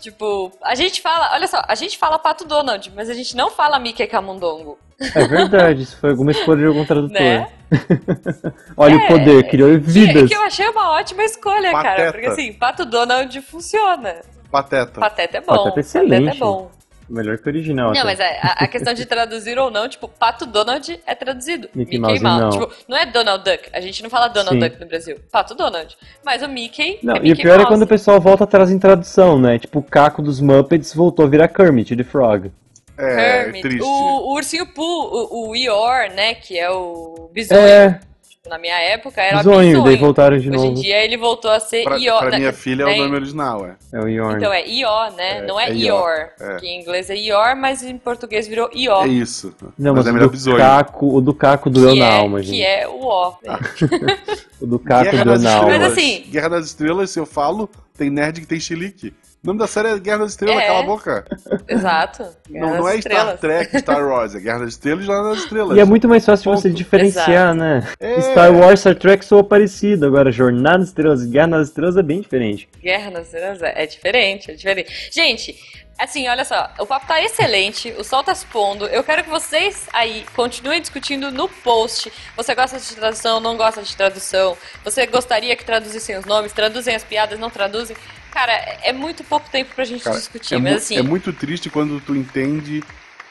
tipo, 0.00 0.52
a 0.62 0.74
gente 0.74 1.00
fala, 1.00 1.30
olha 1.32 1.46
só, 1.46 1.62
a 1.66 1.74
gente 1.74 1.96
fala 1.96 2.18
Pato 2.18 2.44
Donald, 2.44 2.92
mas 2.94 3.08
a 3.08 3.14
gente 3.14 3.34
não 3.34 3.50
fala 3.50 3.78
Mickey 3.78 4.06
Camundongo, 4.06 4.78
É 5.14 5.26
verdade, 5.26 5.82
isso 5.82 5.96
foi 5.98 6.10
alguma 6.10 6.30
escolha 6.30 6.60
de 6.60 6.66
algum 6.66 6.84
tradutor. 6.84 7.20
né? 7.20 7.48
Olha 8.76 8.94
É, 8.94 9.04
o 9.04 9.06
poder, 9.08 9.48
criou 9.48 9.70
Que, 9.70 9.78
vidas. 9.78 10.28
que 10.28 10.36
eu 10.36 10.42
achei 10.42 10.68
uma 10.68 10.90
ótima 10.92 11.24
escolha, 11.24 11.72
cara. 11.72 11.82
Pateta. 11.88 12.12
Porque 12.12 12.26
assim, 12.26 12.52
Pato 12.52 12.84
Donald 12.84 13.40
funciona. 13.40 14.16
Pateta. 14.50 15.00
Pateta 15.00 15.38
é 15.38 15.40
bom. 15.40 15.56
Pateta 15.56 15.78
é 15.78 15.80
excelente. 15.80 16.36
é 16.36 16.38
bom. 16.38 16.70
Melhor 17.12 17.36
que 17.36 17.46
o 17.46 17.50
original. 17.52 17.92
Não, 17.92 18.00
até. 18.00 18.04
mas 18.04 18.20
é, 18.20 18.38
a, 18.40 18.64
a 18.64 18.66
questão 18.66 18.94
de 18.94 19.04
traduzir 19.04 19.58
ou 19.58 19.70
não, 19.70 19.86
tipo, 19.86 20.08
Pato 20.08 20.46
Donald 20.46 20.98
é 21.06 21.14
traduzido. 21.14 21.68
Mickey 21.74 21.98
Mouse 21.98 22.22
não. 22.22 22.48
Tipo, 22.48 22.72
não 22.88 22.96
é 22.96 23.04
Donald 23.04 23.44
Duck. 23.44 23.68
A 23.70 23.80
gente 23.82 24.02
não 24.02 24.08
fala 24.08 24.28
Donald 24.28 24.58
Sim. 24.58 24.60
Duck 24.60 24.80
no 24.80 24.86
Brasil. 24.86 25.16
Pato 25.30 25.54
Donald. 25.54 25.94
Mas 26.24 26.42
o 26.42 26.48
Mickey 26.48 26.98
Não, 27.02 27.16
é 27.16 27.18
e 27.18 27.20
o 27.20 27.22
Mickey 27.24 27.42
pior 27.42 27.54
é 27.54 27.56
Mouse. 27.58 27.68
quando 27.68 27.82
o 27.82 27.86
pessoal 27.86 28.18
volta 28.18 28.44
atrás 28.44 28.70
em 28.70 28.78
tradução, 28.78 29.38
né? 29.38 29.58
Tipo, 29.58 29.80
o 29.80 29.82
Caco 29.82 30.22
dos 30.22 30.40
Muppets 30.40 30.94
voltou 30.94 31.26
a 31.26 31.28
virar 31.28 31.48
Kermit 31.48 31.94
the 31.94 32.02
Frog. 32.02 32.50
É, 32.96 33.40
Hermit. 33.40 33.62
triste. 33.62 33.82
O, 33.82 34.30
o 34.30 34.34
Ursinho 34.34 34.66
Pooh, 34.66 35.28
o, 35.30 35.50
o 35.50 35.56
Eeyore, 35.56 36.14
né, 36.14 36.34
que 36.34 36.58
é 36.58 36.70
o 36.70 37.30
bisonho. 37.32 37.60
É, 37.60 38.00
Na 38.48 38.58
minha 38.58 38.76
época 38.80 39.22
era 39.22 39.40
zonho, 39.40 39.68
bisonho. 39.68 39.84
daí 39.84 39.96
voltaram 39.96 40.36
de 40.36 40.48
Hoje 40.48 40.58
em 40.58 40.60
novo. 40.70 40.82
dia 40.82 41.04
ele 41.04 41.16
voltou 41.16 41.48
a 41.48 41.60
ser 41.60 41.84
Pra, 41.84 41.96
Eeyore. 41.96 42.18
pra 42.22 42.30
né? 42.30 42.38
minha 42.38 42.52
filha 42.52 42.82
é 42.82 42.86
o 42.86 42.98
nome 43.04 43.14
original, 43.14 43.64
é. 43.64 43.76
É 43.92 44.00
o 44.00 44.08
Yorn. 44.08 44.36
Então 44.36 44.52
é 44.52 44.66
Ió, 44.68 45.10
né? 45.12 45.38
É, 45.38 45.42
não 45.46 45.60
é, 45.60 45.68
é 45.70 45.74
Ior. 45.74 46.08
Ior, 46.40 46.54
é. 46.56 46.56
Que 46.56 46.66
em 46.66 46.80
inglês 46.80 47.08
é 47.08 47.14
Ior, 47.16 47.54
mas 47.54 47.84
em 47.84 47.96
português 47.96 48.48
virou 48.48 48.68
Ió. 48.74 49.04
É 49.04 49.06
isso. 49.06 49.54
Não, 49.78 49.94
mas 49.94 49.98
mas, 50.04 50.06
é 50.06 50.10
o, 50.10 50.14
melhor 50.14 50.26
do 50.26 50.32
bisonho. 50.32 50.56
Caco, 50.56 51.16
o 51.16 51.20
do 51.20 51.32
Caco 51.32 51.70
doeu 51.70 51.92
que 51.94 52.00
na 52.00 52.06
é, 52.06 52.18
alma, 52.18 52.40
que 52.40 52.46
gente. 52.46 52.62
é 52.62 52.88
o 52.88 53.00
Ó. 53.04 53.34
O 54.60 54.66
do 54.66 54.78
Caco 54.78 55.16
doeu 55.24 55.38
na 55.38 55.54
alma. 55.56 55.68
Mas 55.78 55.92
assim- 55.92 56.24
Guerra 56.28 56.48
das 56.48 56.66
Estrelas, 56.66 57.10
se 57.10 57.20
eu 57.20 57.26
falo, 57.26 57.70
tem 57.96 58.10
nerd 58.10 58.40
que 58.40 58.46
tem 58.46 58.58
chilique. 58.58 59.14
O 59.44 59.48
nome 59.48 59.58
da 59.58 59.66
série 59.66 59.88
é 59.88 59.98
Guerra 59.98 60.18
das 60.18 60.30
Estrelas, 60.30 60.62
É. 60.62 60.66
cala 60.68 60.78
a 60.78 60.82
boca. 60.84 61.24
Exato. 61.66 62.22
Não, 62.48 62.60
Guerra 62.60 62.78
não 62.78 62.88
é 62.88 62.92
das 62.92 63.00
Star. 63.04 63.38
Trek, 63.38 63.78
Star 63.80 64.06
Wars, 64.08 64.34
é 64.36 64.38
Guerra 64.38 64.58
das 64.60 64.68
Estrelas 64.68 65.02
e 65.02 65.06
Guerra 65.08 65.22
das 65.30 65.38
Estrelas. 65.38 65.76
E 65.76 65.80
é 65.80 65.84
muito 65.84 66.08
mais 66.08 66.24
fácil 66.24 66.52
de 66.52 66.60
você 66.60 66.68
Ponto. 66.68 66.76
diferenciar, 66.78 67.52
né? 67.52 67.88
É. 67.98 68.20
Star 68.20 68.54
Wars, 68.54 68.78
Star 68.78 68.94
Trek 68.94 69.24
soa 69.24 69.42
parecido. 69.42 70.06
Agora, 70.06 70.30
Jornada 70.30 70.78
nas 70.78 70.88
Estrelas 70.88 71.24
e 71.24 71.28
Guerra 71.28 71.46
nas 71.48 71.68
Estrelas 71.68 71.96
é 71.96 72.02
bem 72.04 72.20
diferente. 72.20 72.68
Guerra 72.80 73.10
nas 73.10 73.24
Estrelas 73.26 73.60
é 73.62 73.82
é 73.82 73.84
diferente, 73.86 74.52
é 74.52 74.54
diferente. 74.54 75.10
Gente, 75.12 75.56
assim, 75.98 76.28
olha 76.28 76.44
só, 76.44 76.70
o 76.78 76.86
papo 76.86 77.08
tá 77.08 77.20
excelente, 77.20 77.92
o 77.98 78.04
sol 78.04 78.22
tá 78.22 78.36
se 78.36 78.46
pondo. 78.46 78.86
Eu 78.86 79.02
quero 79.02 79.24
que 79.24 79.30
vocês 79.30 79.88
aí 79.92 80.24
continuem 80.36 80.80
discutindo 80.80 81.32
no 81.32 81.48
post. 81.48 82.12
Você 82.36 82.54
gosta 82.54 82.78
de 82.78 82.94
tradução, 82.94 83.40
não 83.40 83.56
gosta 83.56 83.82
de 83.82 83.96
tradução? 83.96 84.56
Você 84.84 85.04
gostaria 85.04 85.56
que 85.56 85.64
traduzissem 85.64 86.16
os 86.16 86.24
nomes? 86.26 86.52
Traduzem 86.52 86.94
as 86.94 87.02
piadas, 87.02 87.40
não 87.40 87.50
traduzem? 87.50 87.96
Cara, 88.32 88.52
é 88.52 88.72
é 88.82 88.92
muito 88.92 89.22
pouco 89.24 89.48
tempo 89.50 89.74
pra 89.74 89.84
gente 89.84 90.04
Cara, 90.04 90.16
discutir, 90.16 90.54
é, 90.54 90.58
mas 90.58 90.74
assim. 90.76 90.96
é 90.96 91.02
muito 91.02 91.32
triste 91.32 91.70
quando 91.70 92.00
tu 92.00 92.14
entende 92.14 92.82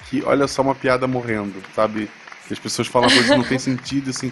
que, 0.10 0.24
olha 0.26 0.48
só, 0.48 0.62
uma 0.62 0.76
piada 0.76 1.08
morrendo, 1.08 1.56
sabe? 1.76 2.10
Que 2.48 2.54
as 2.54 2.60
pessoas 2.60 2.88
falam 2.88 3.10
coisas 3.10 3.30
que 3.30 3.38
não 3.38 3.44
tem 3.44 3.60
sentido, 3.60 4.10
assim. 4.10 4.32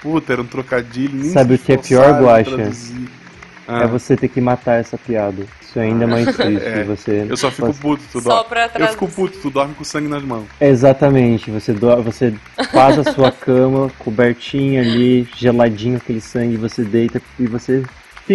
Puta, 0.00 0.32
era 0.32 0.42
um 0.42 0.46
trocadilho. 0.46 1.14
Nem 1.14 1.30
Sabe 1.30 1.54
o 1.54 1.58
que 1.58 1.72
é 1.72 1.76
pior, 1.76 2.44
traduzir. 2.44 3.08
Ah. 3.68 3.84
é 3.84 3.86
você 3.86 4.16
ter 4.16 4.28
que 4.28 4.40
matar 4.40 4.80
essa 4.80 4.98
piada. 4.98 5.46
Isso 5.60 5.78
é 5.78 5.82
ainda 5.82 6.06
mais 6.06 6.24
triste. 6.34 6.64
É, 6.66 6.82
você 6.82 7.26
Eu 7.28 7.36
só 7.36 7.50
fico 7.50 7.72
puto, 7.74 8.02
tu 8.10 8.20
Só 8.20 8.42
dorme. 8.42 8.48
pra 8.48 8.70
Eu 8.76 8.88
fico 8.88 9.08
puto, 9.08 9.38
tu 9.38 9.50
dorme 9.50 9.74
com 9.74 9.84
sangue 9.84 10.08
nas 10.08 10.24
mãos. 10.24 10.46
Exatamente, 10.60 11.50
você, 11.50 11.72
do... 11.72 12.02
você 12.02 12.34
faz 12.72 12.98
a 12.98 13.12
sua 13.12 13.30
cama, 13.30 13.90
cobertinha 13.98 14.80
ali, 14.80 15.28
geladinho 15.36 15.98
aquele 15.98 16.20
sangue, 16.20 16.56
você 16.56 16.82
deita 16.82 17.22
e 17.38 17.46
você 17.46 17.84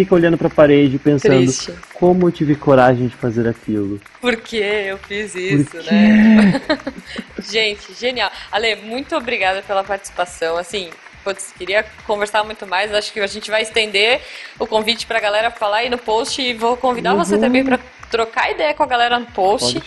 fica 0.00 0.14
olhando 0.14 0.36
pra 0.36 0.50
parede 0.50 0.98
pensando 0.98 1.36
Triste. 1.38 1.72
como 1.94 2.26
eu 2.28 2.32
tive 2.32 2.54
coragem 2.54 3.06
de 3.08 3.16
fazer 3.16 3.48
aquilo. 3.48 3.98
Por 4.20 4.36
que 4.36 4.56
eu 4.58 4.98
fiz 4.98 5.34
isso, 5.34 5.74
né? 5.90 6.60
Gente, 7.50 7.94
genial. 7.98 8.30
Ale, 8.52 8.76
muito 8.76 9.16
obrigada 9.16 9.62
pela 9.62 9.82
participação. 9.82 10.58
Assim, 10.58 10.90
putz, 11.24 11.50
queria 11.56 11.82
conversar 12.06 12.44
muito 12.44 12.66
mais. 12.66 12.92
Acho 12.92 13.10
que 13.10 13.20
a 13.20 13.26
gente 13.26 13.50
vai 13.50 13.62
estender 13.62 14.20
o 14.58 14.66
convite 14.66 15.06
pra 15.06 15.18
galera 15.18 15.50
falar 15.50 15.78
aí 15.78 15.88
no 15.88 15.96
post 15.96 16.42
e 16.42 16.52
vou 16.52 16.76
convidar 16.76 17.14
você 17.14 17.36
Uhum. 17.36 17.40
também 17.40 17.64
pra 17.64 17.78
trocar 18.10 18.50
ideia 18.50 18.74
com 18.74 18.82
a 18.82 18.86
galera 18.86 19.18
no 19.18 19.26
post. 19.26 19.82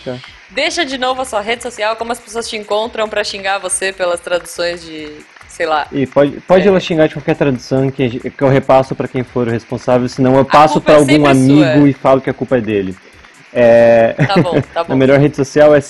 Deixa 0.50 0.84
de 0.84 0.98
novo 0.98 1.22
a 1.22 1.24
sua 1.24 1.40
rede 1.40 1.62
social, 1.62 1.94
como 1.94 2.10
as 2.10 2.18
pessoas 2.18 2.48
te 2.48 2.56
encontram 2.56 3.08
pra 3.08 3.22
xingar 3.22 3.58
você 3.58 3.92
pelas 3.92 4.18
traduções 4.18 4.82
de, 4.84 5.08
sei 5.50 5.66
lá. 5.66 5.86
E 5.92 6.06
pode, 6.06 6.40
pode 6.40 6.64
É. 6.64 6.68
ela 6.68 6.80
xingar 6.80 7.06
de 7.08 7.14
qualquer 7.14 7.36
tradução 7.36 7.90
que, 7.90 8.02
a 8.04 8.08
que 8.30 8.42
eu 8.42 8.48
repasso 8.48 8.94
pra 8.94 9.06
quem 9.08 9.22
for 9.22 9.46
o 9.46 9.50
responsável, 9.50 10.08
senão 10.08 10.36
eu 10.36 10.44
passo 10.44 10.74
culpa 10.74 10.86
pra 10.86 10.94
é 10.94 10.98
algum 10.98 11.26
amigo 11.26 11.80
sua. 11.80 11.88
e 11.88 11.92
falo 11.92 12.20
que 12.20 12.30
a 12.30 12.34
culpa 12.34 12.56
é 12.56 12.60
dele. 12.60 12.96
É, 13.52 14.14
Tá 14.28 14.36
bom, 14.40 14.60
tá 14.62 14.80
a 14.82 14.84
bom. 14.84 14.94
melhor 14.96 15.18
rede 15.18 15.34
social 15.36 15.74
é 15.74 15.80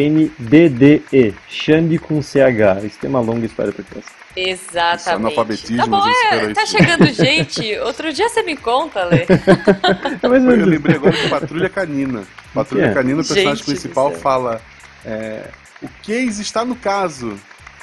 C-H-A-A-N-D-D-E. 0.00 1.34
Xande 1.48 1.98
com 1.98 2.20
CH. 2.20 2.84
Isso 2.84 2.98
tem 3.00 3.08
uma 3.08 3.20
longa 3.20 3.46
história 3.46 3.72
por 3.72 3.84
trás. 3.84 4.04
Exatamente. 4.36 5.08
analfabetismo, 5.26 5.76
Tá 5.76 5.86
bom, 5.86 6.02
a 6.04 6.10
é, 6.34 6.52
tá 6.52 6.62
isso. 6.62 6.76
chegando 6.76 7.06
gente. 7.12 7.76
Outro 7.80 8.12
dia 8.12 8.28
você 8.28 8.42
me 8.42 8.56
conta, 8.56 9.00
Ale. 9.02 9.26
É 10.22 10.26
Eu 10.26 10.30
menos. 10.30 10.66
lembrei 10.68 10.96
agora 10.96 11.12
de 11.12 11.28
Patrulha 11.28 11.68
Canina. 11.68 12.22
Patrulha 12.54 12.86
é? 12.86 12.94
Canina, 12.94 13.22
o 13.22 13.24
personagem 13.24 13.56
Gente 13.56 13.64
principal 13.66 14.12
fala: 14.12 14.60
é, 15.04 15.44
O 15.82 15.88
case 16.02 16.42
está 16.42 16.64
no 16.64 16.74
caso. 16.76 17.34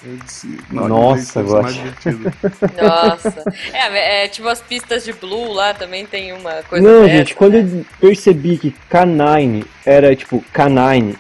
Eu 0.06 0.16
disse, 0.24 0.60
"Não, 0.72 0.88
Nossa, 0.88 1.24
ser 1.24 1.40
eu 1.40 1.62
mais 1.62 1.66
acho. 1.66 1.80
divertido. 2.06 2.34
Nossa. 2.82 3.44
É, 3.74 4.26
é, 4.26 4.28
tipo 4.28 4.48
as 4.48 4.62
pistas 4.62 5.04
de 5.04 5.12
Blue 5.14 5.52
lá 5.52 5.74
também 5.74 6.06
tem 6.06 6.34
uma 6.34 6.62
coisa 6.70 6.88
Não, 6.88 7.02
dessa, 7.04 7.18
gente, 7.18 7.36
quando 7.36 7.54
né? 7.54 7.62
eu 7.62 7.86
percebi 8.00 8.58
que 8.58 8.76
Canine 8.90 9.66
era 9.86 10.16
tipo 10.16 10.44
Canine, 10.54 11.16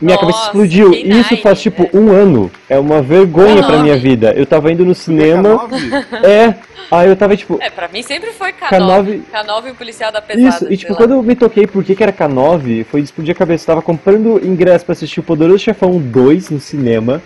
minha 0.00 0.16
Nossa, 0.16 0.20
cabeça 0.20 0.46
explodiu. 0.46 0.92
E 0.92 1.02
Canine, 1.02 1.20
isso 1.20 1.36
faz 1.38 1.60
tipo 1.60 1.82
é. 1.84 1.90
um 1.96 2.10
ano. 2.12 2.50
É 2.68 2.78
uma 2.78 3.02
vergonha 3.02 3.56
pra 3.56 3.62
Canove. 3.66 3.82
minha 3.82 3.96
vida. 3.96 4.32
Eu 4.32 4.46
tava 4.46 4.70
indo 4.70 4.84
no 4.84 4.94
cinema. 4.94 5.68
K9? 5.68 6.24
É. 6.24 6.54
Aí 6.90 7.08
eu 7.08 7.16
tava 7.16 7.36
tipo. 7.36 7.58
É, 7.60 7.70
pra 7.70 7.88
mim 7.88 8.02
sempre 8.02 8.30
foi 8.32 8.52
K9. 8.52 8.68
K9. 8.70 9.22
K9 9.32 9.66
e 9.66 9.70
o 9.70 9.74
policial 9.74 10.12
da 10.12 10.20
pesada. 10.22 10.48
Isso, 10.48 10.72
e 10.72 10.76
tipo, 10.76 10.92
lá. 10.92 10.98
quando 10.98 11.12
eu 11.12 11.22
me 11.22 11.34
toquei 11.34 11.66
por 11.66 11.82
que, 11.82 11.94
que 11.96 12.02
era 12.02 12.12
K9, 12.12 12.84
foi 12.84 13.00
explodir 13.00 13.34
a 13.34 13.38
cabeça. 13.38 13.64
Eu 13.64 13.66
tava 13.74 13.82
comprando 13.82 14.40
ingresso 14.44 14.84
pra 14.84 14.92
assistir 14.92 15.20
o 15.20 15.22
Poderoso 15.22 15.58
Chefão 15.58 15.98
2 15.98 16.50
no 16.50 16.60
cinema, 16.60 17.22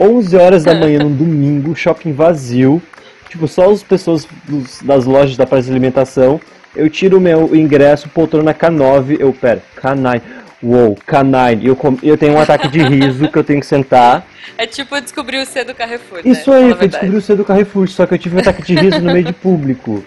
11 0.00 0.36
horas 0.36 0.64
da 0.64 0.74
manhã 0.74 1.00
num 1.00 1.14
domingo, 1.14 1.74
shopping 1.74 2.12
vazio, 2.12 2.80
tipo, 3.28 3.46
só 3.48 3.70
as 3.70 3.82
pessoas 3.82 4.26
dos- 4.46 4.80
das 4.82 5.04
lojas 5.04 5.36
da 5.36 5.46
praça 5.46 5.64
de 5.64 5.70
alimentação. 5.70 6.40
Eu 6.76 6.88
tiro 6.88 7.18
o 7.18 7.20
meu 7.20 7.54
ingresso, 7.56 8.08
poltrona 8.08 8.54
K9, 8.54 9.16
eu, 9.18 9.32
pera, 9.32 9.62
K9. 9.80 10.20
Uou, 10.62 10.96
K9. 11.06 11.64
Eu, 11.66 11.76
com- 11.76 11.98
eu 12.02 12.16
tenho 12.16 12.34
um 12.34 12.40
ataque 12.40 12.68
de 12.68 12.80
riso 12.82 13.28
que 13.28 13.38
eu 13.38 13.44
tenho 13.44 13.60
que 13.60 13.66
sentar. 13.66 14.26
É 14.56 14.66
tipo 14.66 14.94
eu 14.96 15.00
descobri 15.00 15.40
o 15.40 15.46
C 15.46 15.62
do 15.64 15.72
Carrefour, 15.74 16.20
Isso 16.24 16.50
né? 16.50 16.56
aí, 16.56 16.74
foi 16.74 16.88
descobrir 16.88 17.16
o 17.16 17.20
C 17.22 17.34
do 17.36 17.44
Carrefour, 17.44 17.88
só 17.88 18.06
que 18.06 18.14
eu 18.14 18.18
tive 18.18 18.36
um 18.36 18.40
ataque 18.40 18.62
de 18.62 18.74
riso 18.74 19.00
no 19.00 19.12
meio 19.12 19.24
de 19.24 19.32
público. 19.32 20.04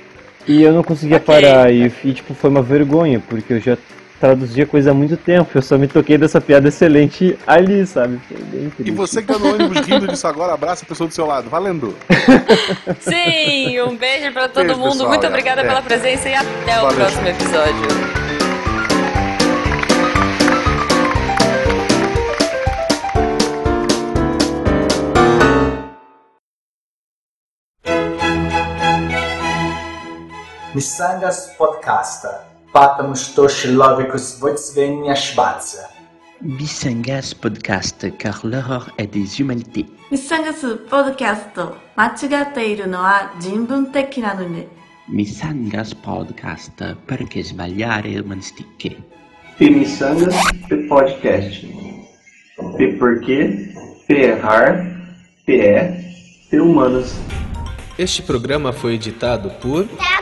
E 0.47 0.61
eu 0.61 0.73
não 0.73 0.83
conseguia 0.83 1.17
Ok. 1.23 1.25
parar, 1.25 1.71
e, 1.71 1.91
e, 2.03 2.13
tipo, 2.13 2.33
foi 2.33 2.49
uma 2.49 2.61
vergonha, 2.61 3.21
porque 3.29 3.53
eu 3.53 3.59
já 3.61 3.77
traduzia 4.21 4.67
coisa 4.67 4.91
há 4.91 4.93
muito 4.93 5.17
tempo, 5.17 5.49
eu 5.55 5.61
só 5.63 5.77
me 5.79 5.87
toquei 5.87 6.15
dessa 6.15 6.39
piada 6.39 6.67
excelente 6.67 7.37
ali, 7.47 7.85
sabe? 7.87 8.19
Foi 8.29 8.37
bem 8.37 8.71
E 8.85 8.91
você 8.91 9.21
que 9.23 9.33
tá 9.33 9.39
no 9.39 9.51
ônibus 9.53 9.79
rindo 9.85 10.07
disso 10.07 10.27
agora, 10.27 10.53
abraça 10.53 10.85
a 10.85 10.87
pessoa 10.87 11.07
do 11.07 11.13
seu 11.13 11.25
lado. 11.25 11.49
Valendo! 11.49 11.95
Sim, 13.01 13.81
um 13.81 13.97
beijo 13.97 14.31
pra 14.31 14.47
todo 14.47 14.65
Beijo, 14.67 14.79
mundo. 14.79 14.91
pessoal, 14.91 15.09
Muito 15.09 15.25
obrigada 15.27 15.61
até. 15.61 15.69
pela 15.69 15.81
presença 15.81 16.29
e 16.29 16.35
até 16.35 16.77
o 16.79 16.81
Valeu. 16.83 16.95
próximo 16.97 17.27
episódio. 17.27 18.11
Missangas 30.73 31.53
podcasta. 31.57 32.50
Patam 32.73 33.13
Stoschlovicus 33.13 34.39
Voitsvenia 34.39 35.13
Schwarzer. 35.13 35.89
Missangas 36.39 37.33
Podcast, 37.33 38.09
car 38.17 38.39
l'horreur 38.45 38.89
est 38.97 39.07
des 39.07 39.39
humanités. 39.41 39.85
Missangas 40.09 40.63
Podcast, 40.89 41.59
Machigateiru 41.97 42.87
no 42.87 42.99
a 42.99 43.29
Jinbun. 43.41 43.91
Missangas 45.09 45.93
Podcast, 45.93 46.95
perché 47.05 47.43
sbagliare 47.43 48.19
umanistiche. 48.19 48.95
P 49.57 49.69
Missangas, 49.69 50.35
Podcast. 50.87 51.65
P 52.77 52.87
porque, 52.97 53.73
pe 54.07 54.13
errar, 54.13 54.79
P 55.43 55.59
é, 55.59 56.03
P 56.49 56.57
humanas. 56.57 57.19
Este 57.97 58.21
programa 58.21 58.71
foi 58.71 58.95
editado 58.95 59.49
por... 59.59 59.85
Tá, 59.85 60.21